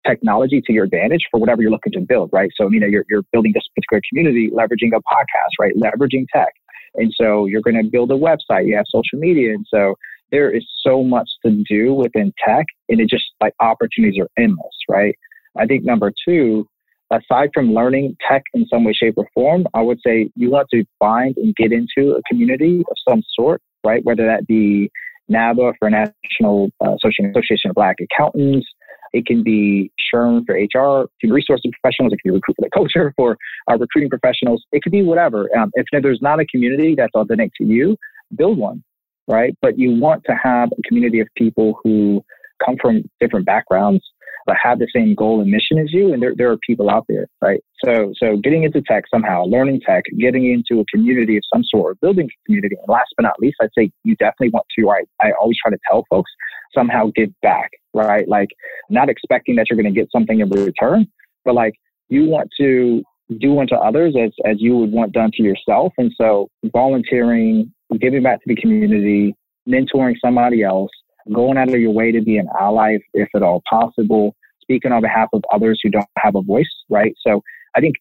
technology 0.06 0.62
to 0.66 0.74
your 0.74 0.86
advantage 0.86 1.22
for 1.30 1.40
whatever 1.40 1.62
you're 1.62 1.72
looking 1.72 1.94
to 1.94 2.02
build, 2.02 2.30
right? 2.34 2.50
So, 2.56 2.70
you 2.70 2.80
know, 2.80 2.88
you're, 2.88 3.06
you're 3.10 3.24
building 3.32 3.52
this 3.54 3.64
particular 3.76 4.02
community, 4.10 4.50
leveraging 4.50 4.92
a 4.96 5.02
podcast, 5.02 5.52
right? 5.60 5.74
Leveraging 5.76 6.26
tech. 6.34 6.54
And 6.96 7.14
so 7.20 7.46
you're 7.46 7.62
going 7.62 7.82
to 7.82 7.90
build 7.90 8.12
a 8.12 8.16
website, 8.16 8.68
you 8.68 8.76
have 8.76 8.86
social 8.90 9.20
media. 9.20 9.54
And 9.54 9.66
so 9.74 9.96
there 10.32 10.50
is 10.50 10.66
so 10.86 11.04
much 11.04 11.30
to 11.46 11.64
do 11.70 11.94
within 11.94 12.34
tech 12.46 12.66
and 12.90 13.00
it 13.00 13.10
just 13.10 13.26
like 13.42 13.54
opportunities 13.60 14.20
are 14.20 14.30
endless, 14.42 14.76
right? 14.90 15.16
I 15.58 15.66
think 15.66 15.84
number 15.84 16.12
two, 16.26 16.66
aside 17.12 17.50
from 17.54 17.74
learning 17.74 18.16
tech 18.28 18.44
in 18.54 18.66
some 18.68 18.86
way, 18.86 18.94
shape, 18.94 19.16
or 19.18 19.28
form, 19.34 19.66
I 19.74 19.82
would 19.82 20.00
say 20.06 20.30
you 20.36 20.56
have 20.56 20.68
to 20.74 20.86
find 21.00 21.36
and 21.38 21.56
get 21.56 21.72
into 21.72 22.16
a 22.16 22.22
community 22.30 22.84
of 22.90 22.96
some 23.08 23.22
sort, 23.34 23.62
right? 23.84 24.04
Whether 24.06 24.26
that 24.26 24.48
be 24.48 24.90
NABA 25.28 25.74
for 25.80 25.90
National 25.90 26.72
uh, 26.84 26.96
Association 26.96 27.70
of 27.70 27.76
Black 27.76 27.98
Accountants, 28.02 28.68
It 29.14 29.26
can 29.26 29.44
be 29.44 29.92
SHRM 30.14 30.46
for 30.46 30.56
HR, 30.56 31.08
human 31.20 31.36
resources 31.36 31.72
professionals. 31.82 32.14
It 32.14 32.20
can 32.22 32.32
be 32.32 32.36
recruit 32.36 32.56
for 32.56 32.66
the 32.66 32.70
culture 32.74 33.14
for 33.16 33.38
our 33.68 33.78
recruiting 33.78 34.10
professionals. 34.10 34.64
It 34.72 34.84
could 34.84 34.92
be 34.92 35.04
whatever. 35.04 35.50
Um, 35.58 35.72
if 35.74 35.86
there's 35.92 36.22
not 36.22 36.40
a 36.40 36.46
community 36.46 36.96
that's 36.96 37.14
authentic 37.16 37.52
to 37.58 37.66
you, 37.66 37.98
build 38.36 38.58
one, 38.58 38.84
right? 39.28 39.56
But 39.62 39.78
you 39.78 40.00
want 40.00 40.24
to 40.26 40.34
have 40.42 40.70
a 40.72 40.82
community 40.88 41.20
of 41.20 41.28
people 41.36 41.80
who 41.84 42.24
come 42.66 42.78
from 42.82 43.04
different 43.20 43.46
backgrounds 43.46 44.04
but 44.46 44.56
have 44.62 44.80
the 44.80 44.88
same 44.94 45.16
goal 45.16 45.42
and 45.42 45.50
mission 45.50 45.78
as 45.78 45.92
you. 45.92 46.14
And 46.14 46.22
there, 46.22 46.34
there 46.36 46.52
are 46.52 46.58
people 46.66 46.90
out 46.90 47.06
there, 47.08 47.28
right? 47.42 47.62
So, 47.84 48.14
so 48.18 48.38
getting 48.38 48.64
into 48.64 48.82
tech 48.82 49.04
somehow, 49.14 49.46
learning 49.46 49.82
tech, 49.86 50.04
getting 50.20 50.52
into 50.52 50.82
a 50.82 50.86
community 50.86 51.38
of 51.38 51.44
some 51.54 51.64
sort, 51.64 52.00
building 52.02 52.30
community. 52.46 52.76
And 52.76 52.88
last 52.88 53.14
but 53.18 53.24
not 53.24 53.40
least, 53.40 53.58
I'd 53.62 53.70
say 53.78 53.92
you 54.04 54.16
definitely 54.16 54.50
want 54.50 54.66
to, 54.78 54.90
I, 54.90 55.04
I 55.26 55.32
always 55.40 55.58
try 55.62 55.72
to 55.72 55.80
tell 55.90 56.06
folks, 56.10 56.32
somehow 56.74 57.12
give 57.16 57.30
back, 57.42 57.72
right? 57.94 58.28
Like 58.28 58.50
not 58.90 59.10
expecting 59.10 59.56
that 59.56 59.68
you're 59.70 59.82
going 59.82 59.94
to 59.94 60.00
get 60.00 60.12
something 60.12 60.40
in 60.40 60.50
return, 60.50 61.08
but 61.46 61.56
like 61.56 61.74
you 62.10 62.26
want 62.26 62.50
to 62.60 63.04
do 63.40 63.60
unto 63.60 63.76
others 63.76 64.16
as, 64.22 64.32
as 64.46 64.58
you 64.60 64.78
would 64.78 64.92
want 64.92 65.14
done 65.14 65.32
to 65.34 65.44
yourself. 65.44 65.94
And 65.98 66.12
so 66.20 66.50
volunteering, 66.66 67.74
giving 68.00 68.24
back 68.24 68.40
to 68.40 68.44
the 68.48 68.56
community, 68.56 69.34
mentoring 69.68 70.16
somebody 70.24 70.64
else, 70.64 70.92
going 71.34 71.58
out 71.58 71.70
of 71.70 71.80
your 71.80 71.92
way 71.92 72.12
to 72.12 72.22
be 72.22 72.38
an 72.38 72.48
ally 72.60 72.96
if, 72.96 73.02
if 73.14 73.30
at 73.36 73.44
all 73.44 73.62
possible, 73.70 74.36
speaking 74.62 74.92
on 74.92 75.02
behalf 75.02 75.30
of 75.34 75.44
others 75.54 75.80
who 75.84 75.90
don't 75.90 76.06
have 76.18 76.36
a 76.36 76.42
voice, 76.42 76.66
right? 76.90 77.14
So 77.26 77.42
I 77.76 77.80
think 77.80 77.96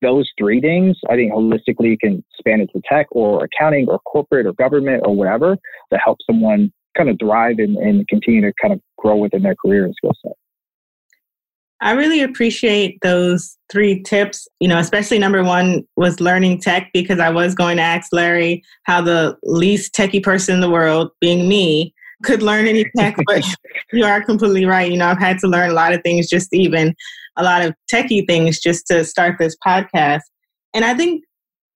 those 0.00 0.28
three 0.38 0.60
things, 0.60 0.96
I 1.08 1.14
think 1.14 1.32
holistically 1.32 1.90
you 1.90 1.98
can 1.98 2.24
span 2.38 2.60
into 2.60 2.80
tech 2.90 3.06
or 3.10 3.44
accounting 3.44 3.86
or 3.88 3.98
corporate 4.00 4.46
or 4.46 4.52
government 4.54 5.02
or 5.06 5.14
whatever 5.14 5.56
to 5.92 5.98
help 5.98 6.18
someone 6.28 6.72
kind 6.96 7.08
of 7.08 7.18
thrive 7.18 7.56
and, 7.58 7.76
and 7.76 8.06
continue 8.08 8.40
to 8.42 8.52
kind 8.60 8.74
of 8.74 8.80
grow 8.98 9.16
within 9.16 9.42
their 9.42 9.54
career 9.54 9.84
and 9.84 9.94
skill 9.96 10.12
set. 10.22 10.32
I 11.80 11.92
really 11.92 12.22
appreciate 12.22 12.98
those 13.02 13.58
three 13.70 14.02
tips. 14.04 14.46
You 14.60 14.68
know, 14.68 14.78
especially 14.78 15.18
number 15.18 15.42
one 15.42 15.82
was 15.96 16.20
learning 16.20 16.60
tech 16.60 16.90
because 16.94 17.18
I 17.18 17.28
was 17.28 17.56
going 17.56 17.76
to 17.78 17.82
ask 17.82 18.12
Larry 18.12 18.62
how 18.84 19.02
the 19.02 19.36
least 19.42 19.92
techie 19.92 20.22
person 20.22 20.54
in 20.54 20.60
the 20.60 20.70
world, 20.70 21.10
being 21.20 21.48
me, 21.48 21.92
could 22.22 22.40
learn 22.40 22.68
any 22.68 22.84
tech, 22.96 23.16
but 23.26 23.44
you 23.92 24.04
are 24.04 24.22
completely 24.22 24.64
right. 24.64 24.90
You 24.90 24.96
know, 24.96 25.08
I've 25.08 25.18
had 25.18 25.38
to 25.40 25.48
learn 25.48 25.70
a 25.70 25.74
lot 25.74 25.92
of 25.92 26.00
things, 26.02 26.28
just 26.28 26.48
even 26.52 26.94
a 27.36 27.42
lot 27.42 27.62
of 27.62 27.74
techie 27.92 28.26
things, 28.28 28.60
just 28.60 28.86
to 28.86 29.04
start 29.04 29.36
this 29.40 29.56
podcast. 29.66 30.20
And 30.72 30.84
I 30.84 30.94
think 30.94 31.24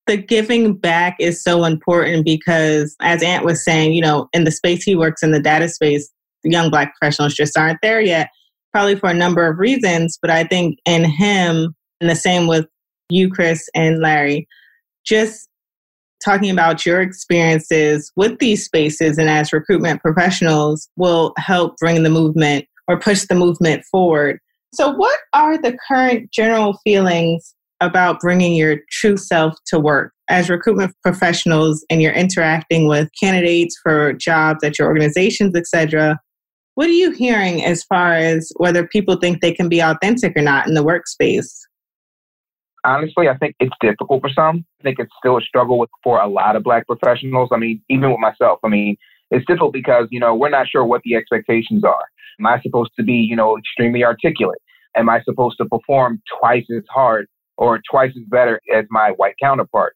the 0.07 0.16
giving 0.16 0.75
back 0.75 1.16
is 1.19 1.42
so 1.42 1.64
important 1.64 2.25
because, 2.25 2.95
as 3.01 3.23
Ant 3.23 3.45
was 3.45 3.64
saying, 3.64 3.92
you 3.92 4.03
know, 4.03 4.29
in 4.33 4.45
the 4.45 4.51
space 4.51 4.83
he 4.83 4.95
works 4.95 5.23
in, 5.23 5.33
the 5.33 5.40
data 5.40 5.69
space, 5.69 6.09
young 6.45 6.71
Black 6.71 6.95
professionals 6.97 7.35
just 7.35 7.59
aren't 7.59 7.81
there 7.83 8.01
yet, 8.01 8.31
probably 8.73 8.97
for 8.97 9.11
a 9.11 9.14
number 9.14 9.47
of 9.47 9.59
reasons. 9.59 10.19
But 10.21 10.31
I 10.31 10.45
think 10.45 10.79
in 10.85 11.05
him, 11.05 11.75
and 12.01 12.09
the 12.09 12.16
same 12.16 12.47
with 12.47 12.66
you, 13.09 13.31
Chris 13.31 13.69
and 13.75 14.01
Larry, 14.01 14.47
just 15.05 15.49
talking 16.25 16.51
about 16.51 16.87
your 16.87 17.01
experiences 17.01 18.11
with 18.16 18.38
these 18.38 18.64
spaces 18.64 19.19
and 19.19 19.29
as 19.29 19.53
recruitment 19.53 20.01
professionals 20.01 20.88
will 20.97 21.33
help 21.37 21.77
bring 21.79 22.03
the 22.03 22.11
movement 22.11 22.64
or 22.88 22.99
push 22.99 23.25
the 23.25 23.35
movement 23.35 23.85
forward. 23.90 24.38
So, 24.73 24.90
what 24.90 25.19
are 25.33 25.59
the 25.59 25.77
current 25.88 26.31
general 26.31 26.79
feelings 26.85 27.56
about 27.80 28.20
bringing 28.20 28.54
your 28.54 28.78
true 28.90 29.16
self 29.16 29.54
to 29.66 29.78
work? 29.78 30.12
As 30.28 30.50
recruitment 30.50 30.94
professionals 31.02 31.84
and 31.88 32.02
you're 32.02 32.12
interacting 32.12 32.88
with 32.88 33.08
candidates 33.20 33.78
for 33.82 34.12
jobs 34.12 34.64
at 34.64 34.78
your 34.78 34.88
organizations, 34.88 35.54
etc., 35.54 36.18
what 36.74 36.88
are 36.88 36.92
you 36.92 37.10
hearing 37.12 37.64
as 37.64 37.84
far 37.84 38.12
as 38.14 38.50
whether 38.56 38.86
people 38.86 39.16
think 39.16 39.40
they 39.40 39.52
can 39.52 39.68
be 39.68 39.80
authentic 39.80 40.36
or 40.36 40.42
not 40.42 40.66
in 40.66 40.74
the 40.74 40.84
workspace? 40.84 41.48
honestly, 42.86 43.28
I 43.28 43.36
think 43.36 43.56
it's 43.60 43.74
difficult 43.80 44.22
for 44.22 44.30
some. 44.30 44.64
I 44.80 44.84
think 44.84 44.98
it's 44.98 45.12
still 45.18 45.36
a 45.36 45.42
struggle 45.42 45.78
with, 45.78 45.90
for 46.02 46.20
a 46.20 46.28
lot 46.28 46.56
of 46.56 46.62
black 46.62 46.86
professionals. 46.86 47.50
I 47.52 47.58
mean, 47.58 47.82
even 47.90 48.10
with 48.10 48.20
myself, 48.20 48.60
I 48.64 48.68
mean, 48.68 48.96
it's 49.30 49.44
difficult 49.46 49.72
because, 49.72 50.06
you 50.10 50.20
know, 50.20 50.34
we're 50.34 50.50
not 50.50 50.68
sure 50.68 50.84
what 50.84 51.02
the 51.04 51.16
expectations 51.16 51.84
are. 51.84 52.04
Am 52.38 52.46
I 52.46 52.60
supposed 52.62 52.92
to 52.98 53.02
be, 53.02 53.14
you 53.14 53.36
know, 53.36 53.58
extremely 53.58 54.04
articulate? 54.04 54.58
Am 54.96 55.10
I 55.10 55.20
supposed 55.24 55.58
to 55.58 55.66
perform 55.66 56.22
twice 56.40 56.64
as 56.74 56.84
hard 56.88 57.26
or 57.59 57.81
twice 57.90 58.12
as 58.16 58.25
better 58.29 58.61
as 58.75 58.85
my 58.90 59.11
white 59.16 59.35
counterpart? 59.42 59.95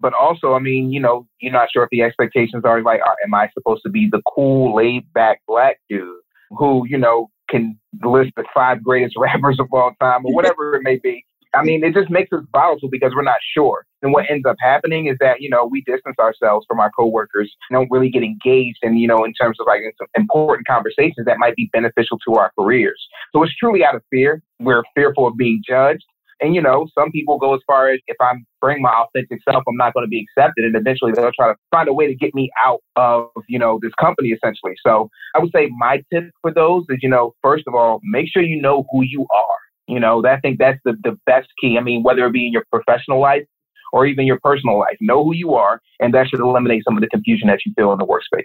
But 0.00 0.14
also, 0.14 0.54
I 0.54 0.58
mean, 0.60 0.90
you 0.92 1.00
know, 1.00 1.26
you're 1.40 1.52
not 1.52 1.68
sure 1.72 1.84
if 1.84 1.90
the 1.90 2.02
expectations 2.02 2.64
are 2.64 2.82
like, 2.82 3.00
are, 3.04 3.16
am 3.24 3.34
I 3.34 3.48
supposed 3.52 3.82
to 3.84 3.90
be 3.90 4.08
the 4.10 4.22
cool, 4.34 4.74
laid 4.74 5.12
back 5.12 5.42
black 5.46 5.78
dude 5.90 6.16
who, 6.50 6.86
you 6.88 6.96
know, 6.96 7.28
can 7.50 7.78
list 8.02 8.32
the 8.36 8.44
five 8.54 8.82
greatest 8.82 9.14
rappers 9.18 9.58
of 9.60 9.66
all 9.72 9.92
time 10.00 10.24
or 10.24 10.34
whatever 10.34 10.74
it 10.74 10.82
may 10.82 10.98
be? 11.02 11.24
I 11.52 11.64
mean, 11.64 11.82
it 11.82 11.94
just 11.94 12.10
makes 12.10 12.32
us 12.32 12.44
volatile 12.52 12.88
because 12.88 13.12
we're 13.14 13.22
not 13.22 13.38
sure. 13.54 13.84
And 14.02 14.12
what 14.12 14.24
ends 14.30 14.46
up 14.46 14.56
happening 14.60 15.06
is 15.06 15.16
that, 15.20 15.40
you 15.40 15.50
know, 15.50 15.66
we 15.66 15.82
distance 15.82 16.16
ourselves 16.18 16.64
from 16.68 16.78
our 16.78 16.90
coworkers 16.90 17.52
don't 17.72 17.90
really 17.90 18.08
get 18.08 18.22
engaged 18.22 18.78
in, 18.82 18.96
you 18.96 19.08
know, 19.08 19.24
in 19.24 19.32
terms 19.34 19.58
of 19.60 19.66
like 19.66 19.80
important 20.14 20.66
conversations 20.66 21.26
that 21.26 21.38
might 21.38 21.56
be 21.56 21.68
beneficial 21.72 22.18
to 22.26 22.34
our 22.34 22.52
careers. 22.58 23.00
So 23.32 23.42
it's 23.42 23.54
truly 23.56 23.84
out 23.84 23.96
of 23.96 24.02
fear. 24.10 24.42
We're 24.60 24.84
fearful 24.94 25.26
of 25.26 25.36
being 25.36 25.60
judged. 25.66 26.04
And, 26.40 26.54
you 26.54 26.62
know, 26.62 26.88
some 26.98 27.10
people 27.10 27.38
go 27.38 27.54
as 27.54 27.60
far 27.66 27.90
as 27.90 28.00
if 28.06 28.16
I 28.20 28.32
bring 28.60 28.80
my 28.80 28.90
authentic 28.90 29.40
self, 29.48 29.62
I'm 29.68 29.76
not 29.76 29.92
going 29.92 30.06
to 30.06 30.08
be 30.08 30.24
accepted. 30.24 30.64
And 30.64 30.74
eventually 30.74 31.12
they'll 31.12 31.32
try 31.32 31.48
to 31.48 31.56
find 31.70 31.88
a 31.88 31.92
way 31.92 32.06
to 32.06 32.14
get 32.14 32.34
me 32.34 32.50
out 32.64 32.80
of, 32.96 33.28
you 33.48 33.58
know, 33.58 33.78
this 33.82 33.92
company 34.00 34.30
essentially. 34.30 34.74
So 34.86 35.10
I 35.34 35.38
would 35.38 35.50
say 35.54 35.68
my 35.76 36.02
tip 36.12 36.30
for 36.40 36.52
those 36.52 36.84
is, 36.88 36.98
you 37.02 37.08
know, 37.08 37.34
first 37.42 37.64
of 37.66 37.74
all, 37.74 38.00
make 38.02 38.28
sure 38.32 38.42
you 38.42 38.60
know 38.60 38.86
who 38.90 39.02
you 39.02 39.26
are. 39.30 39.58
You 39.86 40.00
know, 40.00 40.24
I 40.24 40.38
think 40.40 40.58
that's 40.58 40.78
the, 40.84 40.96
the 41.02 41.18
best 41.26 41.48
key. 41.60 41.76
I 41.76 41.82
mean, 41.82 42.02
whether 42.02 42.24
it 42.26 42.32
be 42.32 42.46
in 42.46 42.52
your 42.52 42.64
professional 42.72 43.20
life 43.20 43.44
or 43.92 44.06
even 44.06 44.24
your 44.24 44.38
personal 44.42 44.78
life, 44.78 44.96
know 45.00 45.24
who 45.24 45.34
you 45.34 45.54
are, 45.54 45.80
and 45.98 46.14
that 46.14 46.28
should 46.28 46.40
eliminate 46.40 46.84
some 46.84 46.96
of 46.96 47.00
the 47.00 47.08
confusion 47.08 47.48
that 47.48 47.58
you 47.66 47.72
feel 47.76 47.92
in 47.92 47.98
the 47.98 48.06
workspace. 48.06 48.44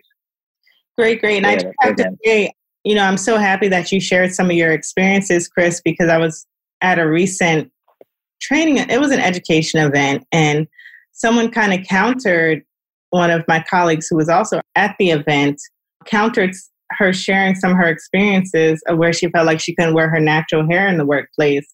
Great, 0.97 1.21
great. 1.21 1.43
And 1.43 1.45
yeah, 1.45 1.51
I 1.51 1.55
just 1.55 1.75
have 1.81 1.95
to 1.97 2.17
say, 2.25 2.51
you 2.83 2.95
know, 2.95 3.03
I'm 3.03 3.17
so 3.17 3.37
happy 3.37 3.67
that 3.67 3.91
you 3.91 4.01
shared 4.01 4.33
some 4.33 4.47
of 4.47 4.55
your 4.55 4.71
experiences, 4.71 5.47
Chris, 5.47 5.81
because 5.83 6.09
I 6.09 6.17
was 6.17 6.47
at 6.81 6.97
a 6.97 7.07
recent 7.07 7.71
training, 8.45 8.77
it 8.77 8.99
was 8.99 9.11
an 9.11 9.19
education 9.19 9.79
event, 9.79 10.25
and 10.31 10.67
someone 11.11 11.49
kind 11.51 11.73
of 11.73 11.85
countered 11.87 12.61
one 13.09 13.31
of 13.31 13.43
my 13.47 13.63
colleagues 13.69 14.07
who 14.09 14.17
was 14.17 14.29
also 14.29 14.59
at 14.75 14.95
the 14.99 15.11
event, 15.11 15.59
countered 16.05 16.51
her 16.91 17.13
sharing 17.13 17.55
some 17.55 17.71
of 17.71 17.77
her 17.77 17.87
experiences 17.87 18.81
of 18.87 18.97
where 18.97 19.13
she 19.13 19.29
felt 19.29 19.45
like 19.45 19.59
she 19.59 19.73
couldn't 19.75 19.95
wear 19.95 20.09
her 20.09 20.19
natural 20.19 20.65
hair 20.69 20.87
in 20.87 20.97
the 20.97 21.05
workplace. 21.05 21.65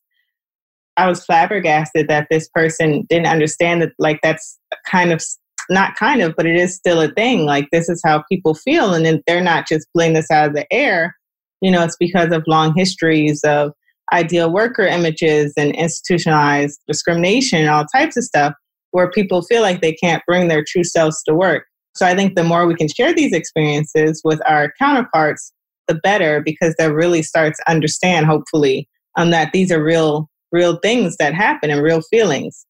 I 0.98 1.08
was 1.08 1.26
flabbergasted 1.26 2.08
that 2.10 2.28
this 2.30 2.48
person 2.50 3.06
didn't 3.10 3.28
understand 3.28 3.82
that, 3.82 3.94
like, 3.98 4.20
that's 4.22 4.60
kind 4.88 5.12
of 5.12 5.24
not 5.70 5.96
kind 5.96 6.22
of, 6.22 6.36
but 6.36 6.46
it 6.46 6.56
is 6.56 6.76
still 6.76 7.02
a 7.02 7.10
thing. 7.10 7.46
Like, 7.46 7.68
this 7.72 7.90
is 7.90 8.02
how 8.06 8.24
people 8.30 8.54
feel. 8.54 8.94
And 8.94 9.06
then 9.06 9.22
they're 9.26 9.42
not 9.42 9.68
just 9.68 9.88
pulling 9.94 10.14
this 10.14 10.30
out 10.30 10.50
of 10.50 10.54
the 10.54 10.72
air. 10.72 11.16
You 11.62 11.72
know, 11.72 11.84
it's 11.84 11.98
because 11.98 12.32
of 12.32 12.44
long 12.46 12.74
histories 12.76 13.42
of 13.44 13.72
ideal 14.12 14.52
worker 14.52 14.86
images 14.86 15.54
and 15.58 15.76
institutionalized 15.76 16.80
discrimination 16.88 17.60
and 17.60 17.69
all 17.69 17.86
types 17.86 18.17
of 18.17 18.24
stuff 18.24 18.54
where 18.91 19.10
people 19.10 19.41
feel 19.41 19.62
like 19.62 19.82
they 19.82 19.93
can't 19.93 20.24
bring 20.28 20.47
their 20.47 20.63
true 20.67 20.84
selves 20.84 21.21
to 21.24 21.34
work. 21.34 21.65
So 21.95 22.06
I 22.06 22.15
think 22.15 22.36
the 22.36 22.43
more 22.43 22.65
we 22.65 22.76
can 22.76 22.88
share 22.88 23.13
these 23.13 23.34
experiences 23.34 24.21
with 24.24 24.39
our 24.47 24.71
counterparts, 24.80 25.52
the 25.88 25.95
better, 25.95 26.41
because 26.41 26.76
they 26.78 26.91
really 26.91 27.21
start 27.21 27.54
to 27.56 27.69
understand, 27.69 28.26
hopefully, 28.26 28.88
um, 29.17 29.32
that 29.32 29.52
these 29.52 29.71
are 29.71 29.84
real, 29.84 30.30
real 30.52 30.78
things 30.78 31.17
that 31.17 31.34
happen 31.34 31.69
and 31.69 31.82
real 31.82 32.02
feelings. 32.02 32.65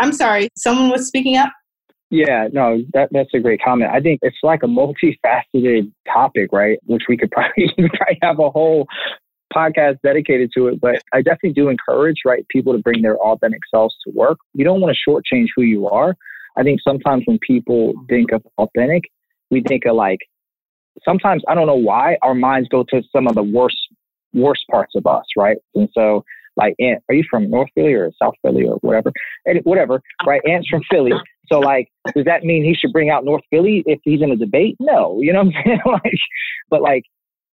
I'm 0.00 0.12
sorry, 0.12 0.48
someone 0.56 0.90
was 0.90 1.06
speaking 1.06 1.36
up. 1.36 1.52
Yeah, 2.10 2.48
no, 2.52 2.82
that, 2.92 3.08
that's 3.12 3.30
a 3.34 3.40
great 3.40 3.60
comment. 3.62 3.90
I 3.92 4.00
think 4.00 4.20
it's 4.22 4.36
like 4.42 4.62
a 4.62 4.66
multifaceted 4.66 5.90
topic, 6.12 6.50
right? 6.52 6.78
Which 6.84 7.04
we 7.08 7.16
could 7.16 7.30
probably, 7.30 7.72
probably 7.76 8.18
have 8.22 8.38
a 8.38 8.50
whole 8.50 8.86
podcast 9.52 9.98
dedicated 10.02 10.50
to 10.56 10.68
it. 10.68 10.80
But 10.80 11.02
I 11.12 11.22
definitely 11.22 11.52
do 11.52 11.68
encourage, 11.68 12.18
right, 12.24 12.46
people 12.48 12.72
to 12.72 12.78
bring 12.78 13.02
their 13.02 13.16
authentic 13.16 13.60
selves 13.72 13.94
to 14.06 14.12
work. 14.14 14.38
You 14.54 14.64
don't 14.64 14.80
want 14.80 14.96
to 14.96 15.10
shortchange 15.10 15.48
who 15.54 15.62
you 15.62 15.88
are. 15.88 16.14
I 16.56 16.62
think 16.62 16.80
sometimes 16.86 17.24
when 17.26 17.38
people 17.46 17.94
think 18.08 18.32
of 18.32 18.42
authentic, 18.58 19.04
we 19.50 19.62
think 19.66 19.84
of 19.86 19.96
like, 19.96 20.20
sometimes 21.04 21.42
I 21.48 21.54
don't 21.54 21.66
know 21.66 21.74
why 21.74 22.16
our 22.22 22.34
minds 22.34 22.68
go 22.68 22.84
to 22.90 23.02
some 23.12 23.26
of 23.26 23.34
the 23.34 23.42
worst, 23.42 23.76
worst 24.32 24.62
parts 24.70 24.94
of 24.94 25.06
us, 25.06 25.24
right? 25.36 25.56
And 25.74 25.88
so, 25.92 26.24
like, 26.56 26.74
Ant, 26.78 27.02
are 27.08 27.14
you 27.14 27.24
from 27.28 27.50
North 27.50 27.68
Philly 27.74 27.94
or 27.94 28.12
South 28.22 28.34
Philly 28.42 28.64
or 28.64 28.76
whatever? 28.76 29.12
And 29.44 29.60
whatever, 29.64 30.00
right? 30.24 30.40
Ant's 30.48 30.68
from 30.68 30.82
Philly. 30.90 31.12
So, 31.50 31.58
like, 31.58 31.88
does 32.14 32.24
that 32.24 32.44
mean 32.44 32.64
he 32.64 32.74
should 32.74 32.92
bring 32.92 33.10
out 33.10 33.24
North 33.24 33.42
Philly 33.50 33.82
if 33.86 33.98
he's 34.04 34.22
in 34.22 34.30
a 34.30 34.36
debate? 34.36 34.76
No, 34.78 35.18
you 35.20 35.32
know 35.32 35.44
what 35.44 35.56
I'm 35.56 35.64
saying? 35.64 35.80
like, 35.86 36.14
but 36.70 36.82
like, 36.82 37.04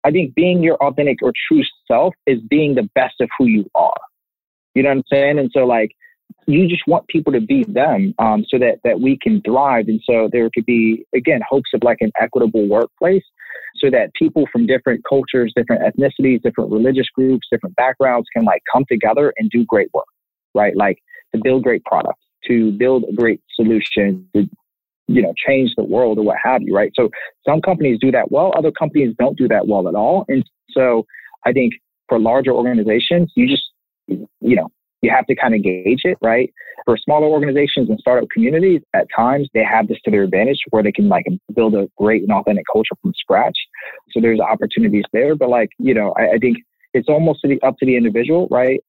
I 0.03 0.12
think 0.12 0.36
being 0.36 0.63
your 0.63 0.75
authentic 0.77 1.17
or 1.21 1.33
true 1.47 1.63
self 1.88 2.13
is 2.25 2.39
being 2.49 2.75
the 2.75 2.89
best 2.95 3.15
of 3.19 3.29
who 3.38 3.45
you 3.45 3.69
are. 3.75 3.93
You 4.75 4.83
know 4.83 4.89
what 4.89 4.97
I'm 4.97 5.03
saying? 5.12 5.39
And 5.39 5.49
so, 5.53 5.65
like, 5.65 5.91
you 6.45 6.67
just 6.67 6.83
want 6.88 7.07
people 7.07 7.33
to 7.33 7.41
be 7.41 7.63
them 7.63 8.13
um, 8.19 8.45
so 8.47 8.57
that, 8.60 8.79
that 8.83 8.99
we 8.99 9.17
can 9.21 9.41
thrive. 9.41 9.88
And 9.88 10.01
so 10.05 10.29
there 10.31 10.49
could 10.53 10.65
be, 10.65 11.05
again, 11.15 11.41
hopes 11.49 11.71
of 11.73 11.83
like 11.83 11.97
an 12.01 12.12
equitable 12.19 12.67
workplace. 12.67 13.23
so 13.77 13.89
that 13.89 14.13
people 14.13 14.45
from 14.51 14.65
different 14.65 15.03
cultures, 15.07 15.53
different 15.55 15.81
ethnicities, 15.81 16.41
different 16.41 16.71
religious 16.71 17.07
groups, 17.10 17.47
different 17.51 17.75
backgrounds 17.75 18.27
can 18.36 18.45
like 18.45 18.62
come 18.71 18.86
together 18.89 19.33
and 19.38 19.49
do 19.49 19.65
great 19.65 19.89
work, 19.93 20.05
right? 20.53 20.75
Like 20.75 20.99
to 21.36 21.41
build 21.43 21.63
great 21.63 21.83
products, 21.86 22.23
to 22.47 22.71
build 22.71 23.05
a 23.10 23.13
great 23.13 23.41
solution, 23.55 24.27
to 24.36 24.49
you 25.08 25.22
know 25.22 25.34
change 25.36 25.72
the 25.76 25.84
world 25.84 26.17
or 26.17 26.24
what 26.24 26.38
have 26.43 26.62
you, 26.62 26.76
right? 26.76 26.91
So 26.96 27.10
some 27.48 27.62
companies 27.62 27.98
do 28.00 28.12
that 28.12 28.32
well, 28.32 28.54
other 28.58 28.72
companies 28.72 29.15
don't 29.17 29.38
do 29.38 29.48
that 29.48 29.67
well 29.67 29.88
at 29.88 29.96
all, 29.96 30.26
and 30.28 30.43
so 30.72 31.06
I 31.46 31.54
think 31.54 31.74
for 32.08 32.20
larger 32.20 32.52
organizations, 32.52 33.32
you 33.36 33.48
just 33.48 33.63
you 34.08 34.56
know 34.56 34.70
you 35.02 35.12
have 35.12 35.26
to 35.28 35.36
kind 35.36 35.54
of 35.54 35.63
gauge 35.63 36.02
it, 36.04 36.17
right? 36.22 36.52
For 36.86 36.98
smaller 36.98 37.28
organizations 37.28 37.89
and 37.89 38.00
startup 38.00 38.30
communities, 38.30 38.82
at 38.93 39.08
times 39.15 39.50
they 39.54 39.63
have 39.63 39.88
this 39.88 39.98
to 40.06 40.12
their 40.12 40.24
advantage 40.24 40.60
where 40.70 40.84
they 40.84 40.91
can 40.91 41.08
like 41.08 41.26
build 41.56 41.76
a 41.76 41.88
great 41.98 42.24
and 42.24 42.32
authentic 42.32 42.65
culture 42.72 42.96
from 43.02 43.13
scratch. 43.15 43.58
So 44.12 44.22
there's 44.22 44.39
opportunities 44.39 45.04
there. 45.13 45.36
But 45.36 45.50
like, 45.50 45.70
you 45.78 45.93
know, 45.93 46.13
I, 46.17 46.36
I 46.36 46.38
think 46.39 46.58
it's 46.93 47.10
almost 47.10 47.41
to 47.41 47.48
the, 47.48 47.62
up 47.62 47.78
to 47.80 47.86
the 47.86 47.96
individual, 47.96 48.48
right? 48.50 48.80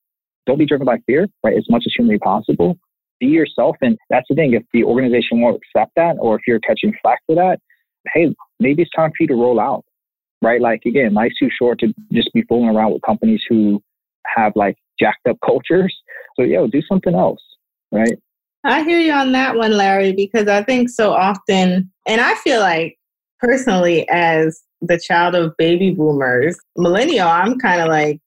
Don't 0.47 0.59
be 0.59 0.67
driven 0.67 0.87
by 0.87 0.99
fear, 1.07 1.29
right? 1.45 1.57
As 1.57 1.67
much 1.69 1.85
as 1.87 1.93
humanly 1.97 2.19
possible. 2.19 2.79
Be 3.21 3.27
yourself. 3.27 3.77
And 3.81 3.99
that's 4.11 4.27
the 4.29 4.35
thing. 4.35 4.55
If 4.55 4.63
the 4.73 4.85
organization 4.85 5.41
won't 5.41 5.57
accept 5.57 5.93
that, 5.97 6.17
or 6.21 6.37
if 6.37 6.43
you're 6.47 6.61
catching 6.61 6.95
flack 7.03 7.21
for 7.27 7.35
that, 7.37 7.61
hey, 8.15 8.35
maybe 8.61 8.83
it's 8.83 8.91
time 8.95 9.11
for 9.11 9.17
you 9.21 9.27
to 9.29 9.35
roll 9.35 9.61
out, 9.61 9.85
right? 10.43 10.61
Like, 10.61 10.83
again, 10.87 11.15
life's 11.15 11.39
too 11.39 11.51
short 11.57 11.81
to 11.81 11.93
just 12.13 12.33
be 12.33 12.43
fooling 12.43 12.75
around 12.75 12.93
with 12.93 13.03
companies 13.03 13.43
who 13.49 13.83
have 14.37 14.53
like 14.55 14.77
jacked 14.99 15.27
up 15.29 15.37
cultures. 15.45 15.95
So, 16.37 16.45
yo, 16.45 16.67
do 16.67 16.83
something 16.89 17.15
else, 17.15 17.41
right? 17.93 18.19
I 18.65 18.83
hear 18.83 18.99
you 18.99 19.13
on 19.13 19.33
that 19.33 19.57
one, 19.57 19.77
Larry, 19.77 20.13
because 20.13 20.49
I 20.49 20.63
think 20.63 20.91
so 20.91 21.13
often, 21.13 21.91
and 22.07 22.21
I 22.21 22.35
feel 22.37 22.61
like 22.61 22.99
personally, 23.41 24.09
as 24.09 24.63
the 24.81 24.99
child 24.99 25.35
of 25.35 25.57
baby 25.57 25.91
boomers, 25.91 26.59
millennial, 26.77 27.29
I'm 27.29 27.59
kind 27.59 27.81
of 27.81 27.89
like, 27.89 28.21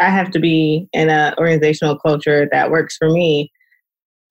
I 0.00 0.10
have 0.10 0.30
to 0.32 0.40
be 0.40 0.88
in 0.92 1.08
an 1.08 1.34
organizational 1.38 1.98
culture 1.98 2.48
that 2.50 2.70
works 2.70 2.96
for 2.96 3.10
me. 3.10 3.50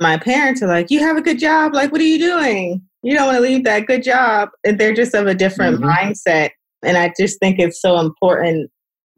My 0.04 0.18
parents 0.18 0.62
are 0.62 0.68
like, 0.68 0.92
You 0.92 1.00
have 1.00 1.16
a 1.16 1.22
good 1.22 1.40
job. 1.40 1.74
Like, 1.74 1.94
what 1.94 2.02
are 2.02 2.06
you 2.06 2.20
doing? 2.20 2.82
You 3.04 3.16
don't 3.16 3.26
want 3.26 3.38
to 3.38 3.42
leave 3.42 3.64
that 3.64 3.88
good 3.88 4.04
job. 4.04 4.50
And 4.66 4.78
they're 4.78 4.94
just 4.94 5.16
of 5.16 5.28
a 5.28 5.34
different 5.34 5.80
mm-hmm. 5.80 5.90
mindset. 5.90 6.52
And 6.84 6.98
I 6.98 7.14
just 7.18 7.40
think 7.40 7.58
it's 7.58 7.82
so 7.82 8.00
important 8.00 8.70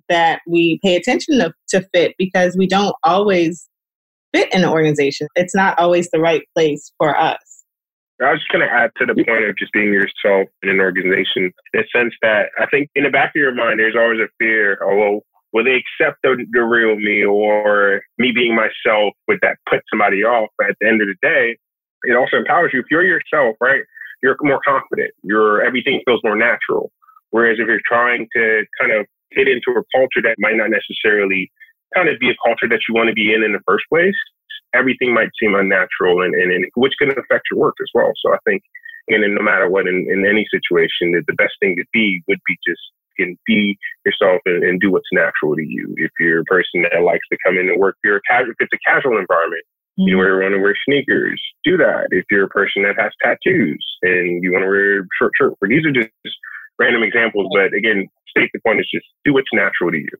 that 0.09 0.41
we 0.47 0.79
pay 0.83 0.95
attention 0.95 1.39
to, 1.39 1.51
to 1.69 1.81
fit 1.91 2.13
because 2.19 2.55
we 2.55 2.67
don't 2.67 2.95
always 3.03 3.67
fit 4.31 4.53
in 4.53 4.63
an 4.63 4.69
organization. 4.69 5.27
It's 5.35 5.55
not 5.55 5.77
always 5.79 6.11
the 6.11 6.19
right 6.19 6.43
place 6.55 6.91
for 6.99 7.17
us. 7.17 7.63
I 8.21 8.31
was 8.31 8.39
just 8.39 8.51
going 8.51 8.65
to 8.65 8.71
add 8.71 8.91
to 8.97 9.07
the 9.07 9.15
point 9.25 9.43
of 9.43 9.57
just 9.57 9.73
being 9.73 9.91
yourself 9.91 10.47
in 10.61 10.69
an 10.69 10.79
organization, 10.79 11.45
in 11.45 11.51
the 11.73 11.83
sense 11.93 12.13
that 12.21 12.49
I 12.59 12.67
think 12.67 12.89
in 12.95 13.05
the 13.05 13.09
back 13.09 13.29
of 13.35 13.39
your 13.39 13.53
mind, 13.55 13.79
there's 13.79 13.95
always 13.97 14.19
a 14.19 14.29
fear, 14.37 14.77
oh, 14.83 14.95
well, 14.95 15.21
will 15.55 15.63
they 15.63 15.79
accept 15.79 16.19
the, 16.21 16.35
the 16.51 16.61
real 16.61 16.97
me 16.97 17.23
or 17.23 18.01
me 18.17 18.33
being 18.35 18.53
myself? 18.53 19.15
Would 19.29 19.39
that 19.41 19.55
put 19.71 19.79
somebody 19.89 20.21
off? 20.21 20.49
But 20.59 20.71
at 20.71 20.75
the 20.81 20.87
end 20.87 21.01
of 21.01 21.07
the 21.07 21.15
day, 21.23 21.55
it 22.03 22.13
also 22.13 22.35
empowers 22.35 22.71
you. 22.73 22.81
If 22.81 22.87
you're 22.91 23.07
yourself, 23.07 23.55
right, 23.61 23.81
you're 24.21 24.35
more 24.41 24.59
confident. 24.67 25.11
You're 25.23 25.63
everything 25.63 26.01
feels 26.03 26.19
more 26.25 26.35
natural. 26.35 26.91
Whereas 27.31 27.55
if 27.57 27.67
you're 27.67 27.79
trying 27.87 28.27
to 28.35 28.65
kind 28.79 28.91
of 28.91 29.07
fit 29.33 29.47
into 29.47 29.71
a 29.79 29.83
culture 29.95 30.21
that 30.27 30.35
might 30.39 30.59
not 30.59 30.69
necessarily 30.75 31.49
kind 31.95 32.09
of 32.09 32.19
be 32.19 32.29
a 32.29 32.35
culture 32.45 32.67
that 32.67 32.83
you 32.87 32.93
want 32.93 33.07
to 33.07 33.15
be 33.15 33.33
in 33.33 33.41
in 33.41 33.53
the 33.53 33.63
first 33.65 33.85
place, 33.87 34.19
everything 34.75 35.13
might 35.13 35.31
seem 35.39 35.55
unnatural 35.55 36.21
and, 36.21 36.35
and, 36.35 36.51
and 36.51 36.65
which 36.75 36.93
can 36.99 37.11
affect 37.11 37.47
your 37.49 37.59
work 37.63 37.75
as 37.81 37.89
well. 37.95 38.11
So 38.19 38.33
I 38.33 38.37
think, 38.45 38.61
and 39.07 39.23
no 39.33 39.41
matter 39.41 39.69
what, 39.69 39.87
in, 39.87 40.05
in 40.11 40.27
any 40.27 40.45
situation, 40.51 41.15
the 41.15 41.39
best 41.39 41.55
thing 41.61 41.77
to 41.77 41.85
be 41.93 42.21
would 42.27 42.43
be 42.45 42.57
just 42.67 42.81
can 43.17 43.37
be 43.45 43.77
yourself 44.05 44.41
and, 44.45 44.63
and, 44.63 44.79
do 44.79 44.91
what's 44.91 45.09
natural 45.11 45.55
to 45.55 45.63
you. 45.63 45.93
If 45.97 46.11
you're 46.19 46.41
a 46.41 46.45
person 46.45 46.83
that 46.83 47.01
likes 47.01 47.25
to 47.31 47.37
come 47.45 47.57
in 47.57 47.69
and 47.69 47.79
work, 47.79 47.95
if 48.03 48.07
you're 48.07 48.17
a 48.17 48.27
casual, 48.29 48.51
if 48.51 48.57
it's 48.59 48.73
a 48.73 48.89
casual 48.89 49.17
environment, 49.17 49.63
mm-hmm. 49.99 50.07
you 50.07 50.17
want 50.17 50.53
to 50.53 50.61
wear 50.61 50.75
sneakers, 50.87 51.41
do 51.63 51.77
that. 51.77 52.07
If 52.11 52.25
you're 52.29 52.45
a 52.45 52.49
person 52.49 52.83
that 52.83 52.99
has 52.99 53.11
tattoos 53.23 53.83
and 54.01 54.43
you 54.43 54.51
want 54.51 54.63
to 54.63 54.69
wear 54.69 55.01
a 55.01 55.07
short 55.19 55.31
shirt, 55.39 55.53
but 55.59 55.69
these 55.69 55.85
are 55.85 55.91
just 55.91 56.11
random 56.79 57.03
examples. 57.03 57.47
But 57.53 57.73
again, 57.73 58.07
state 58.29 58.49
the 58.53 58.59
point 58.65 58.79
is 58.79 58.89
just 58.93 59.07
do 59.23 59.33
what's 59.33 59.53
natural 59.53 59.91
to 59.91 59.97
you. 59.97 60.15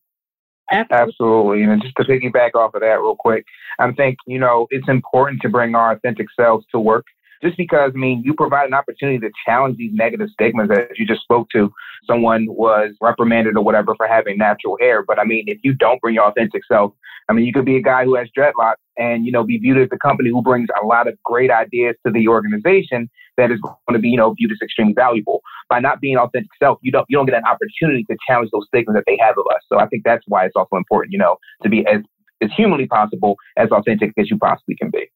Absolutely. 0.71 1.63
And 1.63 1.81
just 1.81 1.95
to 1.97 2.03
piggyback 2.03 2.55
off 2.55 2.73
of 2.73 2.81
that 2.81 2.99
real 2.99 3.15
quick, 3.17 3.45
I 3.79 3.91
think, 3.91 4.17
you 4.25 4.39
know, 4.39 4.67
it's 4.71 4.89
important 4.89 5.41
to 5.43 5.49
bring 5.49 5.75
our 5.75 5.91
authentic 5.91 6.27
selves 6.39 6.65
to 6.71 6.79
work 6.79 7.05
just 7.43 7.57
because, 7.57 7.91
I 7.95 7.97
mean, 7.97 8.21
you 8.23 8.33
provide 8.33 8.67
an 8.67 8.73
opportunity 8.73 9.19
to 9.19 9.31
challenge 9.45 9.77
these 9.77 9.91
negative 9.93 10.29
stigmas 10.33 10.69
that 10.69 10.97
you 10.97 11.05
just 11.05 11.21
spoke 11.21 11.49
to. 11.53 11.71
Someone 12.07 12.45
was 12.49 12.91
reprimanded 13.01 13.57
or 13.57 13.63
whatever 13.63 13.95
for 13.95 14.07
having 14.07 14.37
natural 14.37 14.77
hair. 14.79 15.03
But 15.03 15.19
I 15.19 15.23
mean, 15.23 15.45
if 15.47 15.59
you 15.63 15.73
don't 15.73 16.01
bring 16.01 16.15
your 16.15 16.25
authentic 16.25 16.61
self, 16.71 16.93
I 17.27 17.33
mean, 17.33 17.45
you 17.45 17.53
could 17.53 17.65
be 17.65 17.77
a 17.77 17.81
guy 17.81 18.05
who 18.05 18.15
has 18.15 18.27
dreadlocks 18.37 18.75
and, 18.97 19.25
you 19.25 19.31
know, 19.31 19.43
be 19.43 19.57
viewed 19.57 19.77
as 19.77 19.89
a 19.91 19.97
company 19.97 20.29
who 20.29 20.41
brings 20.41 20.69
a 20.81 20.85
lot 20.85 21.07
of 21.07 21.17
great 21.23 21.49
ideas 21.49 21.95
to 22.05 22.11
the 22.11 22.27
organization 22.27 23.09
that 23.37 23.51
is 23.51 23.59
going 23.61 23.93
to 23.93 23.99
be, 23.99 24.09
you 24.09 24.17
know, 24.17 24.33
viewed 24.33 24.51
as 24.51 24.59
extremely 24.63 24.93
valuable. 24.93 25.41
By 25.69 25.79
not 25.79 25.99
being 25.99 26.17
authentic 26.17 26.51
self, 26.61 26.77
you 26.81 26.91
don't 26.91 27.05
you 27.09 27.17
don't 27.17 27.25
get 27.25 27.35
an 27.35 27.43
opportunity 27.45 28.05
to 28.09 28.17
challenge 28.27 28.51
those 28.53 28.65
stigmas 28.67 28.95
that 28.95 29.03
they 29.07 29.17
have 29.19 29.35
of 29.37 29.45
us. 29.51 29.61
So 29.67 29.79
I 29.79 29.87
think 29.87 30.03
that's 30.05 30.23
why 30.27 30.45
it's 30.45 30.55
also 30.55 30.75
important, 30.77 31.11
you 31.11 31.19
know, 31.19 31.37
to 31.63 31.69
be 31.69 31.85
as 31.87 32.01
as 32.41 32.49
humanly 32.55 32.87
possible, 32.87 33.35
as 33.57 33.69
authentic 33.71 34.11
as 34.17 34.29
you 34.29 34.37
possibly 34.37 34.75
can 34.75 34.89
be. 34.91 35.09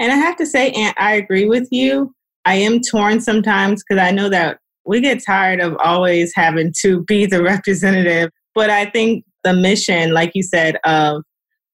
And 0.00 0.10
I 0.10 0.16
have 0.16 0.36
to 0.36 0.46
say, 0.46 0.70
Ant, 0.72 0.96
I 0.98 1.12
agree 1.12 1.44
with 1.44 1.68
you. 1.70 2.12
I 2.46 2.54
am 2.54 2.80
torn 2.80 3.20
sometimes 3.20 3.84
because 3.86 4.02
I 4.02 4.10
know 4.10 4.30
that 4.30 4.58
we 4.86 5.00
get 5.00 5.22
tired 5.24 5.60
of 5.60 5.76
always 5.84 6.32
having 6.34 6.72
to 6.80 7.04
be 7.04 7.26
the 7.26 7.42
representative. 7.42 8.30
But 8.54 8.70
I 8.70 8.86
think 8.86 9.24
the 9.44 9.52
mission, 9.52 10.12
like 10.12 10.32
you 10.34 10.42
said, 10.42 10.78
of 10.84 11.22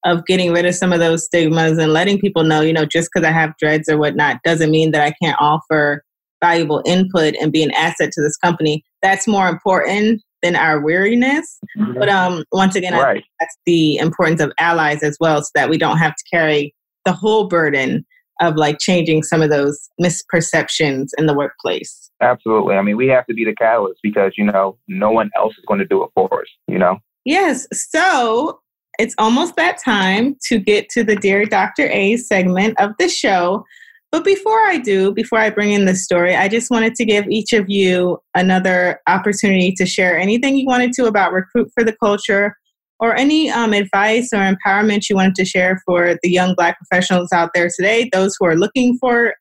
of 0.05 0.25
getting 0.27 0.53
rid 0.53 0.67
of 0.67 0.75
some 0.75 0.93
of 0.93 1.01
those 1.01 1.25
stigmas 1.25 1.79
and 1.79 1.93
letting 1.93 2.21
people 2.21 2.45
know, 2.45 2.61
you 2.61 2.73
know, 2.73 2.85
just 2.85 3.09
because 3.13 3.27
I 3.27 3.33
have 3.33 3.57
dreads 3.59 3.89
or 3.89 3.99
whatnot 3.99 4.41
doesn't 4.45 4.71
mean 4.71 4.93
that 4.93 5.03
I 5.03 5.13
can't 5.21 5.37
offer 5.41 6.05
valuable 6.41 6.81
input 6.87 7.35
and 7.41 7.51
be 7.51 7.65
an 7.65 7.73
asset 7.73 8.13
to 8.13 8.23
this 8.23 8.37
company. 8.37 8.85
That's 9.03 9.27
more 9.27 9.49
important 9.49 10.23
than 10.43 10.55
our 10.55 10.81
weariness. 10.81 11.59
Mm-hmm. 11.77 11.99
But 11.99 12.09
um, 12.09 12.45
once 12.53 12.77
again, 12.77 12.93
right. 12.93 13.25
that's 13.41 13.57
the 13.67 13.97
importance 13.97 14.41
of 14.41 14.53
allies 14.61 15.03
as 15.03 15.17
well, 15.19 15.43
so 15.43 15.49
that 15.57 15.71
we 15.71 15.79
don't 15.79 15.99
have 15.99 16.15
to 16.15 16.25
carry 16.31 16.73
the 17.05 17.13
whole 17.13 17.49
burden 17.49 18.05
of 18.41 18.57
like 18.57 18.79
changing 18.79 19.23
some 19.23 19.43
of 19.43 19.51
those 19.51 19.89
misperceptions 20.01 21.09
in 21.19 21.27
the 21.27 21.35
workplace. 21.35 22.11
Absolutely. 22.21 22.77
I 22.77 22.83
mean, 22.83 22.97
we 22.97 23.09
have 23.09 23.27
to 23.27 23.35
be 23.35 23.45
the 23.45 23.55
catalyst 23.55 24.01
because, 24.03 24.33
you 24.37 24.45
know, 24.45 24.79
no 24.89 25.11
one 25.11 25.31
else 25.37 25.55
is 25.59 25.65
going 25.67 25.81
to 25.81 25.87
do 25.87 26.03
it 26.05 26.11
for 26.15 26.41
us, 26.41 26.49
you 26.67 26.79
know? 26.79 26.99
Yes. 27.25 27.67
So 27.73 28.61
it's 28.99 29.15
almost 29.19 29.57
that 29.57 29.79
time 29.83 30.37
to 30.49 30.59
get 30.59 30.89
to 30.91 31.05
the 31.05 31.17
Dear 31.17 31.45
Dr. 31.45 31.89
A 31.89 32.17
segment 32.17 32.79
of 32.81 32.93
the 32.99 33.09
show. 33.09 33.65
But 34.13 34.25
before 34.25 34.63
I 34.67 34.79
do, 34.79 35.13
before 35.13 35.39
I 35.39 35.51
bring 35.51 35.73
in 35.73 35.85
the 35.85 35.95
story, 35.95 36.35
I 36.35 36.49
just 36.49 36.71
wanted 36.71 36.95
to 36.95 37.05
give 37.05 37.27
each 37.29 37.53
of 37.53 37.69
you 37.69 38.19
another 38.35 39.01
opportunity 39.07 39.73
to 39.73 39.85
share 39.85 40.17
anything 40.17 40.57
you 40.57 40.67
wanted 40.67 40.93
to 40.95 41.07
about 41.07 41.33
Recruit 41.33 41.71
for 41.75 41.85
the 41.85 41.97
Culture 42.03 42.57
or 43.01 43.15
any 43.15 43.51
um, 43.51 43.73
advice 43.73 44.31
or 44.33 44.39
empowerment 44.39 45.09
you 45.09 45.17
wanted 45.17 45.35
to 45.37 45.45
share 45.45 45.81
for 45.85 46.17
the 46.23 46.31
young 46.31 46.55
Black 46.55 46.79
professionals 46.79 47.33
out 47.33 47.51
there 47.55 47.69
today, 47.75 48.09
those 48.13 48.37
who 48.39 48.47
are 48.47 48.57
looking 48.57 48.97
for 48.99 49.35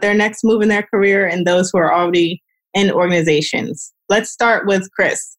their 0.00 0.14
next 0.14 0.44
move 0.44 0.62
in 0.62 0.68
their 0.68 0.82
career 0.82 1.26
and 1.26 1.46
those 1.46 1.70
who 1.70 1.78
are 1.78 1.92
already 1.92 2.42
in 2.74 2.90
organizations. 2.90 3.92
Let's 4.08 4.30
start 4.30 4.66
with 4.66 4.88
Chris. 4.92 5.36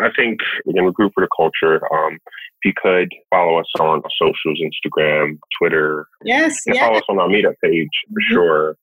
I 0.00 0.08
think 0.16 0.40
again, 0.68 0.84
Recruit 0.84 1.12
for 1.14 1.22
the 1.22 1.28
Culture. 1.36 1.80
Um, 1.92 2.14
if 2.14 2.64
you 2.64 2.72
could 2.76 3.08
follow 3.30 3.58
us 3.58 3.66
on 3.78 4.02
socials, 4.18 4.60
Instagram, 4.60 5.38
Twitter. 5.58 6.06
Yes. 6.24 6.60
And 6.66 6.74
yes. 6.74 6.84
follow 6.84 6.98
us 6.98 7.04
on 7.08 7.18
our 7.18 7.28
meetup 7.28 7.54
page 7.62 7.88
for 8.08 8.20
mm-hmm. 8.20 8.34
sure. 8.34 8.76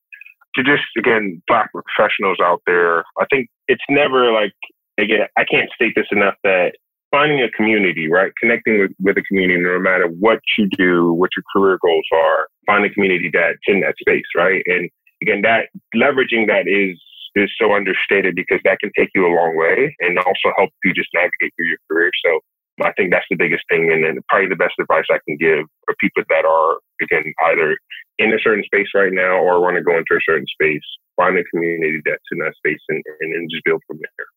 To 0.56 0.64
just 0.64 0.84
again, 0.98 1.42
black 1.48 1.70
professionals 1.72 2.38
out 2.42 2.62
there, 2.66 3.00
I 3.20 3.26
think 3.30 3.50
it's 3.68 3.84
never 3.90 4.32
like 4.32 4.54
again, 4.98 5.28
I 5.38 5.46
can't 5.46 5.70
state 5.76 5.94
this 5.96 6.08
enough 6.12 6.36
that 6.44 6.74
finding 7.12 7.42
a 7.42 7.52
community, 7.52 8.10
right? 8.10 8.32
Connecting 8.40 8.80
with, 8.80 8.92
with 9.00 9.18
a 9.18 9.22
community, 9.24 9.62
no 9.62 9.80
matter 9.80 10.08
what 10.08 10.40
you 10.58 10.68
do, 10.78 11.14
what 11.14 11.30
your 11.36 11.44
career 11.54 11.78
goals 11.82 12.06
are, 12.14 12.48
find 12.66 12.86
a 12.86 12.90
community 12.90 13.30
that's 13.32 13.60
in 13.68 13.82
that 13.82 13.96
space, 14.00 14.26
right? 14.36 14.64
And 14.66 14.90
again, 15.22 15.42
that 15.44 15.68
leveraging 15.96 16.48
that 16.48 16.68
is 16.68 16.98
is 17.36 17.50
so 17.58 17.74
understated 17.74 18.36
because 18.36 18.60
that 18.66 18.80
can 18.80 18.92
take 18.98 19.10
you 19.16 19.26
a 19.26 19.32
long 19.32 19.56
way 19.56 19.96
and 20.00 20.18
also 20.20 20.52
help 20.58 20.70
you 20.84 20.94
just 20.94 21.08
navigate 21.14 21.54
through 21.56 21.68
your 21.68 21.78
career. 21.90 22.12
So 22.26 22.40
I 22.84 22.92
think 22.94 23.12
that's 23.12 23.26
the 23.30 23.38
biggest 23.38 23.64
thing. 23.70 23.92
And 23.92 24.20
probably 24.28 24.50
the 24.50 24.60
best 24.60 24.74
advice 24.80 25.06
I 25.10 25.20
can 25.26 25.38
give 25.38 25.66
for 25.86 25.96
people 26.00 26.24
that 26.28 26.44
are, 26.44 26.80
again, 27.02 27.24
either 27.48 27.78
in 28.20 28.34
a 28.34 28.40
certain 28.44 28.64
space 28.66 28.88
right 28.94 29.14
now 29.14 29.40
or 29.40 29.62
want 29.62 29.78
to 29.78 29.84
go 29.84 29.96
into 29.96 30.16
a 30.16 30.20
certain 30.28 30.48
space, 30.48 30.84
find 31.16 31.38
a 31.38 31.44
community 31.46 32.02
that's 32.06 32.20
in 32.32 32.40
that 32.40 32.56
space 32.58 32.82
and, 32.90 33.02
and 33.22 33.34
then 33.34 33.48
just 33.50 33.64
build 33.64 33.82
from 33.88 34.00
there. 34.00 34.28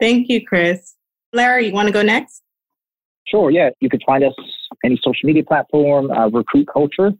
Thank 0.00 0.28
you, 0.28 0.44
Chris. 0.44 0.94
Larry, 1.32 1.66
you 1.66 1.72
want 1.72 1.88
to 1.88 1.92
go 1.92 2.02
next? 2.02 2.42
Sure, 3.26 3.50
yeah. 3.50 3.70
You 3.80 3.90
could 3.90 4.02
find 4.06 4.24
us 4.24 4.32
any 4.84 4.98
social 5.02 5.26
media 5.26 5.44
platform, 5.44 6.10
uh, 6.10 6.28
Recruit 6.28 6.66
Culture. 6.72 7.12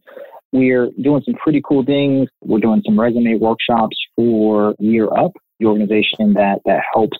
We're 0.52 0.88
doing 1.02 1.22
some 1.24 1.34
pretty 1.34 1.60
cool 1.66 1.84
things. 1.84 2.28
We're 2.42 2.60
doing 2.60 2.82
some 2.86 2.98
resume 2.98 3.34
workshops 3.34 3.96
for 4.16 4.74
Year 4.78 5.08
Up, 5.12 5.32
the 5.60 5.66
organization 5.66 6.32
that, 6.34 6.60
that 6.64 6.80
helps 6.92 7.18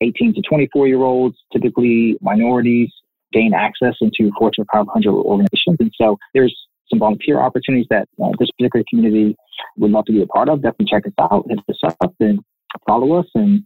18 0.00 0.34
to 0.34 0.42
24 0.42 0.88
year 0.88 1.02
olds, 1.02 1.36
typically 1.52 2.16
minorities, 2.22 2.90
gain 3.32 3.52
access 3.52 3.94
into 4.00 4.32
Fortune 4.38 4.64
500 4.72 5.10
organizations. 5.10 5.76
And 5.80 5.92
so 6.00 6.16
there's 6.32 6.56
some 6.88 6.98
volunteer 6.98 7.40
opportunities 7.40 7.86
that 7.90 8.08
uh, 8.22 8.30
this 8.38 8.50
particular 8.58 8.84
community 8.88 9.36
would 9.76 9.90
love 9.90 10.06
to 10.06 10.12
be 10.12 10.22
a 10.22 10.26
part 10.26 10.48
of. 10.48 10.62
Definitely 10.62 10.86
check 10.86 11.06
us 11.06 11.12
out, 11.18 11.44
hit 11.48 11.58
us 11.68 11.94
up, 12.00 12.14
and 12.20 12.40
follow 12.86 13.18
us. 13.18 13.26
And 13.34 13.64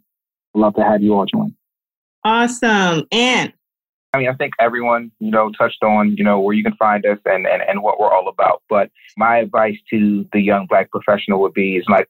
love 0.54 0.74
to 0.74 0.82
have 0.82 1.02
you 1.02 1.14
all 1.14 1.26
join. 1.26 1.54
Awesome. 2.24 3.06
And 3.12 3.52
I 4.14 4.18
mean, 4.18 4.28
I 4.28 4.34
think 4.34 4.54
everyone, 4.58 5.12
you 5.20 5.30
know, 5.30 5.50
touched 5.58 5.82
on, 5.82 6.16
you 6.16 6.24
know, 6.24 6.40
where 6.40 6.54
you 6.54 6.64
can 6.64 6.74
find 6.76 7.04
us 7.04 7.18
and, 7.26 7.46
and, 7.46 7.62
and 7.62 7.82
what 7.82 8.00
we're 8.00 8.10
all 8.10 8.28
about. 8.28 8.62
But 8.68 8.90
my 9.16 9.38
advice 9.38 9.76
to 9.90 10.26
the 10.32 10.40
young 10.40 10.66
black 10.66 10.90
professional 10.90 11.40
would 11.42 11.52
be 11.52 11.76
is 11.76 11.84
like 11.88 12.06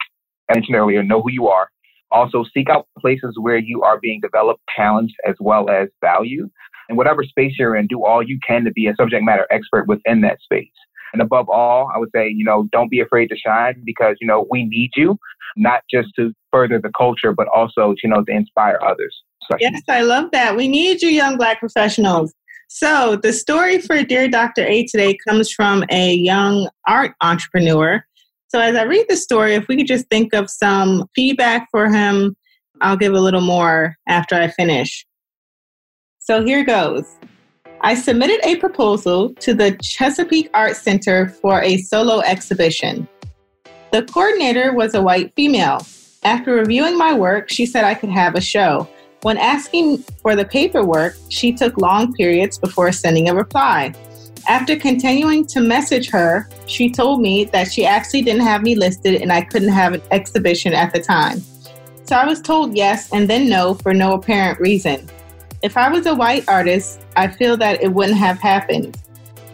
I 0.48 0.54
mentioned 0.54 0.76
earlier, 0.76 1.02
know 1.02 1.20
who 1.20 1.30
you 1.30 1.48
are. 1.48 1.68
Also 2.10 2.44
seek 2.54 2.70
out 2.70 2.86
places 2.98 3.36
where 3.38 3.58
you 3.58 3.82
are 3.82 3.98
being 4.00 4.20
developed, 4.20 4.62
challenged, 4.74 5.14
as 5.26 5.34
well 5.40 5.68
as 5.68 5.88
valued. 6.00 6.50
And 6.88 6.96
whatever 6.96 7.22
space 7.22 7.54
you're 7.58 7.76
in, 7.76 7.86
do 7.86 8.04
all 8.04 8.22
you 8.22 8.38
can 8.46 8.64
to 8.64 8.70
be 8.70 8.86
a 8.86 8.94
subject 8.94 9.22
matter 9.22 9.46
expert 9.50 9.86
within 9.88 10.22
that 10.22 10.40
space. 10.40 10.70
And 11.12 11.20
above 11.20 11.48
all, 11.48 11.90
I 11.94 11.98
would 11.98 12.10
say, 12.14 12.28
you 12.28 12.44
know, 12.44 12.68
don't 12.72 12.90
be 12.90 13.00
afraid 13.00 13.28
to 13.28 13.36
shine 13.36 13.82
because, 13.84 14.16
you 14.20 14.26
know, 14.26 14.46
we 14.50 14.64
need 14.64 14.92
you, 14.96 15.18
not 15.56 15.82
just 15.90 16.08
to 16.16 16.32
further 16.52 16.80
the 16.80 16.90
culture, 16.96 17.32
but 17.32 17.48
also, 17.48 17.94
you 18.02 18.10
know, 18.10 18.22
to 18.24 18.32
inspire 18.32 18.78
others. 18.82 19.22
Yes, 19.60 19.80
I 19.88 20.02
love 20.02 20.30
that. 20.32 20.56
We 20.56 20.68
need 20.68 21.02
you, 21.02 21.08
young 21.08 21.36
Black 21.36 21.60
professionals. 21.60 22.34
So, 22.68 23.16
the 23.16 23.32
story 23.32 23.80
for 23.80 24.02
Dear 24.02 24.28
Dr. 24.28 24.66
A 24.66 24.84
today 24.86 25.16
comes 25.26 25.50
from 25.50 25.84
a 25.90 26.14
young 26.14 26.68
art 26.86 27.12
entrepreneur. 27.22 28.04
So, 28.48 28.60
as 28.60 28.76
I 28.76 28.82
read 28.82 29.06
the 29.08 29.16
story, 29.16 29.54
if 29.54 29.68
we 29.68 29.76
could 29.76 29.86
just 29.86 30.06
think 30.08 30.34
of 30.34 30.50
some 30.50 31.06
feedback 31.14 31.68
for 31.70 31.88
him, 31.88 32.36
I'll 32.82 32.96
give 32.96 33.14
a 33.14 33.20
little 33.20 33.40
more 33.40 33.96
after 34.06 34.34
I 34.34 34.48
finish. 34.48 35.06
So, 36.18 36.44
here 36.44 36.62
goes. 36.62 37.16
I 37.80 37.94
submitted 37.94 38.40
a 38.44 38.56
proposal 38.56 39.32
to 39.34 39.54
the 39.54 39.72
Chesapeake 39.80 40.50
Art 40.52 40.76
Center 40.76 41.28
for 41.28 41.62
a 41.62 41.78
solo 41.78 42.20
exhibition. 42.20 43.08
The 43.92 44.02
coordinator 44.02 44.74
was 44.74 44.94
a 44.94 45.00
white 45.00 45.32
female. 45.36 45.86
After 46.24 46.54
reviewing 46.54 46.98
my 46.98 47.14
work, 47.14 47.48
she 47.48 47.64
said 47.64 47.84
I 47.84 47.94
could 47.94 48.10
have 48.10 48.34
a 48.34 48.40
show. 48.40 48.88
When 49.22 49.38
asking 49.38 49.98
for 50.22 50.34
the 50.34 50.44
paperwork, 50.44 51.16
she 51.28 51.52
took 51.52 51.78
long 51.78 52.12
periods 52.12 52.58
before 52.58 52.90
sending 52.92 53.28
a 53.28 53.34
reply. 53.34 53.94
After 54.48 54.76
continuing 54.76 55.46
to 55.48 55.60
message 55.60 56.08
her, 56.10 56.48
she 56.66 56.90
told 56.90 57.20
me 57.20 57.44
that 57.44 57.70
she 57.72 57.84
actually 57.84 58.22
didn't 58.22 58.42
have 58.42 58.62
me 58.62 58.74
listed 58.74 59.20
and 59.20 59.32
I 59.32 59.42
couldn't 59.42 59.68
have 59.68 59.92
an 59.92 60.02
exhibition 60.10 60.72
at 60.72 60.92
the 60.92 61.00
time. 61.00 61.42
So 62.04 62.16
I 62.16 62.24
was 62.24 62.40
told 62.40 62.76
yes 62.76 63.12
and 63.12 63.28
then 63.28 63.48
no 63.48 63.74
for 63.74 63.92
no 63.92 64.14
apparent 64.14 64.58
reason. 64.58 65.08
If 65.62 65.76
I 65.76 65.88
was 65.90 66.06
a 66.06 66.14
white 66.14 66.48
artist, 66.48 67.00
I 67.16 67.28
feel 67.28 67.56
that 67.58 67.82
it 67.82 67.92
wouldn't 67.92 68.16
have 68.16 68.38
happened. 68.38 68.96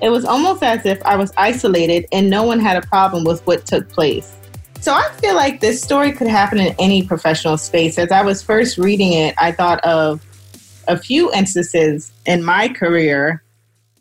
It 0.00 0.10
was 0.10 0.24
almost 0.24 0.62
as 0.62 0.86
if 0.86 1.02
I 1.04 1.16
was 1.16 1.32
isolated 1.36 2.06
and 2.12 2.30
no 2.30 2.44
one 2.44 2.60
had 2.60 2.76
a 2.76 2.86
problem 2.86 3.24
with 3.24 3.44
what 3.46 3.66
took 3.66 3.88
place. 3.88 4.36
So 4.84 4.92
I 4.92 5.08
feel 5.12 5.34
like 5.34 5.60
this 5.60 5.80
story 5.80 6.12
could 6.12 6.26
happen 6.26 6.60
in 6.60 6.74
any 6.78 7.06
professional 7.06 7.56
space. 7.56 7.98
As 7.98 8.12
I 8.12 8.20
was 8.20 8.42
first 8.42 8.76
reading 8.76 9.14
it, 9.14 9.34
I 9.38 9.50
thought 9.50 9.82
of 9.82 10.22
a 10.86 10.98
few 10.98 11.32
instances 11.32 12.12
in 12.26 12.44
my 12.44 12.68
career, 12.68 13.42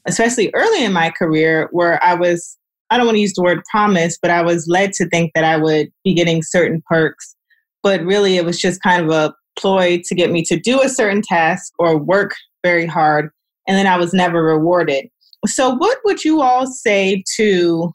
especially 0.06 0.52
early 0.54 0.84
in 0.84 0.92
my 0.92 1.10
career, 1.10 1.70
where 1.72 2.04
I 2.04 2.16
was, 2.16 2.58
I 2.90 2.98
don't 2.98 3.06
want 3.06 3.16
to 3.16 3.22
use 3.22 3.32
the 3.32 3.44
word 3.44 3.62
promise, 3.72 4.18
but 4.22 4.30
I 4.30 4.42
was 4.42 4.68
led 4.68 4.92
to 4.96 5.08
think 5.08 5.32
that 5.36 5.46
I 5.46 5.56
would 5.56 5.90
be 6.04 6.14
getting 6.14 6.44
certain 6.44 6.84
perks. 6.86 7.34
But 7.82 8.04
really, 8.04 8.36
it 8.36 8.44
was 8.44 8.60
just 8.60 8.82
kind 8.82 9.06
of 9.06 9.10
a 9.10 9.34
ploy 9.58 10.02
to 10.04 10.16
get 10.16 10.32
me 10.32 10.44
to 10.44 10.60
do 10.60 10.82
a 10.82 10.90
certain 10.90 11.22
task 11.22 11.72
or 11.80 11.98
work 11.98 12.34
very 12.62 12.88
hard. 12.88 13.30
And 13.70 13.78
then 13.78 13.88
I 13.88 13.96
was 13.96 14.14
never 14.14 14.44
rewarded. 14.44 15.08
So, 15.46 15.76
what 15.76 16.00
would 16.04 16.26
you 16.26 16.42
all 16.42 16.68
say 16.68 17.24
to 17.38 17.94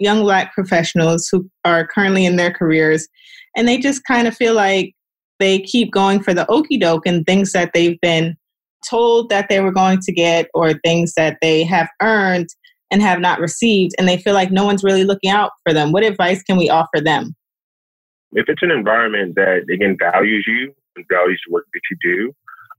young 0.00 0.22
black 0.22 0.52
professionals 0.54 1.28
who 1.30 1.48
are 1.64 1.86
currently 1.86 2.24
in 2.24 2.36
their 2.36 2.52
careers 2.52 3.06
and 3.56 3.68
they 3.68 3.78
just 3.78 4.04
kind 4.04 4.26
of 4.26 4.34
feel 4.34 4.54
like 4.54 4.94
they 5.38 5.60
keep 5.60 5.92
going 5.92 6.22
for 6.22 6.34
the 6.34 6.50
okey 6.50 6.78
doke 6.78 7.06
and 7.06 7.24
things 7.24 7.52
that 7.52 7.70
they've 7.72 8.00
been 8.00 8.36
told 8.88 9.28
that 9.28 9.48
they 9.48 9.60
were 9.60 9.72
going 9.72 9.98
to 10.00 10.12
get 10.12 10.48
or 10.54 10.72
things 10.84 11.14
that 11.14 11.38
they 11.42 11.62
have 11.64 11.88
earned 12.02 12.48
and 12.90 13.02
have 13.02 13.20
not 13.20 13.38
received 13.40 13.92
and 13.98 14.08
they 14.08 14.16
feel 14.16 14.34
like 14.34 14.50
no 14.50 14.64
one's 14.64 14.82
really 14.82 15.04
looking 15.04 15.30
out 15.30 15.52
for 15.64 15.72
them. 15.72 15.92
What 15.92 16.02
advice 16.02 16.42
can 16.42 16.56
we 16.56 16.68
offer 16.68 17.00
them? 17.00 17.36
If 18.32 18.48
it's 18.48 18.62
an 18.62 18.70
environment 18.70 19.34
that 19.36 19.66
again 19.72 19.96
values 19.98 20.44
you 20.46 20.74
and 20.96 21.04
values 21.10 21.40
the 21.46 21.52
work 21.52 21.66
that 21.72 21.80
you 21.90 21.96
do 22.02 22.34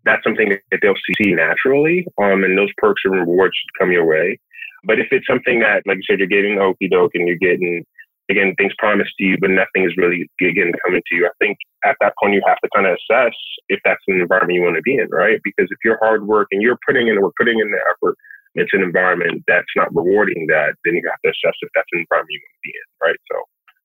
that's 0.06 0.24
something 0.24 0.50
that 0.50 0.80
they'll 0.82 0.94
see 0.96 1.34
naturally 1.34 2.06
um, 2.22 2.44
and 2.44 2.58
those 2.58 2.72
perks 2.78 3.02
and 3.06 3.14
rewards 3.14 3.56
should 3.56 3.80
come 3.80 3.92
your 3.92 4.06
way 4.06 4.40
but 4.84 5.00
if 5.00 5.08
it's 5.12 5.28
something 5.28 5.60
that, 5.60 5.84
like 5.86 5.98
you 5.98 6.04
said, 6.10 6.20
you're 6.20 6.28
getting 6.28 6.60
okey 6.60 6.88
doke 6.90 7.12
and 7.14 7.28
you're 7.28 7.38
getting, 7.38 7.86
again, 8.30 8.56
things 8.58 8.74
promised 8.78 9.14
to 9.18 9.24
you, 9.24 9.38
but 9.40 9.50
nothing 9.50 9.86
is 9.86 9.94
really, 9.98 10.30
again, 10.42 10.72
coming 10.84 11.02
to 11.06 11.16
you, 11.16 11.28
I 11.28 11.36
think 11.40 11.58
at 11.86 11.98
that 12.02 12.14
point 12.22 12.34
you 12.34 12.42
have 12.48 12.60
to 12.64 12.70
kind 12.74 12.88
of 12.88 12.98
assess 12.98 13.36
if 13.70 13.80
that's 13.86 14.02
an 14.08 14.22
environment 14.22 14.56
you 14.56 14.64
want 14.64 14.76
to 14.76 14.82
be 14.82 14.96
in, 14.96 15.08
right? 15.10 15.40
Because 15.44 15.68
if 15.70 15.78
you're 15.84 16.00
hard 16.02 16.26
work 16.26 16.48
and 16.52 16.62
you're 16.62 16.80
putting 16.88 17.08
in, 17.08 17.22
we're 17.22 17.36
putting 17.38 17.60
in 17.60 17.72
the 17.72 17.82
effort, 17.90 18.16
it's 18.56 18.74
an 18.74 18.84
environment 18.84 19.44
that's 19.48 19.72
not 19.76 19.94
rewarding 19.96 20.48
that, 20.48 20.76
then 20.84 20.96
you 20.96 21.04
have 21.08 21.22
to 21.24 21.30
assess 21.30 21.56
if 21.62 21.70
that's 21.74 21.88
an 21.94 22.04
environment 22.04 22.36
you 22.36 22.42
want 22.44 22.58
to 22.58 22.68
be 22.68 22.74
in, 22.76 22.88
right? 23.00 23.22
So 23.32 23.36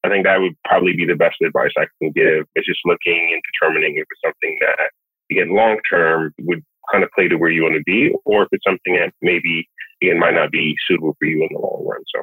I 0.04 0.08
think 0.08 0.24
that 0.24 0.40
would 0.40 0.54
probably 0.64 0.94
be 0.94 1.04
the 1.04 1.18
best 1.18 1.36
advice 1.44 1.74
I 1.76 1.86
can 2.00 2.10
give 2.10 2.46
is 2.56 2.66
just 2.66 2.80
looking 2.84 3.30
and 3.34 3.42
determining 3.52 3.96
if 3.96 4.06
it's 4.10 4.22
something 4.24 4.58
that, 4.62 4.90
again, 5.30 5.54
long 5.54 5.78
term 5.88 6.32
would 6.42 6.62
kind 6.92 7.04
of 7.04 7.10
play 7.14 7.28
to 7.28 7.36
where 7.36 7.50
you 7.50 7.62
want 7.62 7.74
to 7.74 7.82
be, 7.84 8.12
or 8.24 8.42
if 8.42 8.48
it's 8.52 8.64
something 8.64 8.94
that 8.94 9.12
maybe 9.22 9.68
it 10.00 10.16
might 10.16 10.34
not 10.34 10.50
be 10.50 10.74
suitable 10.86 11.16
for 11.18 11.26
you 11.26 11.42
in 11.42 11.48
the 11.52 11.60
long 11.60 11.86
run. 11.88 12.02
So, 12.14 12.22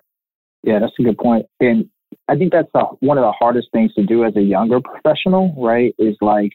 yeah, 0.64 0.80
that's 0.80 0.94
a 1.00 1.04
good 1.04 1.18
point. 1.18 1.46
And 1.60 1.90
I 2.28 2.36
think 2.36 2.52
that's 2.52 2.70
one 3.00 3.18
of 3.18 3.24
the 3.24 3.32
hardest 3.32 3.70
things 3.74 3.94
to 3.96 4.04
do 4.04 4.24
as 4.24 4.36
a 4.36 4.42
younger 4.42 4.80
professional, 4.80 5.54
right? 5.58 5.94
Is 5.98 6.16
like 6.22 6.52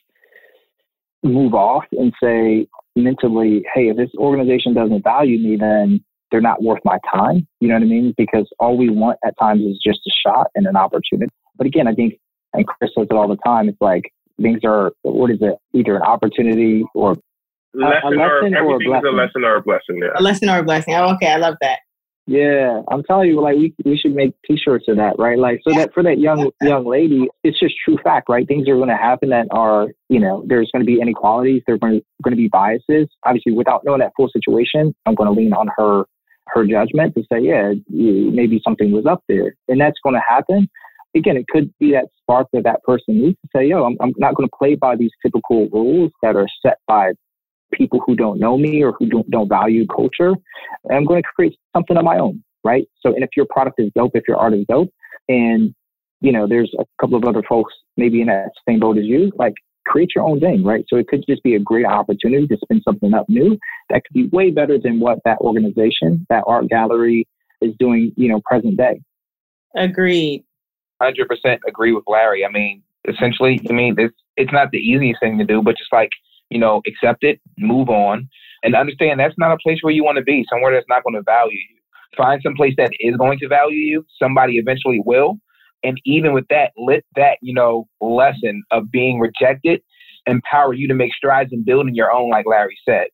move 1.22 1.54
off 1.54 1.84
and 1.92 2.12
say 2.22 2.68
mentally, 2.94 3.64
hey, 3.74 3.88
if 3.88 3.96
this 3.96 4.10
organization 4.16 4.74
doesn't 4.74 5.02
value 5.02 5.38
me, 5.38 5.56
then 5.56 6.04
they're 6.30 6.40
not 6.40 6.62
worth 6.62 6.80
my 6.84 6.98
time. 7.12 7.46
You 7.60 7.68
know 7.68 7.74
what 7.74 7.82
I 7.82 7.86
mean? 7.86 8.14
Because 8.16 8.48
all 8.60 8.76
we 8.76 8.90
want 8.90 9.18
at 9.24 9.34
times 9.38 9.62
is 9.62 9.80
just 9.84 10.00
a 10.06 10.10
shot 10.26 10.48
and 10.54 10.66
an 10.66 10.76
opportunity. 10.76 11.32
But 11.56 11.66
again, 11.66 11.88
I 11.88 11.94
think, 11.94 12.14
and 12.52 12.66
Chris 12.66 12.90
says 12.96 13.06
it 13.10 13.14
all 13.14 13.28
the 13.28 13.38
time, 13.44 13.68
it's 13.68 13.80
like 13.80 14.12
things 14.40 14.60
are, 14.64 14.92
what 15.02 15.30
is 15.30 15.38
it, 15.40 15.56
either 15.74 15.96
an 15.96 16.02
opportunity 16.02 16.84
or 16.94 17.16
lesson, 17.74 18.00
a, 18.04 18.08
a 18.08 18.10
lesson 18.10 18.54
or, 18.54 18.64
or 18.64 18.74
everything 18.74 18.94
is 18.94 19.04
a 19.04 19.10
lesson 19.10 19.44
or 19.44 19.56
a 19.56 19.62
blessing. 19.62 19.98
Yeah. 20.02 20.08
A 20.16 20.22
lesson 20.22 20.48
or 20.48 20.58
a 20.58 20.62
blessing. 20.62 20.94
Oh, 20.94 21.14
okay, 21.14 21.32
I 21.32 21.36
love 21.36 21.56
that. 21.60 21.80
Yeah, 22.26 22.82
I'm 22.90 23.02
telling 23.04 23.28
you, 23.28 23.40
like 23.40 23.56
we 23.56 23.74
we 23.86 23.96
should 23.96 24.14
make 24.14 24.34
T-shirts 24.46 24.84
of 24.88 24.98
that, 24.98 25.18
right? 25.18 25.38
Like 25.38 25.62
so 25.66 25.72
that 25.74 25.94
for 25.94 26.02
that 26.02 26.18
young 26.18 26.50
young 26.60 26.84
lady, 26.84 27.26
it's 27.42 27.58
just 27.58 27.74
true 27.82 27.96
fact, 28.04 28.28
right? 28.28 28.46
Things 28.46 28.68
are 28.68 28.76
going 28.76 28.90
to 28.90 28.96
happen 28.96 29.30
that 29.30 29.46
are, 29.50 29.86
you 30.10 30.20
know, 30.20 30.44
there's 30.46 30.68
going 30.70 30.84
to 30.84 30.86
be 30.86 31.00
inequalities, 31.00 31.62
there's 31.66 31.80
going 31.80 32.00
to, 32.00 32.04
going 32.22 32.36
to 32.36 32.36
be 32.36 32.48
biases. 32.48 33.08
Obviously, 33.24 33.52
without 33.52 33.82
knowing 33.82 34.00
that 34.00 34.12
full 34.14 34.28
situation, 34.28 34.94
I'm 35.06 35.14
going 35.14 35.34
to 35.34 35.40
lean 35.40 35.54
on 35.54 35.68
her 35.78 36.04
her 36.48 36.66
judgment 36.66 37.14
to 37.14 37.22
say, 37.32 37.40
yeah, 37.40 37.72
maybe 37.88 38.60
something 38.62 38.92
was 38.92 39.06
up 39.06 39.22
there, 39.26 39.54
and 39.68 39.80
that's 39.80 39.98
going 40.02 40.14
to 40.14 40.22
happen. 40.28 40.68
Again, 41.16 41.38
it 41.38 41.46
could 41.48 41.72
be 41.80 41.92
that 41.92 42.08
spark 42.20 42.48
that 42.52 42.64
that 42.64 42.82
person 42.82 43.22
needs 43.22 43.38
to 43.40 43.48
say, 43.56 43.66
yo, 43.66 43.84
I'm, 43.84 43.96
I'm 44.02 44.12
not 44.18 44.34
going 44.34 44.46
to 44.46 44.54
play 44.54 44.74
by 44.74 44.96
these 44.96 45.12
typical 45.24 45.66
rules 45.70 46.12
that 46.20 46.36
are 46.36 46.46
set 46.60 46.76
by 46.86 47.12
people 47.72 48.00
who 48.04 48.14
don't 48.16 48.38
know 48.38 48.56
me 48.56 48.82
or 48.82 48.92
who 48.92 49.06
don't, 49.06 49.30
don't 49.30 49.48
value 49.48 49.86
culture. 49.86 50.34
I'm 50.90 51.04
going 51.04 51.22
to 51.22 51.28
create 51.34 51.56
something 51.74 51.96
of 51.96 52.04
my 52.04 52.18
own, 52.18 52.42
right? 52.64 52.86
So, 53.00 53.14
and 53.14 53.22
if 53.22 53.30
your 53.36 53.46
product 53.50 53.80
is 53.80 53.90
dope, 53.94 54.12
if 54.14 54.24
your 54.26 54.36
art 54.36 54.54
is 54.54 54.64
dope, 54.68 54.92
and 55.28 55.74
you 56.20 56.32
know, 56.32 56.46
there's 56.48 56.72
a 56.78 56.84
couple 57.00 57.16
of 57.16 57.24
other 57.24 57.42
folks 57.48 57.72
maybe 57.96 58.20
in 58.20 58.26
that 58.26 58.50
same 58.68 58.80
boat 58.80 58.98
as 58.98 59.04
you, 59.04 59.30
like 59.36 59.54
create 59.86 60.10
your 60.14 60.24
own 60.24 60.40
thing, 60.40 60.62
right? 60.64 60.84
So 60.88 60.96
it 60.96 61.08
could 61.08 61.24
just 61.28 61.42
be 61.42 61.54
a 61.54 61.58
great 61.58 61.86
opportunity 61.86 62.46
to 62.46 62.56
spin 62.62 62.82
something 62.82 63.14
up 63.14 63.28
new 63.28 63.58
that 63.88 64.02
could 64.04 64.14
be 64.14 64.26
way 64.36 64.50
better 64.50 64.78
than 64.78 65.00
what 65.00 65.18
that 65.24 65.38
organization, 65.38 66.26
that 66.28 66.44
art 66.46 66.68
gallery 66.68 67.26
is 67.60 67.72
doing, 67.78 68.12
you 68.16 68.28
know, 68.28 68.40
present 68.44 68.76
day. 68.76 69.00
Agreed. 69.76 70.44
100% 71.02 71.58
agree 71.66 71.92
with 71.92 72.04
Larry. 72.06 72.44
I 72.44 72.50
mean, 72.50 72.82
essentially, 73.08 73.60
I 73.68 73.72
mean, 73.72 73.94
it's, 73.98 74.14
it's 74.36 74.52
not 74.52 74.70
the 74.72 74.78
easiest 74.78 75.20
thing 75.20 75.38
to 75.38 75.44
do, 75.44 75.62
but 75.62 75.76
just 75.76 75.92
like 75.92 76.10
you 76.50 76.58
know, 76.58 76.82
accept 76.86 77.24
it, 77.24 77.40
move 77.58 77.88
on, 77.88 78.28
and 78.62 78.74
understand 78.74 79.20
that's 79.20 79.34
not 79.38 79.52
a 79.52 79.58
place 79.62 79.78
where 79.82 79.92
you 79.92 80.04
want 80.04 80.16
to 80.18 80.24
be, 80.24 80.44
somewhere 80.50 80.72
that's 80.72 80.88
not 80.88 81.04
going 81.04 81.14
to 81.14 81.22
value 81.22 81.52
you. 81.52 81.76
Find 82.16 82.40
some 82.42 82.54
place 82.54 82.74
that 82.78 82.90
is 83.00 83.16
going 83.16 83.38
to 83.40 83.48
value 83.48 83.76
you. 83.78 84.04
Somebody 84.20 84.56
eventually 84.56 85.00
will. 85.04 85.36
And 85.84 86.00
even 86.04 86.32
with 86.32 86.46
that, 86.50 86.72
let 86.76 87.04
that, 87.16 87.38
you 87.40 87.54
know, 87.54 87.86
lesson 88.00 88.62
of 88.72 88.90
being 88.90 89.20
rejected 89.20 89.80
empower 90.26 90.74
you 90.74 90.88
to 90.88 90.94
make 90.94 91.14
strides 91.14 91.52
in 91.52 91.64
building 91.64 91.94
your 91.94 92.12
own, 92.12 92.30
like 92.30 92.46
Larry 92.46 92.76
said. 92.86 93.06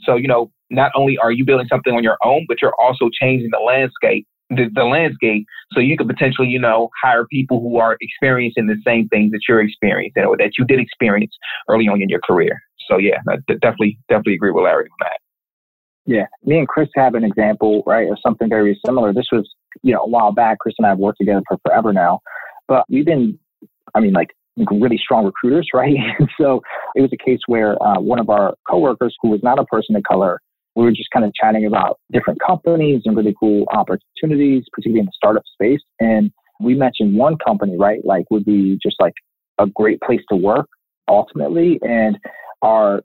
So, 0.00 0.16
you 0.16 0.28
know, 0.28 0.50
not 0.70 0.92
only 0.94 1.16
are 1.18 1.32
you 1.32 1.44
building 1.44 1.66
something 1.68 1.94
on 1.94 2.02
your 2.02 2.18
own, 2.24 2.46
but 2.48 2.60
you're 2.60 2.74
also 2.80 3.08
changing 3.12 3.50
the 3.50 3.60
landscape 3.64 4.26
the, 4.50 4.70
the 4.74 4.84
landscape 4.84 5.46
so 5.72 5.80
you 5.80 5.96
could 5.96 6.08
potentially, 6.08 6.48
you 6.48 6.58
know, 6.58 6.88
hire 7.02 7.26
people 7.26 7.60
who 7.60 7.78
are 7.78 7.96
experiencing 8.00 8.66
the 8.66 8.76
same 8.86 9.08
things 9.08 9.32
that 9.32 9.40
you're 9.48 9.60
experiencing 9.60 10.24
or 10.24 10.36
that 10.38 10.52
you 10.58 10.64
did 10.64 10.80
experience 10.80 11.36
early 11.68 11.86
on 11.88 12.00
in 12.00 12.08
your 12.08 12.20
career. 12.20 12.62
So 12.88 12.96
yeah, 12.96 13.18
I 13.28 13.36
definitely, 13.46 13.98
definitely 14.08 14.34
agree 14.34 14.50
with 14.50 14.64
Larry 14.64 14.84
on 14.84 14.96
that. 15.00 15.18
Yeah. 16.06 16.26
Me 16.42 16.58
and 16.58 16.66
Chris 16.66 16.88
have 16.94 17.14
an 17.14 17.24
example, 17.24 17.82
right, 17.86 18.10
of 18.10 18.16
something 18.22 18.48
very 18.48 18.78
similar. 18.84 19.12
This 19.12 19.28
was, 19.30 19.48
you 19.82 19.92
know, 19.92 20.00
a 20.00 20.08
while 20.08 20.32
back. 20.32 20.58
Chris 20.58 20.74
and 20.78 20.86
I 20.86 20.90
have 20.90 20.98
worked 20.98 21.18
together 21.18 21.42
for 21.46 21.58
forever 21.66 21.92
now, 21.92 22.20
but 22.66 22.84
we've 22.88 23.04
been, 23.04 23.38
I 23.94 24.00
mean, 24.00 24.14
like 24.14 24.30
really 24.70 24.98
strong 24.98 25.26
recruiters, 25.26 25.68
right? 25.74 25.96
so 26.40 26.62
it 26.94 27.02
was 27.02 27.10
a 27.12 27.22
case 27.22 27.40
where 27.46 27.80
uh, 27.82 28.00
one 28.00 28.18
of 28.18 28.30
our 28.30 28.54
coworkers 28.68 29.14
who 29.20 29.28
was 29.28 29.40
not 29.42 29.58
a 29.58 29.64
person 29.64 29.94
of 29.96 30.02
color 30.04 30.40
we 30.78 30.84
were 30.84 30.92
just 30.92 31.10
kind 31.10 31.24
of 31.24 31.34
chatting 31.34 31.66
about 31.66 31.98
different 32.12 32.38
companies 32.40 33.02
and 33.04 33.16
really 33.16 33.34
cool 33.40 33.66
opportunities, 33.72 34.62
particularly 34.72 35.00
in 35.00 35.06
the 35.06 35.12
startup 35.12 35.42
space. 35.52 35.80
And 35.98 36.30
we 36.60 36.76
mentioned 36.76 37.16
one 37.16 37.36
company, 37.44 37.76
right? 37.76 37.98
Like 38.04 38.26
would 38.30 38.44
be 38.44 38.78
just 38.80 38.94
like 39.00 39.14
a 39.58 39.66
great 39.66 40.00
place 40.00 40.20
to 40.30 40.36
work 40.36 40.68
ultimately. 41.08 41.80
And 41.82 42.16
our 42.62 43.02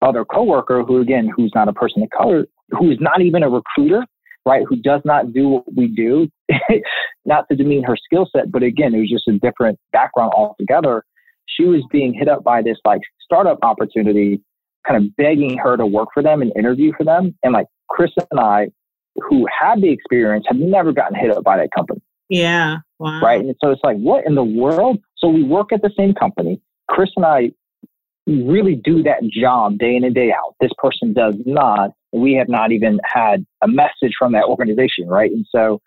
other 0.00 0.24
coworker, 0.24 0.84
who 0.84 1.00
again, 1.00 1.28
who's 1.34 1.50
not 1.56 1.66
a 1.66 1.72
person 1.72 2.04
of 2.04 2.10
color, 2.10 2.46
who 2.70 2.92
is 2.92 2.98
not 3.00 3.20
even 3.20 3.42
a 3.42 3.50
recruiter, 3.50 4.06
right? 4.46 4.62
Who 4.68 4.76
does 4.76 5.00
not 5.04 5.32
do 5.32 5.48
what 5.48 5.64
we 5.76 5.88
do, 5.88 6.28
not 7.24 7.46
to 7.50 7.56
demean 7.56 7.82
her 7.82 7.96
skill 7.96 8.28
set, 8.30 8.52
but 8.52 8.62
again, 8.62 8.94
it 8.94 9.00
was 9.00 9.10
just 9.10 9.26
a 9.26 9.36
different 9.40 9.76
background 9.92 10.34
altogether. 10.36 11.02
She 11.46 11.64
was 11.64 11.82
being 11.90 12.14
hit 12.14 12.28
up 12.28 12.44
by 12.44 12.62
this 12.62 12.78
like 12.84 13.00
startup 13.24 13.58
opportunity 13.62 14.40
kind 14.88 15.04
of 15.04 15.16
begging 15.16 15.58
her 15.58 15.76
to 15.76 15.86
work 15.86 16.08
for 16.14 16.22
them 16.22 16.40
and 16.42 16.52
interview 16.56 16.92
for 16.96 17.04
them. 17.04 17.36
And 17.42 17.52
like 17.52 17.66
Chris 17.88 18.10
and 18.30 18.40
I, 18.40 18.68
who 19.16 19.46
had 19.46 19.80
the 19.80 19.90
experience, 19.90 20.46
had 20.48 20.58
never 20.58 20.92
gotten 20.92 21.18
hit 21.18 21.30
up 21.30 21.44
by 21.44 21.58
that 21.58 21.70
company. 21.76 22.00
Yeah. 22.28 22.78
Wow. 22.98 23.20
Right. 23.20 23.40
And 23.40 23.54
so 23.62 23.70
it's 23.70 23.80
like, 23.82 23.96
what 23.96 24.26
in 24.26 24.34
the 24.34 24.44
world? 24.44 24.98
So 25.16 25.28
we 25.28 25.42
work 25.42 25.72
at 25.72 25.82
the 25.82 25.90
same 25.96 26.14
company. 26.14 26.60
Chris 26.88 27.10
and 27.16 27.24
I 27.24 27.50
really 28.26 28.74
do 28.74 29.02
that 29.04 29.22
job 29.30 29.78
day 29.78 29.96
in 29.96 30.04
and 30.04 30.14
day 30.14 30.32
out. 30.32 30.54
This 30.60 30.70
person 30.78 31.12
does 31.14 31.34
not. 31.46 31.90
We 32.12 32.34
have 32.34 32.48
not 32.48 32.72
even 32.72 33.00
had 33.04 33.44
a 33.62 33.68
message 33.68 34.14
from 34.18 34.32
that 34.32 34.44
organization. 34.44 35.08
Right. 35.08 35.30
And 35.30 35.46
so 35.54 35.80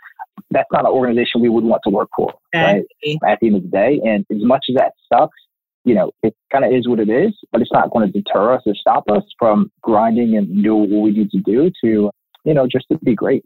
that's 0.49 0.69
not 0.71 0.85
an 0.85 0.91
organization 0.91 1.41
we 1.41 1.49
would 1.49 1.63
want 1.63 1.81
to 1.83 1.89
work 1.89 2.09
for. 2.15 2.33
Right. 2.53 2.83
At 3.27 3.39
the 3.39 3.47
end 3.47 3.55
of 3.55 3.63
the 3.63 3.69
day. 3.69 4.01
And 4.03 4.25
as 4.31 4.43
much 4.43 4.65
as 4.69 4.75
that 4.75 4.93
sucks, 5.11 5.37
you 5.83 5.95
know, 5.95 6.11
it 6.23 6.35
kind 6.51 6.63
of 6.63 6.71
is 6.71 6.87
what 6.87 6.99
it 6.99 7.09
is, 7.09 7.33
but 7.51 7.61
it's 7.61 7.71
not 7.71 7.91
going 7.91 8.11
to 8.11 8.21
deter 8.21 8.53
us 8.53 8.61
or 8.65 8.75
stop 8.75 9.03
us 9.09 9.23
from 9.39 9.71
grinding 9.81 10.37
and 10.37 10.63
do 10.63 10.75
what 10.75 10.89
we 10.89 11.11
need 11.11 11.31
to 11.31 11.39
do 11.39 11.71
to, 11.83 12.11
you 12.45 12.53
know, 12.53 12.67
just 12.67 12.85
to 12.91 12.97
be 12.99 13.15
great. 13.15 13.43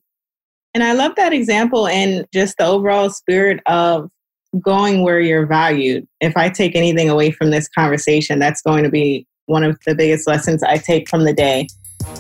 And 0.73 0.83
I 0.83 0.91
love 0.91 1.15
that 1.15 1.31
example 1.31 1.87
and 1.87 2.25
just 2.33 2.57
the 2.57 2.65
overall 2.65 3.09
spirit 3.09 3.61
of 3.65 4.09
going 4.61 5.03
where 5.03 5.19
you're 5.19 5.45
valued. 5.45 6.05
If 6.19 6.35
I 6.35 6.49
take 6.49 6.75
anything 6.75 7.09
away 7.09 7.31
from 7.31 7.51
this 7.51 7.69
conversation, 7.69 8.39
that's 8.39 8.61
going 8.61 8.83
to 8.83 8.89
be 8.89 9.25
one 9.45 9.63
of 9.63 9.77
the 9.85 9.95
biggest 9.95 10.27
lessons 10.27 10.63
I 10.63 10.77
take 10.77 11.07
from 11.07 11.23
the 11.23 11.33
day. 11.33 11.67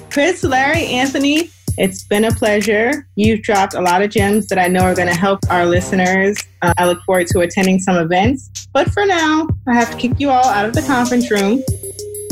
Chris, 0.09 0.43
Larry, 0.43 0.85
Anthony, 0.85 1.49
it's 1.77 2.03
been 2.03 2.25
a 2.25 2.31
pleasure. 2.31 3.07
You've 3.15 3.41
dropped 3.41 3.73
a 3.73 3.81
lot 3.81 4.01
of 4.01 4.09
gems 4.09 4.47
that 4.47 4.57
I 4.57 4.67
know 4.67 4.81
are 4.81 4.95
going 4.95 5.07
to 5.07 5.15
help 5.15 5.39
our 5.49 5.65
listeners. 5.65 6.37
Uh, 6.61 6.73
I 6.77 6.85
look 6.85 7.01
forward 7.03 7.27
to 7.27 7.39
attending 7.39 7.79
some 7.79 7.97
events. 7.97 8.67
But 8.73 8.91
for 8.91 9.05
now, 9.05 9.47
I 9.67 9.73
have 9.73 9.91
to 9.91 9.97
kick 9.97 10.19
you 10.19 10.29
all 10.29 10.45
out 10.45 10.65
of 10.65 10.73
the 10.73 10.81
conference 10.83 11.29
room. 11.31 11.61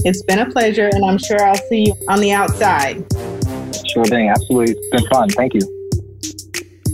It's 0.05 0.21
been 0.23 0.39
a 0.39 0.49
pleasure, 0.49 0.89
and 0.93 1.03
I'm 1.05 1.17
sure 1.17 1.41
I'll 1.41 1.55
see 1.55 1.85
you 1.87 1.95
on 2.09 2.19
the 2.19 2.31
outside. 2.31 3.05
Sure 3.87 4.05
thing. 4.05 4.29
Absolutely. 4.29 4.75
It's 4.75 4.89
been 4.89 5.09
fun. 5.09 5.29
Thank 5.29 5.53
you. 5.53 5.61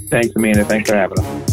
Thanks, 0.09 0.35
Amanda. 0.35 0.65
Thanks 0.65 0.89
for 0.89 0.95
having 0.95 1.19
us. 1.19 1.48